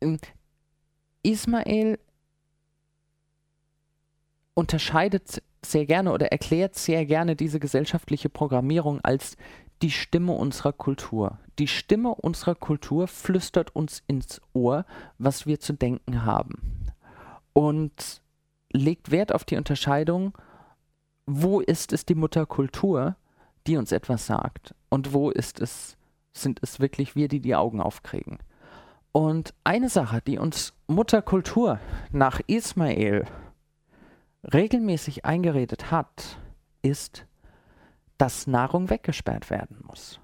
äh, 0.00 0.18
Ismael 1.22 1.98
unterscheidet 4.54 5.42
sehr 5.64 5.86
gerne 5.86 6.12
oder 6.12 6.26
erklärt 6.26 6.76
sehr 6.76 7.06
gerne 7.06 7.34
diese 7.34 7.58
gesellschaftliche 7.58 8.28
Programmierung 8.28 9.00
als 9.02 9.36
die 9.82 9.90
Stimme 9.90 10.32
unserer 10.32 10.72
Kultur. 10.72 11.38
Die 11.58 11.68
Stimme 11.68 12.14
unserer 12.14 12.54
Kultur 12.54 13.08
flüstert 13.08 13.74
uns 13.74 14.02
ins 14.06 14.40
Ohr, 14.52 14.84
was 15.18 15.46
wir 15.46 15.60
zu 15.60 15.72
denken 15.72 16.24
haben 16.24 16.85
und 17.56 18.20
legt 18.70 19.10
Wert 19.10 19.32
auf 19.32 19.44
die 19.44 19.56
Unterscheidung, 19.56 20.36
wo 21.24 21.60
ist 21.60 21.94
es 21.94 22.04
die 22.04 22.14
Mutterkultur, 22.14 23.16
die 23.66 23.78
uns 23.78 23.92
etwas 23.92 24.26
sagt 24.26 24.74
und 24.90 25.14
wo 25.14 25.30
ist 25.30 25.58
es, 25.58 25.96
sind 26.34 26.58
es 26.62 26.80
wirklich 26.80 27.16
wir, 27.16 27.28
die 27.28 27.40
die 27.40 27.54
Augen 27.54 27.80
aufkriegen. 27.80 28.40
Und 29.12 29.54
eine 29.64 29.88
Sache, 29.88 30.20
die 30.20 30.36
uns 30.36 30.74
Mutterkultur 30.86 31.80
nach 32.12 32.42
Ismael 32.46 33.24
regelmäßig 34.52 35.24
eingeredet 35.24 35.90
hat, 35.90 36.36
ist, 36.82 37.24
dass 38.18 38.46
Nahrung 38.46 38.90
weggesperrt 38.90 39.48
werden 39.48 39.78
muss. 39.86 40.20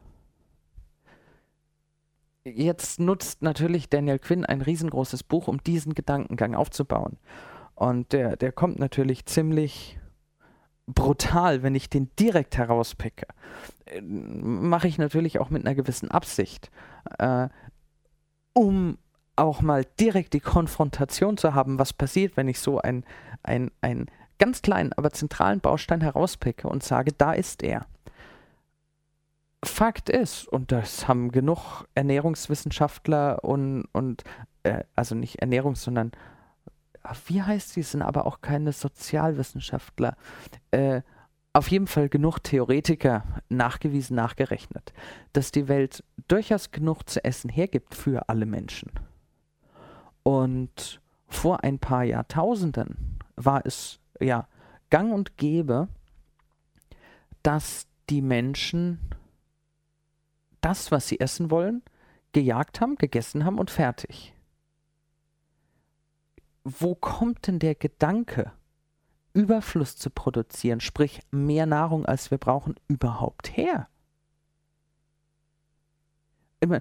Jetzt 2.44 2.98
nutzt 2.98 3.42
natürlich 3.42 3.88
Daniel 3.88 4.18
Quinn 4.18 4.44
ein 4.44 4.62
riesengroßes 4.62 5.22
Buch, 5.22 5.46
um 5.46 5.62
diesen 5.62 5.94
Gedankengang 5.94 6.54
aufzubauen. 6.54 7.18
Und 7.74 8.12
der, 8.12 8.36
der 8.36 8.52
kommt 8.52 8.78
natürlich 8.78 9.26
ziemlich 9.26 9.98
brutal, 10.86 11.62
wenn 11.62 11.74
ich 11.74 11.88
den 11.88 12.10
direkt 12.18 12.58
herauspicke. 12.58 13.26
Äh, 13.86 14.00
mache 14.02 14.88
ich 14.88 14.98
natürlich 14.98 15.38
auch 15.38 15.50
mit 15.50 15.64
einer 15.64 15.76
gewissen 15.76 16.10
Absicht, 16.10 16.70
äh, 17.18 17.48
um 18.52 18.98
auch 19.36 19.62
mal 19.62 19.84
direkt 19.98 20.34
die 20.34 20.40
Konfrontation 20.40 21.36
zu 21.36 21.54
haben, 21.54 21.78
was 21.78 21.92
passiert, 21.92 22.36
wenn 22.36 22.48
ich 22.48 22.58
so 22.58 22.80
einen 22.80 23.04
ein 23.44 24.10
ganz 24.38 24.62
kleinen, 24.62 24.92
aber 24.92 25.10
zentralen 25.12 25.60
Baustein 25.60 26.00
herauspicke 26.00 26.68
und 26.68 26.82
sage, 26.82 27.12
da 27.16 27.32
ist 27.32 27.62
er. 27.62 27.86
Fakt 29.64 30.08
ist, 30.08 30.48
und 30.48 30.72
das 30.72 31.06
haben 31.06 31.30
genug 31.30 31.86
Ernährungswissenschaftler 31.94 33.44
und, 33.44 33.84
und 33.92 34.24
äh, 34.64 34.84
also 34.96 35.14
nicht 35.14 35.40
Ernährungs-, 35.42 35.82
sondern 35.82 36.12
wie 37.26 37.42
heißt 37.42 37.70
sie, 37.70 37.82
sind 37.82 38.02
aber 38.02 38.26
auch 38.26 38.40
keine 38.40 38.72
Sozialwissenschaftler, 38.72 40.16
äh, 40.70 41.02
auf 41.52 41.68
jeden 41.68 41.86
Fall 41.86 42.08
genug 42.08 42.38
Theoretiker 42.38 43.24
nachgewiesen, 43.48 44.16
nachgerechnet, 44.16 44.92
dass 45.32 45.52
die 45.52 45.68
Welt 45.68 46.02
durchaus 46.28 46.70
genug 46.70 47.08
zu 47.08 47.22
essen 47.24 47.50
hergibt 47.50 47.94
für 47.94 48.28
alle 48.28 48.46
Menschen. 48.46 48.90
Und 50.22 51.00
vor 51.28 51.62
ein 51.62 51.78
paar 51.78 52.04
Jahrtausenden 52.04 53.18
war 53.36 53.66
es 53.66 54.00
ja 54.20 54.48
gang 54.90 55.12
und 55.12 55.36
gäbe, 55.36 55.88
dass 57.42 57.86
die 58.08 58.22
Menschen 58.22 59.00
das, 60.62 60.90
was 60.90 61.08
sie 61.08 61.20
essen 61.20 61.50
wollen, 61.50 61.82
gejagt 62.32 62.80
haben, 62.80 62.96
gegessen 62.96 63.44
haben 63.44 63.58
und 63.58 63.70
fertig. 63.70 64.34
Wo 66.64 66.94
kommt 66.94 67.46
denn 67.46 67.58
der 67.58 67.74
Gedanke, 67.74 68.52
Überfluss 69.34 69.96
zu 69.96 70.10
produzieren, 70.10 70.80
sprich 70.80 71.20
mehr 71.30 71.66
Nahrung, 71.66 72.06
als 72.06 72.30
wir 72.30 72.38
brauchen, 72.38 72.76
überhaupt 72.88 73.56
her? 73.56 73.88
Immer, 76.60 76.80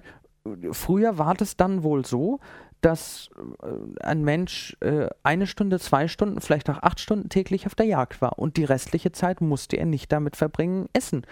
früher 0.70 1.18
war 1.18 1.34
das 1.34 1.56
dann 1.56 1.82
wohl 1.82 2.04
so, 2.04 2.40
dass 2.80 3.30
äh, 3.62 4.02
ein 4.04 4.22
Mensch 4.22 4.76
äh, 4.80 5.08
eine 5.22 5.46
Stunde, 5.46 5.78
zwei 5.80 6.08
Stunden, 6.08 6.40
vielleicht 6.40 6.68
auch 6.68 6.82
acht 6.82 7.00
Stunden 7.00 7.28
täglich 7.28 7.66
auf 7.66 7.74
der 7.74 7.86
Jagd 7.86 8.20
war 8.20 8.38
und 8.38 8.56
die 8.56 8.64
restliche 8.64 9.12
Zeit 9.12 9.40
musste 9.40 9.76
er 9.76 9.86
nicht 9.86 10.12
damit 10.12 10.36
verbringen, 10.36 10.88
Essen 10.92 11.24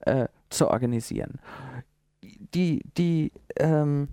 äh, 0.00 0.28
zu 0.50 0.68
organisieren. 0.68 1.40
Die, 2.54 2.82
die, 2.96 3.32
ähm, 3.56 4.08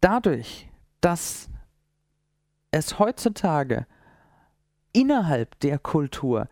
dadurch, 0.00 0.68
dass 1.00 1.48
es 2.70 2.98
heutzutage 2.98 3.86
innerhalb 4.92 5.58
der 5.60 5.78
Kultur 5.78 6.48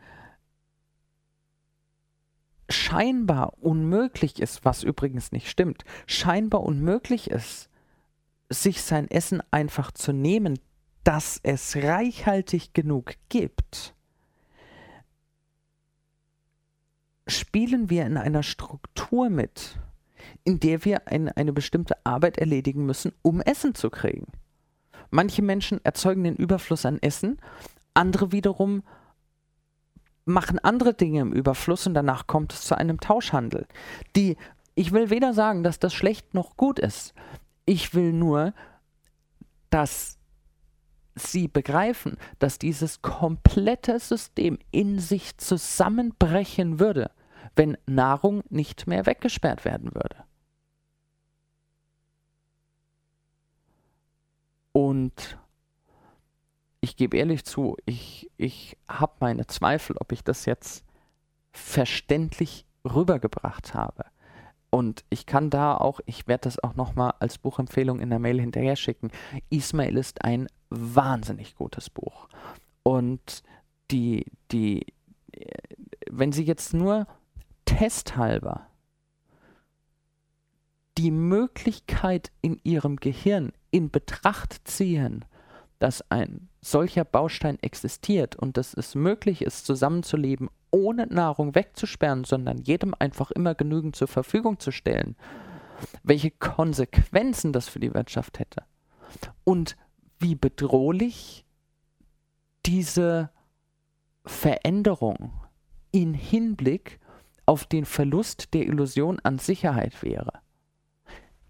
scheinbar 2.68 3.54
unmöglich 3.62 4.40
ist, 4.40 4.64
was 4.64 4.82
übrigens 4.82 5.32
nicht 5.32 5.48
stimmt, 5.48 5.84
scheinbar 6.06 6.62
unmöglich 6.62 7.30
ist, 7.30 7.70
sich 8.50 8.82
sein 8.82 9.11
Essen 9.11 9.42
einfach 9.50 9.90
zu 9.92 10.12
nehmen, 10.12 10.59
dass 11.04 11.40
es 11.42 11.76
reichhaltig 11.76 12.74
genug 12.74 13.14
gibt, 13.28 13.94
spielen 17.29 17.91
wir 17.91 18.07
in 18.07 18.16
einer 18.16 18.43
Struktur 18.43 19.31
mit, 19.31 19.79
in 20.45 20.61
der 20.61 20.85
wir 20.85 21.07
ein, 21.09 21.29
eine 21.29 21.53
bestimmte 21.53 21.95
Arbeit 22.05 22.39
erledigen 22.39 22.87
müssen, 22.87 23.12
um 23.22 23.41
Essen 23.41 23.74
zu 23.74 23.91
kriegen. 23.91 24.26
Manche 25.11 25.43
Menschen 25.43 25.85
erzeugen 25.85 26.24
den 26.24 26.37
Überfluss 26.37 26.85
an 26.85 26.99
Essen, 27.01 27.39
andere 27.95 28.33
wiederum 28.33 28.83
machen 30.24 30.59
andere 30.59 30.95
Dinge 30.95 31.20
im 31.20 31.33
Überfluss 31.33 31.87
und 31.87 31.95
danach 31.95 32.26
kommt 32.26 32.53
es 32.53 32.62
zu 32.62 32.76
einem 32.76 33.01
Tauschhandel. 33.01 33.66
Die, 34.14 34.37
ich 34.74 34.93
will 34.93 35.11
weder 35.11 35.33
sagen, 35.33 35.62
dass 35.62 35.79
das 35.79 35.95
schlecht 35.95 36.35
noch 36.35 36.57
gut 36.57 36.79
ist. 36.79 37.14
Ich 37.64 37.95
will 37.95 38.12
nur, 38.12 38.53
dass 39.70 40.18
sie 41.14 41.49
begreifen, 41.49 42.16
dass 42.39 42.59
dieses 42.59 43.03
komplette 43.03 43.99
System 43.99 44.59
in 44.70 44.99
sich 44.99 45.37
zusammenbrechen 45.39 46.79
würde, 46.79 47.11
wenn 47.59 47.76
Nahrung 47.86 48.44
nicht 48.50 48.86
mehr 48.86 49.04
weggesperrt 49.04 49.64
werden 49.64 49.92
würde. 49.92 50.24
Und 54.70 55.38
ich 56.80 56.96
gebe 56.96 57.16
ehrlich 57.16 57.44
zu, 57.44 57.76
ich, 57.84 58.30
ich 58.36 58.78
habe 58.88 59.14
meine 59.18 59.48
Zweifel, 59.48 59.96
ob 59.98 60.12
ich 60.12 60.22
das 60.22 60.46
jetzt 60.46 60.84
verständlich 61.50 62.64
rübergebracht 62.84 63.74
habe. 63.74 64.04
Und 64.70 65.04
ich 65.11 65.26
kann 65.26 65.50
da 65.50 65.76
auch, 65.76 65.98
ich 66.06 66.28
werde 66.28 66.42
das 66.42 66.62
auch 66.62 66.76
nochmal 66.76 67.14
als 67.18 67.38
Buchempfehlung 67.38 67.98
in 67.98 68.11
der 68.11 68.20
Mail 68.20 68.38
hinterher 68.38 68.76
schicken. 68.76 69.11
Ismail 69.50 69.96
ist 69.96 70.24
ein 70.24 70.46
wahnsinnig 70.70 71.56
gutes 71.56 71.90
Buch. 71.90 72.28
Und 72.84 73.42
die, 73.90 74.26
die, 74.52 74.86
wenn 76.09 76.30
Sie 76.30 76.44
jetzt 76.44 76.72
nur 76.72 77.09
testhalber 77.68 78.66
die 80.96 81.10
Möglichkeit 81.10 82.32
in 82.40 82.58
Ihrem 82.64 82.96
Gehirn 82.96 83.52
in 83.70 83.90
Betracht 83.90 84.66
ziehen, 84.66 85.24
dass 85.78 86.02
ein 86.10 86.48
solcher 86.62 87.04
Baustein 87.04 87.58
existiert 87.60 88.36
und 88.36 88.56
dass 88.56 88.74
es 88.74 88.94
möglich 88.94 89.42
ist, 89.42 89.66
zusammenzuleben, 89.66 90.48
ohne 90.70 91.06
Nahrung 91.06 91.54
wegzusperren, 91.54 92.24
sondern 92.24 92.58
jedem 92.58 92.94
einfach 92.98 93.30
immer 93.30 93.54
genügend 93.54 93.94
zur 93.94 94.08
Verfügung 94.08 94.58
zu 94.58 94.72
stellen, 94.72 95.14
welche 96.02 96.30
Konsequenzen 96.30 97.52
das 97.52 97.68
für 97.68 97.80
die 97.80 97.94
Wirtschaft 97.94 98.38
hätte 98.38 98.64
und 99.44 99.76
wie 100.18 100.34
bedrohlich 100.34 101.44
diese 102.66 103.30
Veränderung 104.24 105.32
in 105.92 106.14
Hinblick 106.14 106.98
auf 107.49 107.64
den 107.64 107.86
Verlust 107.86 108.53
der 108.53 108.66
Illusion 108.66 109.20
an 109.22 109.38
Sicherheit 109.38 110.03
wäre. 110.03 110.32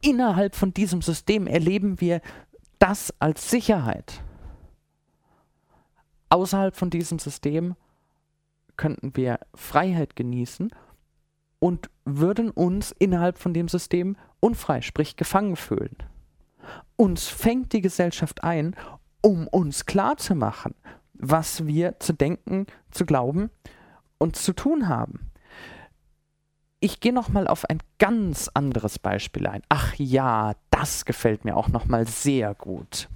Innerhalb 0.01 0.55
von 0.55 0.72
diesem 0.72 1.03
System 1.03 1.49
erleben 1.49 2.01
wir 2.01 2.20
das 2.78 3.12
als 3.18 3.51
Sicherheit. 3.51 4.22
Außerhalb 6.28 6.76
von 6.76 6.90
diesem 6.90 7.18
System 7.18 7.74
könnten 8.76 9.16
wir 9.16 9.40
Freiheit 9.57 10.14
genießen 10.14 10.70
und 11.59 11.90
würden 12.05 12.53
uns 12.53 12.92
innerhalb 12.92 13.36
von 13.36 13.53
dem 13.53 13.66
System 13.66 14.16
unfrei, 14.38 14.82
sprich 14.82 15.16
gefangen 15.16 15.57
fühlen. 15.57 15.96
Uns 16.94 17.26
fängt 17.26 17.72
die 17.72 17.80
Gesellschaft 17.80 18.44
ein, 18.44 18.76
um 19.20 19.49
uns 19.49 19.84
klarzumachen, 19.84 20.76
was 21.14 21.66
wir 21.66 21.99
zu 21.99 22.12
denken, 22.12 22.66
zu 22.92 23.05
glauben 23.05 23.51
und 24.18 24.36
zu 24.36 24.53
tun 24.53 24.86
haben. 24.86 25.28
Ich 26.81 27.01
gehe 27.01 27.12
noch 27.12 27.29
mal 27.29 27.49
auf 27.49 27.64
ein 27.68 27.81
ganz 27.99 28.49
anderes 28.55 28.99
Beispiel 28.99 29.47
ein. 29.47 29.62
Ach 29.68 29.95
ja, 29.97 30.53
das 30.70 31.05
gefällt 31.05 31.45
mir 31.45 31.57
auch 31.57 31.68
noch 31.68 31.87
mal 31.87 32.07
sehr 32.07 32.55
gut. 32.55 33.09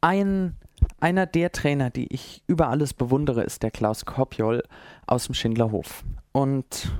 Ein 0.00 0.54
einer 1.00 1.26
der 1.26 1.52
Trainer, 1.52 1.90
die 1.90 2.12
ich 2.12 2.42
über 2.46 2.68
alles 2.68 2.94
bewundere, 2.94 3.42
ist 3.42 3.62
der 3.62 3.70
Klaus 3.70 4.04
Kopjol 4.04 4.62
aus 5.06 5.26
dem 5.26 5.34
Schindlerhof. 5.34 6.04
Und 6.32 6.92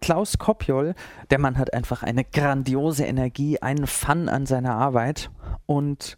Klaus 0.00 0.38
Kopjol, 0.38 0.94
der 1.30 1.38
Mann 1.38 1.58
hat 1.58 1.74
einfach 1.74 2.02
eine 2.02 2.24
grandiose 2.24 3.04
Energie, 3.04 3.60
einen 3.60 3.86
Fun 3.86 4.28
an 4.28 4.46
seiner 4.46 4.74
Arbeit. 4.74 5.30
Und 5.66 6.16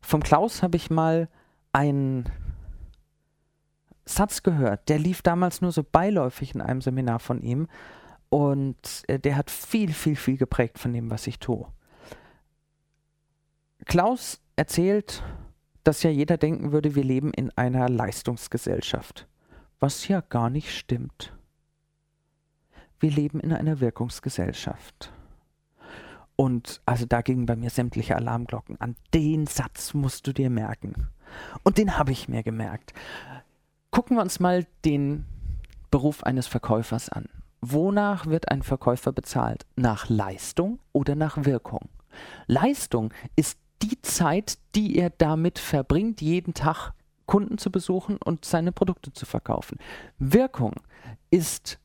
vom 0.00 0.22
Klaus 0.22 0.62
habe 0.62 0.76
ich 0.76 0.90
mal 0.90 1.28
einen 1.72 2.28
Satz 4.06 4.42
gehört, 4.42 4.88
der 4.88 4.98
lief 4.98 5.22
damals 5.22 5.60
nur 5.60 5.72
so 5.72 5.82
beiläufig 5.82 6.54
in 6.54 6.60
einem 6.60 6.80
Seminar 6.80 7.18
von 7.18 7.42
ihm. 7.42 7.66
Und 8.28 9.02
äh, 9.08 9.18
der 9.18 9.36
hat 9.36 9.50
viel, 9.50 9.92
viel, 9.92 10.16
viel 10.16 10.36
geprägt 10.36 10.78
von 10.78 10.92
dem, 10.92 11.10
was 11.10 11.26
ich 11.26 11.38
tue. 11.38 11.66
Klaus 13.84 14.40
erzählt 14.56 15.22
dass 15.86 16.02
ja 16.02 16.10
jeder 16.10 16.36
denken 16.36 16.72
würde, 16.72 16.96
wir 16.96 17.04
leben 17.04 17.32
in 17.32 17.50
einer 17.56 17.88
Leistungsgesellschaft, 17.88 19.28
was 19.78 20.08
ja 20.08 20.20
gar 20.20 20.50
nicht 20.50 20.76
stimmt. 20.76 21.32
Wir 22.98 23.10
leben 23.10 23.38
in 23.38 23.52
einer 23.52 23.78
Wirkungsgesellschaft. 23.78 25.12
Und 26.34 26.80
also 26.86 27.06
da 27.06 27.22
gingen 27.22 27.46
bei 27.46 27.54
mir 27.54 27.70
sämtliche 27.70 28.16
Alarmglocken 28.16 28.80
an. 28.80 28.96
Den 29.14 29.46
Satz 29.46 29.94
musst 29.94 30.26
du 30.26 30.32
dir 30.32 30.50
merken. 30.50 31.08
Und 31.62 31.78
den 31.78 31.96
habe 31.96 32.10
ich 32.10 32.28
mir 32.28 32.42
gemerkt. 32.42 32.92
Gucken 33.96 34.18
wir 34.18 34.20
uns 34.20 34.40
mal 34.40 34.66
den 34.84 35.24
Beruf 35.90 36.22
eines 36.22 36.46
Verkäufers 36.46 37.08
an. 37.08 37.30
Wonach 37.62 38.26
wird 38.26 38.50
ein 38.50 38.62
Verkäufer 38.62 39.10
bezahlt? 39.10 39.64
Nach 39.74 40.10
Leistung 40.10 40.80
oder 40.92 41.14
nach 41.14 41.46
Wirkung? 41.46 41.88
Leistung 42.46 43.14
ist 43.36 43.58
die 43.80 43.98
Zeit, 44.02 44.58
die 44.74 44.98
er 44.98 45.08
damit 45.08 45.58
verbringt, 45.58 46.20
jeden 46.20 46.52
Tag 46.52 46.92
Kunden 47.24 47.56
zu 47.56 47.72
besuchen 47.72 48.18
und 48.22 48.44
seine 48.44 48.70
Produkte 48.70 49.14
zu 49.14 49.24
verkaufen. 49.24 49.78
Wirkung 50.18 50.74
ist 51.30 51.78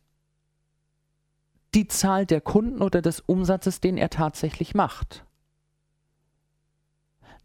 die 1.74 1.88
Zahl 1.88 2.26
der 2.26 2.41
Kunden 2.41 2.82
oder 2.82 3.01
des 3.01 3.22
Umsatzes, 3.22 3.80
den 3.80 3.95
er 3.95 4.09
tatsächlich 4.09 4.76
macht. 4.76 5.24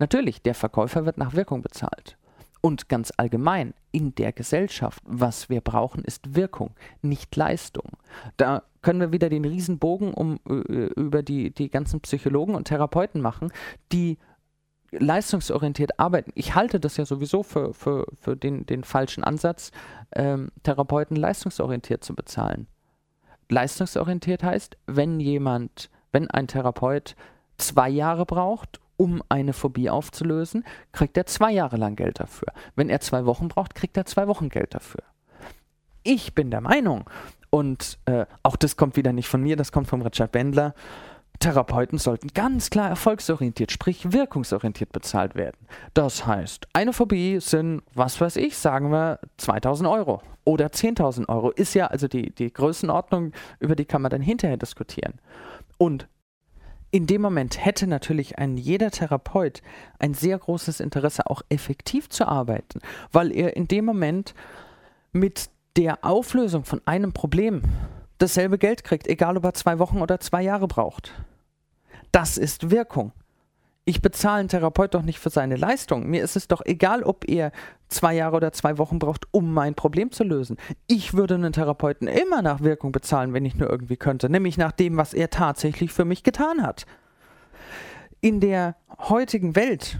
Natürlich, 0.00 0.42
der 0.42 0.56
Verkäufer 0.56 1.06
wird 1.06 1.18
nach 1.18 1.34
Wirkung 1.34 1.62
bezahlt. 1.62 2.18
Und 2.62 2.88
ganz 2.88 3.12
allgemein 3.16 3.74
in 3.96 4.14
der 4.14 4.32
Gesellschaft, 4.32 5.02
was 5.06 5.48
wir 5.48 5.62
brauchen, 5.62 6.04
ist 6.04 6.36
Wirkung, 6.36 6.74
nicht 7.00 7.34
Leistung. 7.34 7.92
Da 8.36 8.62
können 8.82 9.00
wir 9.00 9.10
wieder 9.10 9.30
den 9.30 9.46
Riesenbogen 9.46 10.12
um, 10.12 10.38
äh, 10.46 10.52
über 10.52 11.22
die, 11.22 11.50
die 11.50 11.70
ganzen 11.70 12.00
Psychologen 12.02 12.54
und 12.54 12.68
Therapeuten 12.68 13.22
machen, 13.22 13.50
die 13.92 14.18
leistungsorientiert 14.90 15.98
arbeiten. 15.98 16.30
Ich 16.34 16.54
halte 16.54 16.78
das 16.78 16.98
ja 16.98 17.06
sowieso 17.06 17.42
für, 17.42 17.72
für, 17.72 18.04
für 18.20 18.36
den, 18.36 18.66
den 18.66 18.84
falschen 18.84 19.24
Ansatz, 19.24 19.70
ähm, 20.14 20.50
Therapeuten 20.62 21.16
leistungsorientiert 21.16 22.04
zu 22.04 22.14
bezahlen. 22.14 22.66
Leistungsorientiert 23.48 24.42
heißt, 24.42 24.76
wenn 24.86 25.20
jemand, 25.20 25.88
wenn 26.12 26.30
ein 26.30 26.48
Therapeut 26.48 27.16
zwei 27.56 27.88
Jahre 27.88 28.26
braucht, 28.26 28.78
um 28.96 29.22
eine 29.28 29.52
Phobie 29.52 29.90
aufzulösen, 29.90 30.64
kriegt 30.92 31.16
er 31.16 31.26
zwei 31.26 31.52
Jahre 31.52 31.76
lang 31.76 31.96
Geld 31.96 32.20
dafür. 32.20 32.48
Wenn 32.74 32.88
er 32.88 33.00
zwei 33.00 33.26
Wochen 33.26 33.48
braucht, 33.48 33.74
kriegt 33.74 33.96
er 33.96 34.06
zwei 34.06 34.26
Wochen 34.28 34.48
Geld 34.48 34.74
dafür. 34.74 35.02
Ich 36.02 36.34
bin 36.34 36.50
der 36.50 36.60
Meinung, 36.60 37.10
und 37.50 37.98
äh, 38.06 38.26
auch 38.42 38.56
das 38.56 38.76
kommt 38.76 38.96
wieder 38.96 39.12
nicht 39.12 39.28
von 39.28 39.42
mir, 39.42 39.56
das 39.56 39.72
kommt 39.72 39.88
von 39.88 40.02
Richard 40.02 40.32
Bendler, 40.32 40.74
Therapeuten 41.38 41.98
sollten 41.98 42.28
ganz 42.28 42.70
klar 42.70 42.88
erfolgsorientiert, 42.88 43.70
sprich 43.70 44.12
wirkungsorientiert 44.12 44.92
bezahlt 44.92 45.34
werden. 45.34 45.66
Das 45.94 46.26
heißt, 46.26 46.66
eine 46.72 46.92
Phobie 46.92 47.40
sind, 47.40 47.82
was 47.94 48.20
weiß 48.20 48.36
ich, 48.36 48.56
sagen 48.56 48.90
wir 48.90 49.20
2000 49.36 49.88
Euro 49.88 50.22
oder 50.44 50.66
10.000 50.66 51.28
Euro. 51.28 51.50
Ist 51.50 51.74
ja 51.74 51.88
also 51.88 52.08
die, 52.08 52.34
die 52.34 52.52
Größenordnung, 52.52 53.32
über 53.58 53.76
die 53.76 53.84
kann 53.84 54.02
man 54.02 54.10
dann 54.10 54.22
hinterher 54.22 54.56
diskutieren. 54.56 55.14
Und 55.78 56.08
in 56.96 57.06
dem 57.06 57.20
Moment 57.20 57.62
hätte 57.62 57.86
natürlich 57.86 58.38
ein 58.38 58.56
jeder 58.56 58.90
Therapeut 58.90 59.60
ein 59.98 60.14
sehr 60.14 60.38
großes 60.38 60.80
Interesse, 60.80 61.26
auch 61.26 61.42
effektiv 61.50 62.08
zu 62.08 62.26
arbeiten, 62.26 62.80
weil 63.12 63.32
er 63.32 63.54
in 63.54 63.68
dem 63.68 63.84
Moment 63.84 64.32
mit 65.12 65.50
der 65.76 66.06
Auflösung 66.06 66.64
von 66.64 66.80
einem 66.86 67.12
Problem 67.12 67.60
dasselbe 68.16 68.56
Geld 68.56 68.82
kriegt, 68.82 69.08
egal 69.08 69.36
ob 69.36 69.44
er 69.44 69.52
zwei 69.52 69.78
Wochen 69.78 70.00
oder 70.00 70.20
zwei 70.20 70.40
Jahre 70.40 70.68
braucht. 70.68 71.12
Das 72.12 72.38
ist 72.38 72.70
Wirkung. 72.70 73.12
Ich 73.88 74.02
bezahle 74.02 74.40
einen 74.40 74.48
Therapeut 74.48 74.94
doch 74.94 75.02
nicht 75.02 75.20
für 75.20 75.30
seine 75.30 75.54
Leistung. 75.54 76.08
Mir 76.10 76.24
ist 76.24 76.34
es 76.34 76.48
doch 76.48 76.60
egal, 76.64 77.04
ob 77.04 77.28
er 77.28 77.52
zwei 77.88 78.14
Jahre 78.14 78.36
oder 78.36 78.52
zwei 78.52 78.78
Wochen 78.78 78.98
braucht, 78.98 79.26
um 79.30 79.54
mein 79.54 79.76
Problem 79.76 80.10
zu 80.10 80.24
lösen. 80.24 80.56
Ich 80.88 81.14
würde 81.14 81.36
einen 81.36 81.52
Therapeuten 81.52 82.08
immer 82.08 82.42
nach 82.42 82.62
Wirkung 82.62 82.90
bezahlen, 82.90 83.32
wenn 83.32 83.44
ich 83.44 83.54
nur 83.54 83.70
irgendwie 83.70 83.96
könnte, 83.96 84.28
nämlich 84.28 84.58
nach 84.58 84.72
dem, 84.72 84.96
was 84.96 85.14
er 85.14 85.30
tatsächlich 85.30 85.92
für 85.92 86.04
mich 86.04 86.24
getan 86.24 86.62
hat. 86.62 86.84
In 88.20 88.40
der 88.40 88.74
heutigen 88.98 89.54
Welt, 89.54 89.98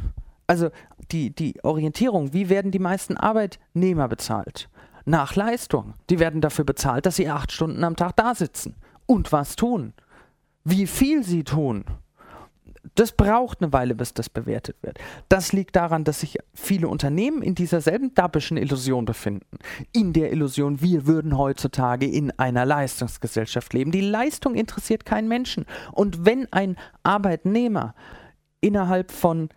also 0.49 0.71
die, 1.13 1.33
die 1.33 1.63
Orientierung, 1.63 2.33
wie 2.33 2.49
werden 2.49 2.73
die 2.73 2.81
meisten 2.81 3.17
Arbeitnehmer 3.17 4.09
bezahlt? 4.09 4.69
nach 5.07 5.37
Leistung. 5.37 5.95
Die 6.11 6.19
werden 6.19 6.41
dafür 6.41 6.65
bezahlt, 6.65 7.07
dass 7.07 7.17
sie 7.17 7.29
acht 7.29 7.53
Stunden 7.53 7.83
am 7.85 7.97
Tag 7.97 8.17
da 8.17 8.35
sitzen 8.35 8.75
und 9.07 9.33
was 9.33 9.57
tun. 9.57 9.95
Wie 10.65 10.87
viel 10.87 11.23
sie 11.23 11.45
tun. 11.45 11.85
Das 12.95 13.13
braucht 13.13 13.61
eine 13.61 13.73
Weile, 13.73 13.95
bis 13.95 14.15
das 14.15 14.31
bewertet 14.31 14.77
wird. 14.83 14.99
Das 15.29 15.53
liegt 15.53 15.77
daran, 15.77 16.05
dass 16.05 16.21
sich 16.21 16.39
viele 16.55 16.89
Unternehmen 16.89 17.43
in 17.43 17.55
dieser 17.55 17.81
selben 17.81 18.15
dappischen 18.15 18.57
Illusion 18.57 19.05
befinden. 19.05 19.59
In 19.93 20.13
der 20.13 20.33
Illusion, 20.33 20.81
wir 20.81 21.07
würden 21.07 21.37
heutzutage 21.37 22.07
in 22.07 22.31
einer 22.39 22.65
Leistungsgesellschaft 22.65 23.73
leben. 23.73 23.91
Die 23.91 24.01
Leistung 24.01 24.55
interessiert 24.55 25.05
keinen 25.05 25.29
Menschen. 25.29 25.67
Und 25.93 26.25
wenn 26.25 26.51
ein 26.53 26.77
Arbeitnehmer 27.03 27.95
innerhalb 28.61 29.13
von 29.13 29.51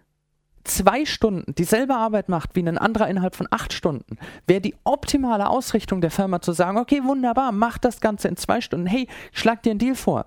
zwei 0.70 1.06
Stunden 1.06 1.54
dieselbe 1.56 1.96
Arbeit 1.96 2.30
macht 2.30 2.56
wie 2.56 2.62
ein 2.62 2.78
anderer 2.78 3.08
innerhalb 3.08 3.36
von 3.36 3.48
acht 3.52 3.74
Stunden, 3.74 4.18
wäre 4.48 4.62
die 4.62 4.76
optimale 4.84 5.50
Ausrichtung 5.50 6.02
der 6.02 6.12
Firma 6.12 6.42
zu 6.42 6.52
sagen, 6.52 6.78
okay, 6.78 7.04
wunderbar, 7.04 7.52
mach 7.52 7.78
das 7.78 8.00
Ganze 8.02 8.28
in 8.28 8.38
zwei 8.38 8.62
Stunden. 8.62 8.86
Hey, 8.86 9.08
schlag 9.32 9.64
dir 9.64 9.72
einen 9.72 9.80
Deal 9.80 9.96
vor. 9.96 10.26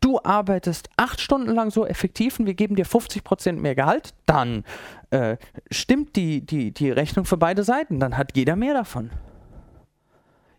Du 0.00 0.20
arbeitest 0.22 0.88
acht 0.96 1.20
Stunden 1.20 1.50
lang 1.50 1.70
so 1.70 1.86
effektiv 1.86 2.38
und 2.38 2.46
wir 2.46 2.54
geben 2.54 2.76
dir 2.76 2.86
50 2.86 3.24
Prozent 3.24 3.60
mehr 3.60 3.74
Gehalt, 3.74 4.14
dann 4.26 4.64
äh, 5.10 5.36
stimmt 5.70 6.16
die, 6.16 6.44
die, 6.44 6.72
die 6.72 6.90
Rechnung 6.90 7.24
für 7.24 7.36
beide 7.36 7.64
Seiten. 7.64 8.00
Dann 8.00 8.16
hat 8.16 8.36
jeder 8.36 8.56
mehr 8.56 8.74
davon. 8.74 9.10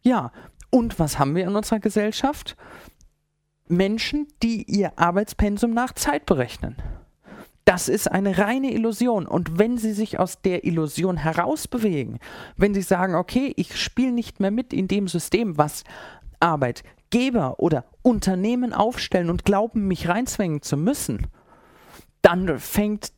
Ja, 0.02 0.32
und 0.70 1.00
was 1.00 1.20
haben 1.20 1.36
wir 1.36 1.44
in 1.44 1.56
unserer 1.56 1.80
Gesellschaft? 1.80 2.56
Menschen, 3.68 4.28
die 4.44 4.64
ihr 4.64 4.98
Arbeitspensum 4.98 5.72
nach 5.72 5.94
Zeit 5.94 6.26
berechnen. 6.26 6.76
Das 7.66 7.88
ist 7.90 8.12
eine 8.12 8.38
reine 8.38 8.74
Illusion. 8.74 9.28
Und 9.28 9.60
wenn 9.60 9.78
Sie 9.78 9.94
sich 9.94 10.20
aus 10.20 10.42
der 10.42 10.66
Illusion 10.66 11.18
herausbewegen, 11.18 12.20
wenn 12.58 12.74
Sie 12.74 12.82
sagen, 12.82 13.16
okay, 13.16 13.54
ich 13.56 13.80
spiele 13.80 14.12
nicht 14.12 14.40
mehr 14.40 14.52
mit 14.52 14.74
in 14.74 14.88
dem 14.88 15.08
System, 15.08 15.58
was 15.58 15.84
Arbeitgeber 16.40 17.60
oder 17.60 17.86
Unternehmen 18.02 18.74
aufstellen 18.74 19.30
und 19.30 19.46
glauben, 19.46 19.88
mich 19.88 20.08
reinzwängen 20.08 20.64
zu 20.64 20.76
müssen, 20.76 21.28
dann 22.24 22.60
fängt 22.60 23.14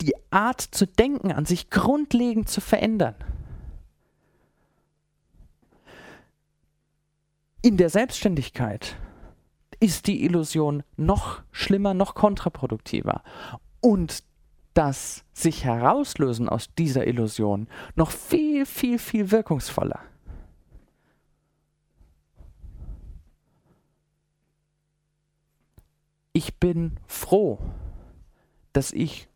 die 0.00 0.14
Art 0.30 0.60
zu 0.60 0.86
denken 0.86 1.32
an, 1.32 1.44
sich 1.44 1.68
grundlegend 1.68 2.48
zu 2.48 2.60
verändern. 2.60 3.16
In 7.62 7.76
der 7.76 7.90
Selbstständigkeit 7.90 8.96
ist 9.80 10.06
die 10.06 10.24
Illusion 10.24 10.82
noch 10.96 11.42
schlimmer, 11.50 11.92
noch 11.92 12.14
kontraproduktiver 12.14 13.22
und 13.80 14.22
das 14.74 15.24
sich 15.32 15.64
herauslösen 15.64 16.48
aus 16.48 16.74
dieser 16.74 17.06
Illusion 17.06 17.68
noch 17.96 18.10
viel, 18.10 18.66
viel, 18.66 18.98
viel 18.98 19.30
wirkungsvoller. 19.30 20.00
Ich 26.32 26.58
bin 26.58 26.96
froh, 27.06 27.58
dass 28.72 28.92
ich 28.92 29.28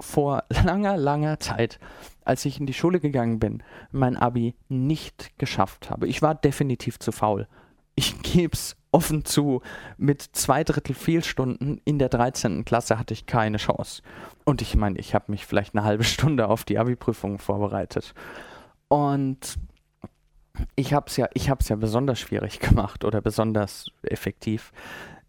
vor 0.00 0.44
langer, 0.50 0.96
langer 0.96 1.38
Zeit, 1.38 1.78
als 2.24 2.44
ich 2.44 2.58
in 2.58 2.66
die 2.66 2.74
Schule 2.74 2.98
gegangen 2.98 3.38
bin, 3.38 3.62
mein 3.92 4.16
Abi 4.16 4.54
nicht 4.68 5.38
geschafft 5.38 5.90
habe. 5.90 6.08
Ich 6.08 6.22
war 6.22 6.34
definitiv 6.34 6.98
zu 6.98 7.12
faul. 7.12 7.46
Ich 7.94 8.20
gebe 8.22 8.54
es 8.54 8.76
offen 8.94 9.24
zu, 9.24 9.60
mit 9.98 10.22
zwei 10.22 10.62
Drittel 10.62 10.94
Fehlstunden 10.94 11.80
in 11.84 11.98
der 11.98 12.08
13. 12.08 12.64
Klasse 12.64 12.98
hatte 12.98 13.12
ich 13.12 13.26
keine 13.26 13.58
Chance. 13.58 14.02
Und 14.44 14.62
ich 14.62 14.76
meine, 14.76 14.98
ich 14.98 15.14
habe 15.14 15.32
mich 15.32 15.44
vielleicht 15.44 15.74
eine 15.74 15.84
halbe 15.84 16.04
Stunde 16.04 16.48
auf 16.48 16.64
die 16.64 16.78
Abi-Prüfung 16.78 17.38
vorbereitet. 17.38 18.14
Und 18.88 19.58
ich 20.76 20.94
habe 20.94 21.06
es 21.08 21.16
ja, 21.16 21.28
ja 21.34 21.74
besonders 21.74 22.20
schwierig 22.20 22.60
gemacht 22.60 23.04
oder 23.04 23.20
besonders 23.20 23.90
effektiv. 24.02 24.72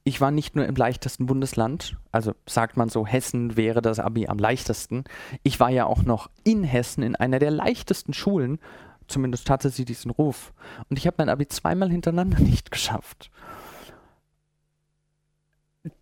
Ich 0.04 0.22
war 0.22 0.30
nicht 0.30 0.56
nur 0.56 0.68
im 0.68 0.76
leichtesten 0.76 1.26
Bundesland, 1.26 1.98
also 2.12 2.34
sagt 2.46 2.78
man 2.78 2.90
so, 2.90 3.08
Hessen 3.08 3.58
wäre 3.58 3.82
das 3.82 4.00
Abi 4.00 4.28
am 4.28 4.38
leichtesten. 4.38 5.06
Ich 5.42 5.60
war 5.60 5.72
ja 5.72 5.88
auch 5.88 6.04
noch 6.04 6.30
in 6.44 6.64
Hessen 6.64 7.02
in 7.02 7.16
einer 7.16 7.40
der 7.40 7.50
leichtesten 7.50 8.14
Schulen, 8.14 8.60
zumindest 9.08 9.50
hatte 9.50 9.72
sie 9.72 9.86
diesen 9.86 10.12
Ruf. 10.12 10.54
Und 10.92 11.00
ich 11.00 11.08
habe 11.08 11.16
mein 11.18 11.30
Abi 11.30 11.48
zweimal 11.48 11.90
hintereinander 11.90 12.40
nicht 12.44 12.70
geschafft 12.70 13.32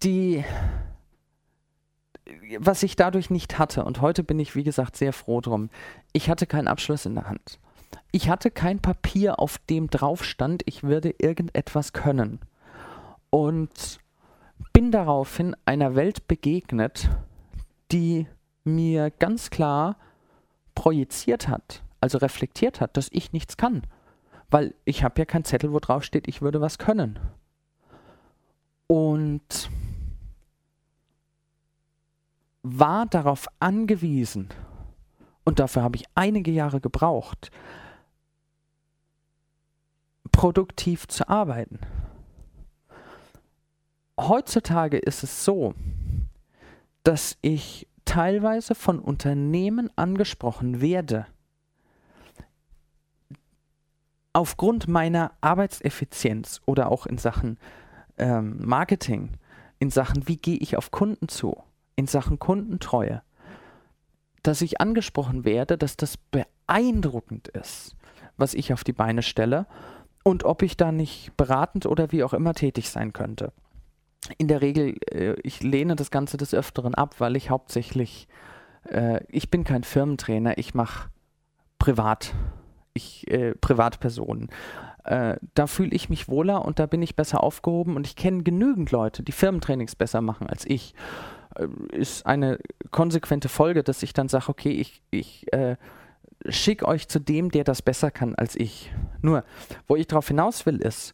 die, 0.04 0.44
was 2.60 2.84
ich 2.84 2.96
dadurch 2.96 3.30
nicht 3.30 3.60
hatte, 3.60 3.84
und 3.84 4.02
heute 4.02 4.24
bin 4.24 4.40
ich, 4.40 4.56
wie 4.56 4.64
gesagt, 4.64 4.96
sehr 4.96 5.14
froh 5.14 5.42
drum, 5.42 5.70
ich 6.14 6.30
hatte 6.30 6.48
keinen 6.48 6.68
Abschluss 6.68 7.06
in 7.06 7.16
der 7.16 7.28
Hand. 7.28 7.60
Ich 8.12 8.30
hatte 8.30 8.52
kein 8.52 8.80
Papier, 8.80 9.40
auf 9.40 9.58
dem 9.70 9.90
drauf 9.90 10.24
stand, 10.24 10.64
ich 10.66 10.84
würde 10.84 11.14
irgendetwas 11.18 11.94
können. 11.94 12.40
Und 13.30 14.00
bin 14.72 14.92
daraufhin 14.92 15.56
einer 15.66 15.96
Welt 15.96 16.28
begegnet, 16.28 17.10
die 17.92 18.28
mir 18.64 19.12
ganz 19.12 19.50
klar 19.50 19.98
projiziert 20.76 21.48
hat, 21.48 21.84
also 22.00 22.18
reflektiert 22.18 22.82
hat, 22.82 22.98
dass 22.98 23.10
ich 23.12 23.34
nichts 23.34 23.58
kann. 23.58 23.84
Weil 24.50 24.74
ich 24.86 25.04
habe 25.04 25.20
ja 25.20 25.26
keinen 25.26 25.46
Zettel, 25.46 25.74
wo 25.74 25.80
drauf 25.80 26.04
steht, 26.04 26.28
ich 26.28 26.42
würde 26.42 26.62
was 26.62 26.78
können. 26.78 27.20
Und 28.88 29.70
war 32.64 33.06
darauf 33.06 33.48
angewiesen, 33.60 34.50
und 35.44 35.60
dafür 35.60 35.84
habe 35.84 35.98
ich 35.98 36.06
einige 36.16 36.52
Jahre 36.52 36.80
gebraucht, 36.80 37.52
produktiv 40.32 41.08
zu 41.08 41.28
arbeiten. 41.28 41.80
Heutzutage 44.20 44.98
ist 44.98 45.24
es 45.24 45.44
so, 45.44 45.74
dass 47.04 47.38
ich 47.42 47.88
teilweise 48.06 48.76
von 48.76 49.00
Unternehmen 49.00 49.90
angesprochen 49.98 50.82
werde, 50.82 51.26
aufgrund 54.34 54.88
meiner 54.88 55.32
Arbeitseffizienz 55.42 56.62
oder 56.66 56.92
auch 56.92 57.06
in 57.06 57.18
Sachen 57.18 57.58
ähm, 58.18 58.58
Marketing, 58.60 59.32
in 59.80 59.90
Sachen, 59.90 60.28
wie 60.28 60.38
gehe 60.38 60.58
ich 60.58 60.78
auf 60.78 60.92
Kunden 60.92 61.28
zu, 61.28 61.62
in 61.96 62.08
Sachen 62.08 62.40
Kundentreue, 62.40 63.22
dass 64.42 64.62
ich 64.62 64.80
angesprochen 64.80 65.46
werde, 65.46 65.78
dass 65.78 65.98
das 65.98 66.18
beeindruckend 66.18 67.48
ist, 67.50 67.96
was 68.38 68.54
ich 68.54 68.74
auf 68.74 68.84
die 68.84 68.94
Beine 68.94 69.22
stelle 69.22 69.68
und 70.24 70.46
ob 70.46 70.62
ich 70.62 70.78
da 70.78 70.92
nicht 70.92 71.36
beratend 71.38 71.86
oder 71.86 72.12
wie 72.12 72.24
auch 72.24 72.34
immer 72.34 72.54
tätig 72.54 72.90
sein 72.90 73.14
könnte. 73.14 73.52
In 74.38 74.48
der 74.48 74.62
Regel, 74.62 74.98
äh, 75.12 75.36
ich 75.44 75.62
lehne 75.62 75.96
das 75.96 76.12
Ganze 76.12 76.38
des 76.38 76.54
Öfteren 76.54 76.96
ab, 76.96 77.20
weil 77.20 77.36
ich 77.36 77.50
hauptsächlich, 77.50 78.28
äh, 78.90 79.22
ich 79.28 79.50
bin 79.50 79.66
kein 79.66 79.84
Firmentrainer, 79.84 80.58
ich 80.58 80.74
mache 80.74 81.10
privat 81.78 82.34
ich, 82.94 83.30
äh, 83.30 83.56
Privatpersonen. 83.56 84.50
Äh, 85.04 85.38
da 85.54 85.68
fühle 85.68 85.92
ich 85.92 86.10
mich 86.10 86.28
wohler 86.30 86.64
und 86.64 86.80
da 86.80 86.86
bin 86.86 87.02
ich 87.02 87.16
besser 87.16 87.44
aufgehoben 87.44 87.96
und 87.96 88.08
ich 88.08 88.16
kenne 88.16 88.44
genügend 88.44 88.92
Leute, 88.92 89.24
die 89.24 89.32
Firmentrainings 89.32 89.96
besser 89.96 90.22
machen 90.22 90.48
als 90.48 90.66
ich. 90.66 90.96
Äh, 91.56 91.68
ist 91.96 92.26
eine 92.26 92.60
konsequente 92.92 93.50
Folge, 93.50 93.84
dass 93.84 94.04
ich 94.04 94.14
dann 94.14 94.30
sage, 94.30 94.50
okay, 94.50 94.72
ich, 94.72 95.02
ich 95.12 95.52
äh, 95.52 95.76
schicke 96.48 96.88
euch 96.88 97.08
zu 97.08 97.20
dem, 97.20 97.52
der 97.52 97.64
das 97.64 97.82
besser 97.82 98.12
kann 98.12 98.36
als 98.36 98.56
ich. 98.56 98.92
Nur, 99.22 99.44
wo 99.88 99.96
ich 99.96 100.08
darauf 100.08 100.28
hinaus 100.28 100.66
will, 100.66 100.78
ist, 100.78 101.14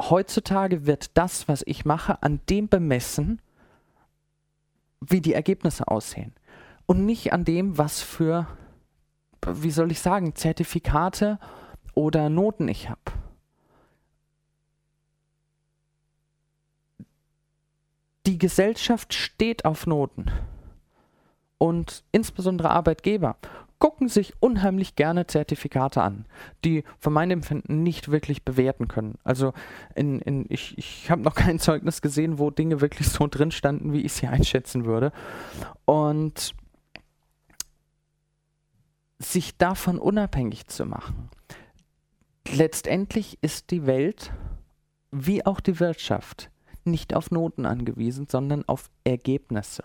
heutzutage 0.00 0.86
wird 0.86 1.16
das, 1.16 1.46
was 1.46 1.62
ich 1.66 1.84
mache, 1.84 2.22
an 2.22 2.40
dem 2.50 2.68
bemessen, 2.68 3.40
wie 5.00 5.20
die 5.20 5.34
Ergebnisse 5.34 5.86
aussehen. 5.88 6.34
Und 6.86 7.06
nicht 7.06 7.32
an 7.32 7.44
dem, 7.44 7.78
was 7.78 8.02
für 8.02 8.46
wie 9.46 9.70
soll 9.70 9.90
ich 9.90 10.00
sagen, 10.00 10.34
Zertifikate 10.34 11.38
oder 11.94 12.28
Noten 12.28 12.68
ich 12.68 12.88
habe. 12.88 13.00
Die 18.26 18.38
Gesellschaft 18.38 19.12
steht 19.12 19.64
auf 19.64 19.86
Noten. 19.86 20.30
Und 21.58 22.04
insbesondere 22.12 22.70
Arbeitgeber 22.70 23.36
gucken 23.78 24.08
sich 24.08 24.32
unheimlich 24.40 24.96
gerne 24.96 25.26
Zertifikate 25.26 26.00
an, 26.00 26.24
die 26.64 26.84
von 26.98 27.12
meinem 27.12 27.32
Empfinden 27.32 27.82
nicht 27.82 28.10
wirklich 28.10 28.42
bewerten 28.42 28.88
können. 28.88 29.18
Also 29.24 29.52
in, 29.94 30.20
in, 30.20 30.46
ich, 30.48 30.78
ich 30.78 31.10
habe 31.10 31.22
noch 31.22 31.34
kein 31.34 31.58
Zeugnis 31.58 32.00
gesehen, 32.00 32.38
wo 32.38 32.50
Dinge 32.50 32.80
wirklich 32.80 33.08
so 33.08 33.26
drin 33.26 33.50
standen, 33.50 33.92
wie 33.92 34.00
ich 34.00 34.14
sie 34.14 34.26
einschätzen 34.26 34.86
würde. 34.86 35.12
Und 35.84 36.54
sich 39.18 39.56
davon 39.56 39.98
unabhängig 39.98 40.66
zu 40.66 40.86
machen. 40.86 41.28
Letztendlich 42.48 43.38
ist 43.40 43.70
die 43.70 43.86
Welt, 43.86 44.32
wie 45.10 45.44
auch 45.46 45.60
die 45.60 45.80
Wirtschaft, 45.80 46.50
nicht 46.84 47.14
auf 47.14 47.30
Noten 47.30 47.66
angewiesen, 47.66 48.26
sondern 48.28 48.64
auf 48.68 48.90
Ergebnisse. 49.04 49.84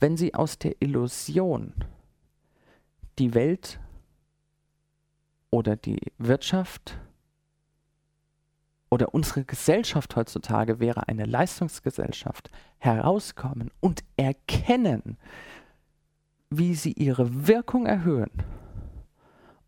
Wenn 0.00 0.16
Sie 0.16 0.34
aus 0.34 0.58
der 0.58 0.76
Illusion 0.80 1.74
die 3.18 3.34
Welt 3.34 3.80
oder 5.50 5.76
die 5.76 6.12
Wirtschaft 6.18 6.98
oder 8.90 9.12
unsere 9.12 9.44
Gesellschaft 9.44 10.14
heutzutage 10.16 10.80
wäre 10.80 11.08
eine 11.08 11.24
Leistungsgesellschaft, 11.24 12.50
herauskommen 12.78 13.70
und 13.80 14.04
erkennen, 14.16 15.18
wie 16.50 16.74
sie 16.74 16.92
ihre 16.92 17.46
Wirkung 17.46 17.86
erhöhen 17.86 18.30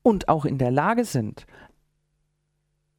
und 0.02 0.28
auch 0.28 0.44
in 0.44 0.58
der 0.58 0.70
Lage 0.70 1.04
sind, 1.04 1.46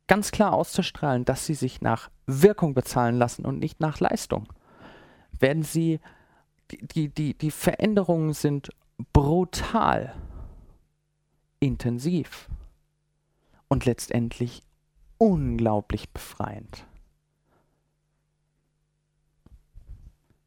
ganz 0.08 0.32
klar 0.32 0.54
auszustrahlen, 0.54 1.26
dass 1.26 1.46
sie 1.46 1.54
sich 1.54 1.82
nach 1.82 2.10
Wirkung 2.28 2.74
bezahlen 2.74 3.18
lassen 3.18 3.46
und 3.46 3.60
nicht 3.60 3.80
nach 3.80 4.00
Leistung. 4.00 4.52
Werden 5.40 5.64
sie, 5.64 6.00
die, 6.70 7.10
die, 7.10 7.34
die, 7.34 7.52
Veränderungen 7.52 8.34
sind 8.34 8.70
brutal, 9.14 10.14
intensiv 11.60 12.50
und 13.68 13.86
letztendlich 13.86 14.62
unglaublich 15.18 16.10
befreiend. 16.10 16.86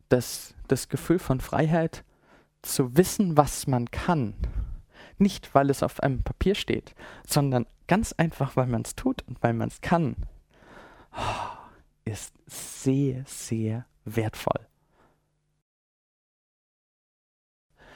Das, 0.08 0.54
das 0.68 0.88
Gefühl 0.88 1.18
von 1.18 1.40
Freiheit 1.40 2.04
zu 2.64 2.96
wissen, 2.96 3.36
was 3.36 3.66
man 3.66 3.90
kann. 3.90 4.34
Nicht, 5.18 5.54
weil 5.54 5.70
es 5.70 5.82
auf 5.82 6.00
einem 6.00 6.22
Papier 6.22 6.54
steht, 6.54 6.94
sondern 7.26 7.66
ganz 7.86 8.12
einfach, 8.12 8.56
weil 8.56 8.66
man 8.66 8.82
es 8.82 8.94
tut 8.94 9.22
und 9.28 9.42
weil 9.42 9.52
man 9.52 9.68
es 9.68 9.80
kann, 9.80 10.16
ist 12.04 12.34
sehr, 12.46 13.24
sehr 13.26 13.86
wertvoll. 14.04 14.66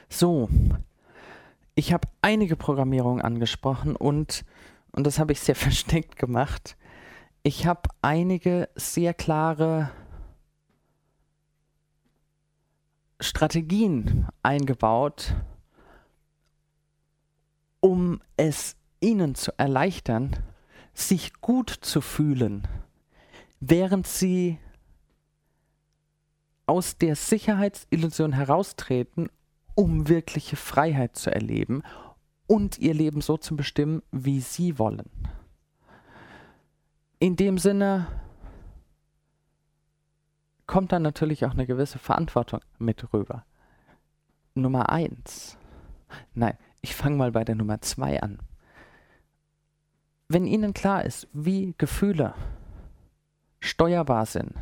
So, 0.07 0.49
ich 1.75 1.93
habe 1.93 2.07
einige 2.21 2.55
Programmierungen 2.55 3.21
angesprochen 3.21 3.95
und 3.95 4.43
und 4.91 5.05
das 5.05 5.19
habe 5.19 5.31
ich 5.31 5.39
sehr 5.39 5.55
versteckt 5.67 6.17
gemacht. 6.17 6.77
Ich 7.43 7.65
habe 7.65 7.89
einige 8.01 8.69
sehr 8.75 9.13
klare 9.13 9.91
Strategien 13.19 14.27
eingebaut, 14.43 15.35
um 17.81 18.21
es 18.37 18.75
ihnen 19.01 19.35
zu 19.35 19.51
erleichtern, 19.57 20.35
sich 20.93 21.33
gut 21.41 21.69
zu 21.69 22.01
fühlen, 22.01 22.67
während 23.59 24.07
sie 24.07 24.59
aus 26.65 26.97
der 26.97 27.15
Sicherheitsillusion 27.15 28.33
heraustreten, 28.33 29.29
um 29.75 30.07
wirkliche 30.07 30.55
Freiheit 30.55 31.15
zu 31.15 31.33
erleben 31.33 31.83
und 32.47 32.77
ihr 32.79 32.93
Leben 32.93 33.21
so 33.21 33.37
zu 33.37 33.55
bestimmen, 33.55 34.01
wie 34.11 34.39
sie 34.39 34.77
wollen. 34.77 35.09
In 37.19 37.35
dem 37.35 37.57
Sinne 37.57 38.07
kommt 40.69 40.91
dann 40.91 41.01
natürlich 41.01 41.45
auch 41.45 41.53
eine 41.53 41.65
gewisse 41.65 41.97
Verantwortung 41.97 42.59
mit 42.77 43.11
rüber. 43.11 43.43
Nummer 44.53 44.89
eins. 44.89 45.57
Nein, 46.35 46.59
ich 46.81 46.95
fange 46.95 47.17
mal 47.17 47.31
bei 47.31 47.43
der 47.43 47.55
Nummer 47.55 47.81
zwei 47.81 48.21
an. 48.21 48.37
Wenn 50.27 50.45
Ihnen 50.45 50.75
klar 50.75 51.03
ist, 51.03 51.27
wie 51.33 51.73
Gefühle 51.79 52.35
steuerbar 53.59 54.27
sind 54.27 54.53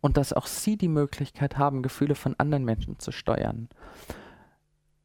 und 0.00 0.16
dass 0.16 0.32
auch 0.32 0.46
Sie 0.46 0.78
die 0.78 0.88
Möglichkeit 0.88 1.58
haben, 1.58 1.82
Gefühle 1.82 2.14
von 2.14 2.34
anderen 2.38 2.64
Menschen 2.64 2.98
zu 2.98 3.12
steuern 3.12 3.68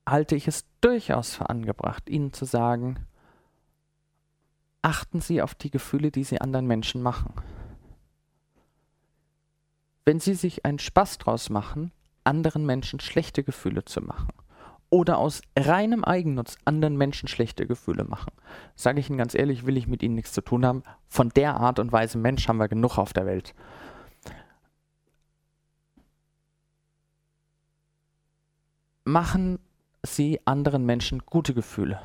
halte 0.08 0.38
ich 0.38 0.48
es 0.48 0.66
durchaus 0.80 1.36
für 1.36 1.50
angebracht, 1.50 2.10
Ihnen 2.10 2.32
zu 2.32 2.46
sagen, 2.46 3.06
achten 4.82 5.20
Sie 5.20 5.42
auf 5.42 5.56
die 5.56 5.72
Gefühle, 5.72 6.10
die 6.10 6.24
Sie 6.24 6.40
anderen 6.40 6.68
Menschen 6.68 7.02
machen. 7.02 7.34
Wenn 10.08 10.22
Sie 10.22 10.36
sich 10.36 10.64
einen 10.64 10.80
Spaß 10.80 11.18
draus 11.18 11.50
machen, 11.50 11.92
anderen 12.24 12.66
Menschen 12.66 13.02
schlechte 13.02 13.44
Gefühle 13.44 13.84
zu 13.84 14.00
machen 14.00 14.30
oder 14.90 15.18
aus 15.18 15.42
reinem 15.60 16.06
Eigennutz 16.06 16.56
anderen 16.64 16.96
Menschen 16.96 17.28
schlechte 17.28 17.68
Gefühle 17.68 18.06
machen, 18.06 18.32
sage 18.74 19.02
ich 19.02 19.10
Ihnen 19.10 19.18
ganz 19.18 19.36
ehrlich, 19.36 19.66
will 19.66 19.76
ich 19.76 19.86
mit 19.86 20.02
Ihnen 20.02 20.16
nichts 20.16 20.32
zu 20.32 20.40
tun 20.40 20.66
haben. 20.66 20.84
Von 21.10 21.28
der 21.36 21.58
Art 21.58 21.80
und 21.80 21.92
Weise 21.92 22.18
Mensch 22.18 22.48
haben 22.48 22.56
wir 22.56 22.70
genug 22.70 22.98
auf 22.98 23.12
der 23.12 23.26
Welt. 23.26 23.54
Machen 29.04 29.60
sie 30.04 30.40
anderen 30.46 30.86
Menschen 30.86 31.24
gute 31.26 31.54
Gefühle. 31.54 32.00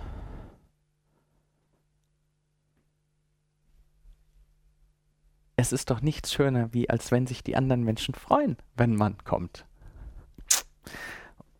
Es 5.56 5.72
ist 5.72 5.90
doch 5.90 6.00
nichts 6.00 6.32
schöner, 6.32 6.72
wie 6.72 6.88
als 6.88 7.10
wenn 7.10 7.26
sich 7.26 7.44
die 7.44 7.56
anderen 7.56 7.84
Menschen 7.84 8.14
freuen, 8.14 8.56
wenn 8.76 8.96
man 8.96 9.18
kommt. 9.24 9.64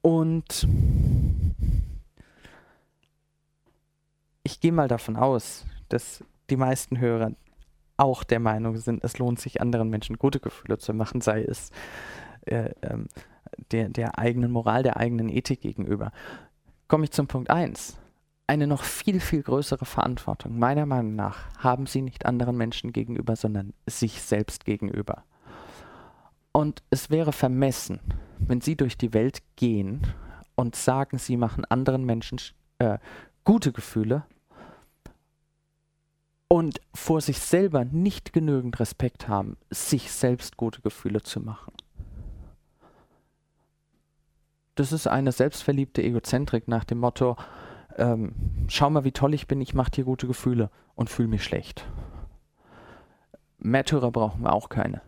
Und 0.01 0.67
ich 4.43 4.61
gehe 4.61 4.73
mal 4.73 4.89
davon 4.89 5.17
aus, 5.17 5.65
dass 5.89 6.25
die 6.51 6.57
meisten 6.57 6.99
Hörer 6.99 7.33
auch 7.97 8.25
der 8.25 8.41
Meinung 8.41 8.77
sind, 8.79 9.05
es 9.05 9.19
lohnt 9.19 9.41
sich 9.41 9.61
anderen 9.61 9.89
Menschen 9.89 10.19
gute 10.19 10.41
Gefühle 10.41 10.79
zu 10.79 10.93
machen, 10.93 11.21
sei 11.21 11.43
es 11.43 11.71
äh, 12.47 12.71
ähm, 12.83 13.07
der, 13.71 13.89
der 13.89 14.19
eigenen 14.19 14.51
Moral, 14.51 14.83
der 14.83 14.97
eigenen 14.97 15.29
Ethik 15.29 15.61
gegenüber. 15.61 16.11
Komme 16.89 17.05
ich 17.05 17.13
zum 17.13 17.29
Punkt 17.29 17.51
1. 17.51 17.97
eine 18.53 18.67
noch 18.67 18.83
viel, 18.85 19.19
viel 19.19 19.43
größere 19.43 19.87
Verantwortung. 19.87 20.59
Meiner 20.59 20.85
Meinung 20.85 21.15
nach 21.15 21.49
haben 21.57 21.87
sie 21.87 22.03
nicht 22.03 22.27
anderen 22.27 22.55
Menschen 22.59 22.93
gegenüber, 22.93 23.35
sondern 23.35 23.73
sich 23.87 24.21
selbst 24.21 24.67
gegenüber. 24.67 25.25
Und 26.53 26.83
es 26.91 27.09
wäre 27.09 27.33
vermessen, 27.33 28.01
wenn 28.39 28.61
sie 28.61 28.77
durch 28.77 28.99
die 28.99 29.15
Welt 29.15 29.39
gehen 29.57 30.07
und 30.55 30.77
sagen, 30.77 31.17
sie 31.17 31.39
machen 31.39 31.65
anderen 31.65 32.05
Menschen 32.05 32.39
äh, 32.79 32.99
gute 33.43 33.73
Gefühle 33.73 34.27
und 36.49 36.79
vor 36.93 37.23
sich 37.23 37.39
selber 37.39 37.87
nicht 37.87 38.35
genügend 38.35 38.79
Respekt 38.81 39.29
haben, 39.29 39.57
sich 39.71 40.13
selbst 40.13 40.59
gute 40.59 40.83
Gefühle 40.83 41.23
zu 41.23 41.41
machen. 41.41 41.73
Das 44.75 44.93
ist 44.93 45.07
eine 45.07 45.33
selbstverliebte 45.33 46.03
Egozentrik 46.03 46.69
nach 46.69 46.85
dem 46.85 46.99
Motto, 46.99 47.39
ähm, 47.97 48.35
schau 48.69 48.91
mal, 48.91 49.05
wie 49.05 49.13
toll 49.13 49.35
ich 49.35 49.47
bin, 49.47 49.61
ich 49.61 49.75
mache 49.75 49.91
dir 49.91 50.05
gute 50.05 50.27
Gefühle 50.27 50.71
und 50.95 51.11
fühle 51.11 51.29
mich 51.29 51.45
schlecht. 51.45 51.87
Märtyrer 53.59 54.11
brauchen 54.11 54.43
wir 54.43 54.53
auch 54.53 54.69
keine. 54.69 55.03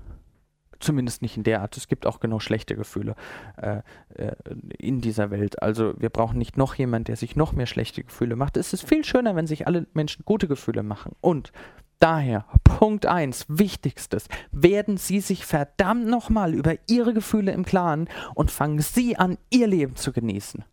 Zumindest 0.81 1.23
nicht 1.23 1.37
in 1.37 1.45
der 1.45 1.63
Art. 1.63 1.77
Es 1.77 1.89
gibt 1.89 2.05
auch 2.05 2.21
genau 2.21 2.41
schlechte 2.41 2.77
Gefühle 2.77 3.15
äh, 3.57 3.81
äh, 4.15 4.33
in 4.79 5.01
dieser 5.01 5.31
Welt. 5.31 5.63
Also 5.63 5.95
wir 5.97 6.11
brauchen 6.11 6.39
nicht 6.39 6.57
noch 6.57 6.75
jemanden, 6.75 7.05
der 7.05 7.17
sich 7.17 7.37
noch 7.37 7.53
mehr 7.53 7.67
schlechte 7.67 8.05
Gefühle 8.05 8.37
macht. 8.37 8.57
Es 8.57 8.73
ist 8.73 8.87
viel 8.87 9.05
schöner, 9.05 9.35
wenn 9.35 9.47
sich 9.47 9.67
alle 9.67 9.87
Menschen 9.95 10.25
gute 10.25 10.47
Gefühle 10.47 10.83
machen. 10.83 11.17
Und 11.21 11.53
daher, 12.01 12.45
Punkt 12.65 13.07
1, 13.07 13.47
wichtigstes, 13.49 14.29
werden 14.53 14.97
Sie 14.99 15.21
sich 15.21 15.47
verdammt 15.47 16.07
nochmal 16.07 16.53
über 16.53 16.75
Ihre 16.87 17.15
Gefühle 17.15 17.53
im 17.53 17.65
Klaren 17.65 18.09
und 18.35 18.51
fangen 18.51 18.81
Sie 18.81 19.17
an, 19.17 19.39
Ihr 19.51 19.69
Leben 19.69 19.97
zu 19.97 20.13
genießen. 20.13 20.65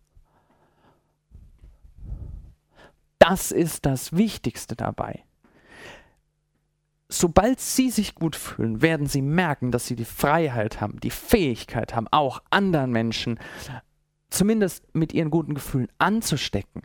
Das 3.21 3.51
ist 3.51 3.85
das 3.85 4.13
Wichtigste 4.13 4.75
dabei 4.75 5.23
sobald 7.11 7.59
sie 7.59 7.89
sich 7.89 8.15
gut 8.15 8.35
fühlen, 8.35 8.81
werden 8.81 9.05
sie 9.05 9.21
merken, 9.21 9.71
dass 9.71 9.85
sie 9.85 9.95
die 9.95 10.05
Freiheit 10.05 10.81
haben, 10.81 10.99
die 11.01 11.11
Fähigkeit 11.11 11.93
haben, 11.95 12.07
auch 12.11 12.41
anderen 12.49 12.91
Menschen 12.91 13.39
zumindest 14.29 14.83
mit 14.95 15.13
ihren 15.13 15.29
guten 15.29 15.53
Gefühlen 15.53 15.89
anzustecken, 15.97 16.83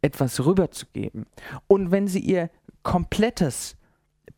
etwas 0.00 0.44
rüberzugeben. 0.44 1.26
Und 1.68 1.90
wenn 1.90 2.08
sie 2.08 2.20
ihr 2.20 2.50
komplettes 2.82 3.76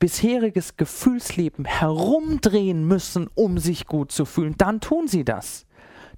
bisheriges 0.01 0.77
Gefühlsleben 0.77 1.65
herumdrehen 1.65 2.85
müssen, 2.85 3.29
um 3.35 3.59
sich 3.59 3.87
gut 3.87 4.13
zu 4.13 4.25
fühlen, 4.25 4.57
dann 4.59 4.81
tun 4.81 5.09
sie 5.09 5.25
das. 5.25 5.67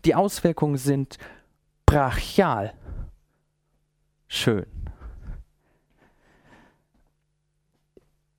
Die 0.04 0.14
Auswirkungen 0.14 0.78
sind 0.78 1.18
brachial. 1.86 2.74
Schön. 4.28 4.66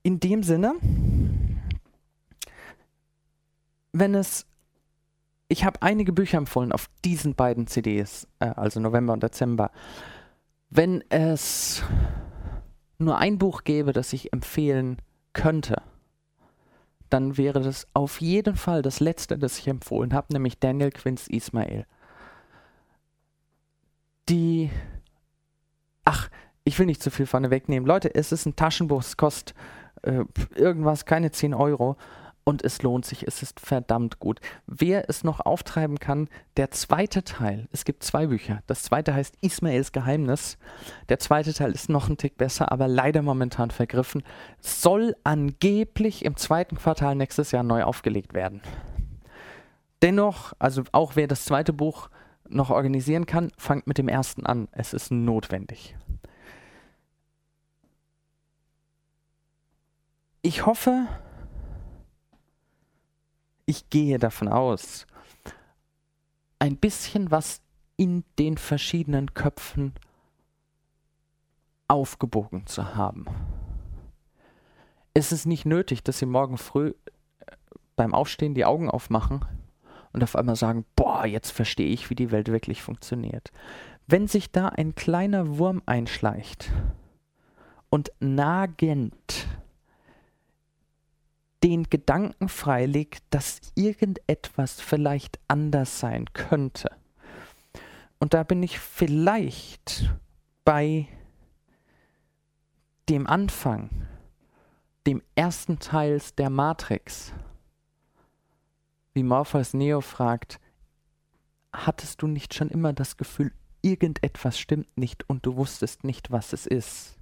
In 0.04 0.20
dem 0.20 0.43
Sinne, 0.43 0.76
wenn 3.93 4.16
es, 4.16 4.45
ich 5.47 5.66
habe 5.66 5.82
einige 5.82 6.14
Bücher 6.14 6.38
empfohlen 6.38 6.72
auf 6.72 6.89
diesen 7.04 7.36
beiden 7.36 7.68
CDs, 7.68 8.28
äh, 8.39 8.45
also 8.45 8.80
November 8.80 9.14
und 9.14 9.24
Dezember. 9.24 9.72
Wenn 10.70 11.04
es 11.10 11.84
nur 12.97 13.18
ein 13.18 13.38
Buch 13.38 13.64
gäbe, 13.64 13.93
das 13.93 14.14
ich 14.14 14.32
empfehlen 14.32 14.97
könnte, 15.34 15.82
dann 17.10 17.38
wäre 17.38 17.62
das 17.62 17.88
auf 17.93 18.22
jeden 18.22 18.56
Fall 18.56 18.82
das 18.82 19.02
letzte, 19.02 19.38
das 19.38 19.60
ich 19.60 19.68
empfohlen 19.68 20.14
habe, 20.14 20.32
nämlich 20.32 20.60
Daniel 20.60 20.91
Quince 20.91 21.30
Ismail. 21.30 21.86
Die, 24.30 24.70
ach, 26.06 26.30
ich 26.64 26.80
will 26.80 26.86
nicht 26.86 27.04
zu 27.04 27.12
viel 27.12 27.26
vorne 27.26 27.49
wegnehmen. 27.49 27.86
Leute, 27.86 28.16
es 28.16 28.32
ist 28.32 28.45
ein 28.45 28.56
Taschenbuch, 28.56 29.02
es 29.02 29.18
kostet 29.18 29.56
äh, 30.04 30.24
irgendwas, 30.56 31.06
keine 31.06 31.32
10 31.32 31.54
Euro. 31.54 31.97
Und 32.43 32.64
es 32.64 32.82
lohnt 32.82 33.06
sich, 33.06 33.28
es 33.28 33.43
ist 33.43 33.60
verdammt 33.60 34.20
gut. 34.20 34.39
Wer 34.66 35.08
es 35.10 35.24
noch 35.24 35.41
auftreiben 35.41 35.99
kann, 35.99 36.28
der 36.58 36.72
zweite 36.72 37.24
Teil, 37.24 37.68
es 37.72 37.86
gibt 37.86 38.04
zwei 38.04 38.28
Bücher. 38.28 38.64
Das 38.66 38.82
zweite 38.82 39.14
heißt 39.14 39.36
Ismaels 39.41 39.91
Geheimnis. 39.91 40.58
Der 41.10 41.20
zweite 41.20 41.54
Teil 41.54 41.72
ist 41.72 41.88
noch 41.88 42.10
ein 42.10 42.18
Tick 42.18 42.38
besser, 42.38 42.72
aber 42.72 42.88
leider 42.88 43.22
momentan 43.22 43.70
vergriffen. 43.70 44.24
Soll 44.60 45.16
angeblich 45.24 46.26
im 46.26 46.36
zweiten 46.36 46.78
Quartal 46.78 47.16
nächstes 47.16 47.52
Jahr 47.52 47.64
neu 47.64 47.84
aufgelegt 47.84 48.34
werden. 48.34 48.62
Dennoch, 50.02 50.54
also 50.58 50.84
auch 50.93 51.16
wer 51.16 51.28
das 51.28 51.45
zweite 51.45 51.74
Buch 51.74 52.10
noch 52.49 52.72
organisieren 52.72 53.28
kann, 53.28 53.52
fangt 53.58 53.86
mit 53.86 53.99
dem 53.99 54.08
ersten 54.08 54.47
an. 54.47 54.68
Es 54.72 54.93
ist 54.93 55.12
notwendig. 55.12 55.95
Ich 60.41 60.65
hoffe, 60.65 61.07
ich 63.65 63.89
gehe 63.89 64.17
davon 64.17 64.47
aus, 64.47 65.05
ein 66.59 66.77
bisschen 66.77 67.31
was 67.31 67.61
in 67.97 68.23
den 68.39 68.57
verschiedenen 68.57 69.33
Köpfen 69.33 69.93
aufgebogen 71.87 72.65
zu 72.67 72.95
haben. 72.95 73.25
Es 75.13 75.31
ist 75.31 75.45
nicht 75.45 75.65
nötig, 75.65 76.03
dass 76.03 76.19
Sie 76.19 76.25
morgen 76.25 76.57
früh 76.57 76.87
äh, 76.87 76.93
beim 77.95 78.13
Aufstehen 78.13 78.53
die 78.53 78.65
Augen 78.65 78.89
aufmachen 78.89 79.45
und 80.13 80.23
auf 80.23 80.35
einmal 80.35 80.55
sagen, 80.55 80.85
boah, 80.95 81.25
jetzt 81.25 81.51
verstehe 81.51 81.89
ich, 81.89 82.09
wie 82.09 82.15
die 82.15 82.31
Welt 82.31 82.47
wirklich 82.47 82.81
funktioniert. 82.81 83.51
Wenn 84.07 84.27
sich 84.27 84.51
da 84.51 84.69
ein 84.69 84.95
kleiner 84.95 85.57
Wurm 85.57 85.81
einschleicht 85.85 86.71
und 87.89 88.11
nagend 88.19 89.47
den 91.64 91.84
Gedanken 91.89 92.49
freilegt, 92.49 93.24
dass 93.30 93.59
irgendetwas 93.76 94.82
vielleicht 94.82 95.39
anders 95.47 95.99
sein 95.99 96.26
könnte. 96.34 96.89
Und 98.20 98.34
da 98.34 98.43
bin 98.43 98.64
ich 98.64 98.80
vielleicht 98.80 100.12
bei 100.64 101.07
dem 103.09 103.28
Anfang, 103.28 104.07
dem 105.07 105.22
ersten 105.36 105.80
Teil 105.80 106.22
der 106.38 106.49
Matrix. 106.49 107.34
Wie 109.14 109.24
Morpheus 109.24 109.74
Neo 109.74 110.01
fragt, 110.01 110.59
hattest 111.74 112.22
du 112.22 112.28
nicht 112.28 112.53
schon 112.53 112.70
immer 112.70 112.93
das 112.93 113.18
Gefühl, 113.18 113.51
irgendetwas 113.82 114.59
stimmt 114.59 114.97
nicht 114.97 115.28
und 115.30 115.45
du 115.45 115.55
wusstest 115.55 116.03
nicht, 116.03 116.32
was 116.32 116.53
es 116.53 116.68
ist? 116.68 117.18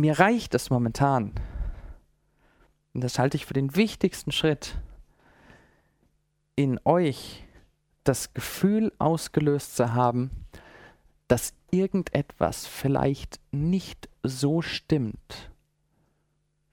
Mir 0.00 0.18
reicht 0.18 0.54
es 0.54 0.70
momentan, 0.70 1.32
und 2.94 3.04
das 3.04 3.18
halte 3.18 3.36
ich 3.36 3.46
für 3.46 3.54
den 3.54 3.76
wichtigsten 3.76 4.32
Schritt, 4.32 4.78
in 6.56 6.80
euch 6.84 7.44
das 8.04 8.34
Gefühl 8.34 8.92
ausgelöst 8.98 9.76
zu 9.76 9.94
haben, 9.94 10.30
dass 11.28 11.54
irgendetwas 11.70 12.66
vielleicht 12.66 13.38
nicht 13.52 14.08
so 14.22 14.62
stimmt, 14.62 15.50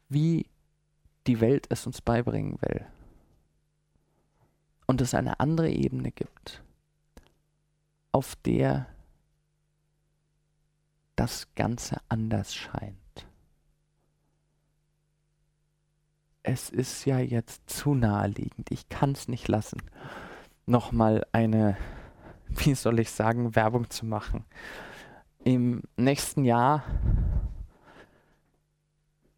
wie 0.10 0.48
die 1.28 1.42
Welt 1.42 1.68
es 1.70 1.86
uns 1.86 2.02
beibringen 2.02 2.58
will. 2.62 2.86
Und 4.88 5.02
es 5.02 5.14
eine 5.14 5.40
andere 5.40 5.70
Ebene 5.70 6.12
gibt, 6.12 6.64
auf 8.12 8.36
der 8.38 8.88
das 11.16 11.54
Ganze 11.56 11.98
anders 12.08 12.56
scheint. 12.56 13.05
Es 16.46 16.70
ist 16.70 17.06
ja 17.06 17.20
jetzt 17.20 17.70
zu 17.70 17.96
naheliegend. 17.96 18.72
Ich 18.72 18.88
kann 18.88 19.12
es 19.12 19.28
nicht 19.28 19.48
lassen, 19.48 19.82
nochmal 20.66 21.26
eine, 21.32 21.76
wie 22.48 22.76
soll 22.76 23.00
ich 23.00 23.12
sagen, 23.12 23.56
Werbung 23.56 23.90
zu 23.90 24.06
machen. 24.06 24.46
Im 25.44 25.84
nächsten 25.98 26.44
Jahr 26.44 26.84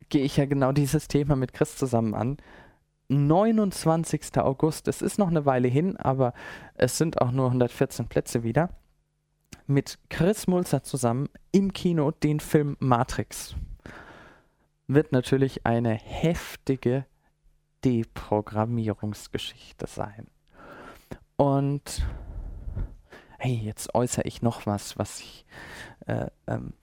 gehe 0.09 0.23
ich 0.23 0.37
ja 0.37 0.45
genau 0.45 0.71
dieses 0.71 1.07
Thema 1.07 1.35
mit 1.35 1.53
Chris 1.53 1.75
zusammen 1.75 2.13
an. 2.13 2.37
29. 3.09 4.37
August, 4.37 4.87
es 4.89 5.01
ist 5.01 5.17
noch 5.17 5.29
eine 5.29 5.45
Weile 5.45 5.69
hin, 5.69 5.95
aber 5.95 6.33
es 6.75 6.97
sind 6.97 7.21
auch 7.21 7.31
nur 7.31 7.47
114 7.47 8.07
Plätze 8.07 8.43
wieder. 8.43 8.69
Mit 9.65 9.97
Chris 10.09 10.47
Mulzer 10.47 10.83
zusammen 10.83 11.29
im 11.51 11.71
Kino 11.71 12.11
den 12.11 12.41
Film 12.41 12.75
Matrix 12.79 13.55
wird 14.87 15.11
natürlich 15.11 15.65
eine 15.65 15.93
heftige 15.93 17.05
Deprogrammierungsgeschichte 17.83 19.87
sein. 19.87 20.27
Und 21.35 22.05
hey, 23.37 23.59
jetzt 23.63 23.93
äußere 23.93 24.25
ich 24.25 24.41
noch 24.41 24.65
was, 24.65 24.97
was 24.97 25.19
ich 25.19 25.45
äh, 26.07 26.25
ähm, 26.47 26.73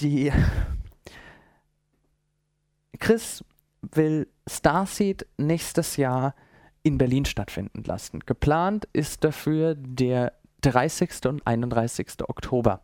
die 0.00 0.30
Chris 2.98 3.42
will 3.80 4.28
Starseed 4.46 5.26
nächstes 5.38 5.96
Jahr 5.96 6.34
in 6.82 6.98
Berlin 6.98 7.24
stattfinden 7.24 7.82
lassen. 7.84 8.20
Geplant 8.20 8.86
ist 8.92 9.24
dafür 9.24 9.74
der 9.76 10.34
30. 10.62 11.26
und 11.26 11.46
31. 11.46 12.28
Oktober. 12.28 12.82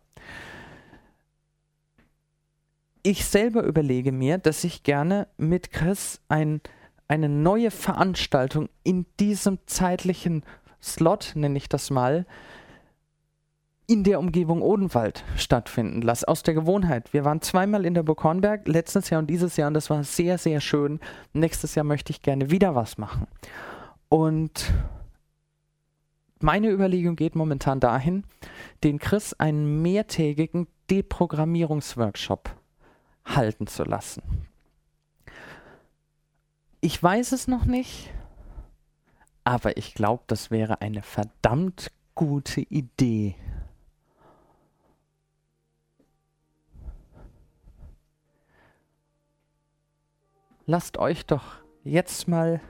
Ich 3.03 3.25
selber 3.27 3.63
überlege 3.63 4.13
mir, 4.13 4.39
dass 4.39 4.65
ich 4.65 4.83
gerne 4.83 5.29
mit 5.37 5.71
Chris 5.71 6.21
ein, 6.29 6.61
eine 7.07 7.29
neue 7.29 7.71
Veranstaltung 7.71 8.69
in 8.83 9.07
diesem 9.21 9.59
zeitlichen 9.67 10.43
Slot, 10.83 11.33
nenne 11.35 11.57
ich 11.57 11.69
das 11.69 11.91
mal, 11.91 12.27
in 13.87 14.05
der 14.05 14.19
Umgebung 14.19 14.61
Odenwald 14.61 15.25
stattfinden 15.37 16.03
lasse, 16.03 16.29
aus 16.29 16.43
der 16.43 16.53
Gewohnheit. 16.53 17.13
Wir 17.15 17.25
waren 17.25 17.41
zweimal 17.41 17.87
in 17.87 17.95
der 17.95 18.03
Burg 18.03 18.23
Hornberg, 18.23 18.69
letztes 18.69 19.09
Jahr 19.09 19.21
und 19.21 19.31
dieses 19.31 19.57
Jahr, 19.57 19.69
und 19.69 19.75
das 19.75 19.89
war 19.89 20.05
sehr, 20.05 20.37
sehr 20.37 20.61
schön. 20.61 21.01
Nächstes 21.33 21.75
Jahr 21.75 21.85
möchte 21.85 22.11
ich 22.11 22.21
gerne 22.21 22.51
wieder 22.51 22.75
was 22.75 22.99
machen. 22.99 23.27
Und 24.11 24.73
meine 26.41 26.69
Überlegung 26.69 27.17
geht 27.17 27.35
momentan 27.35 27.81
dahin, 27.81 28.25
den 28.85 28.99
Chris 28.99 29.33
einen 29.35 29.81
mehrtägigen 29.81 30.67
Deprogrammierungsworkshop 30.91 32.58
halten 33.35 33.67
zu 33.67 33.85
lassen. 33.85 34.23
Ich 36.81 37.03
weiß 37.03 37.33
es 37.33 37.49
noch 37.49 37.65
nicht, 37.65 38.11
aber 39.45 39.77
ich 39.77 39.95
glaube, 39.95 40.25
das 40.27 40.51
wäre 40.51 40.81
eine 40.81 41.03
verdammt 41.03 41.91
gute 42.15 42.61
Idee. 42.61 43.37
lasst 50.69 50.99
euch 50.99 51.25
doch 51.25 51.57
jetzt 51.83 52.29
mal 52.29 52.61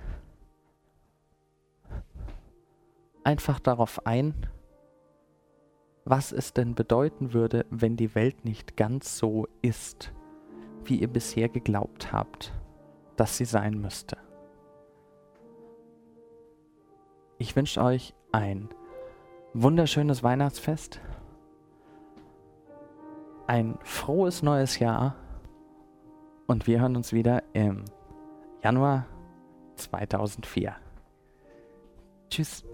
einfach 3.25 3.59
darauf 3.59 4.07
ein, 4.07 4.47
was 6.05 6.31
es 6.31 6.55
denn 6.55 6.77
bedeuten 6.77 7.35
würde, 7.35 7.67
wenn 7.71 7.97
die 7.97 8.15
Welt 8.15 8.45
nicht 8.45 8.77
ganz 8.77 9.19
so 9.19 9.49
ist, 9.63 10.13
wie 10.89 10.97
ihr 10.97 11.09
bisher 11.09 11.49
geglaubt 11.49 12.13
habt, 12.13 12.53
dass 13.17 13.37
sie 13.37 13.45
sein 13.45 13.81
müsste. 13.81 14.17
Ich 17.39 17.55
wünsche 17.55 17.83
euch 17.83 18.15
ein 18.33 18.69
wunderschönes 19.55 20.23
Weihnachtsfest, 20.23 21.01
ein 23.47 23.79
frohes 23.83 24.43
neues 24.43 24.79
Jahr 24.79 25.15
und 26.47 26.67
wir 26.67 26.81
hören 26.81 26.97
uns 26.97 27.13
wieder 27.13 27.43
im 27.53 27.85
Januar 28.63 29.07
2004. 29.77 30.75
Tschüss. 32.29 32.65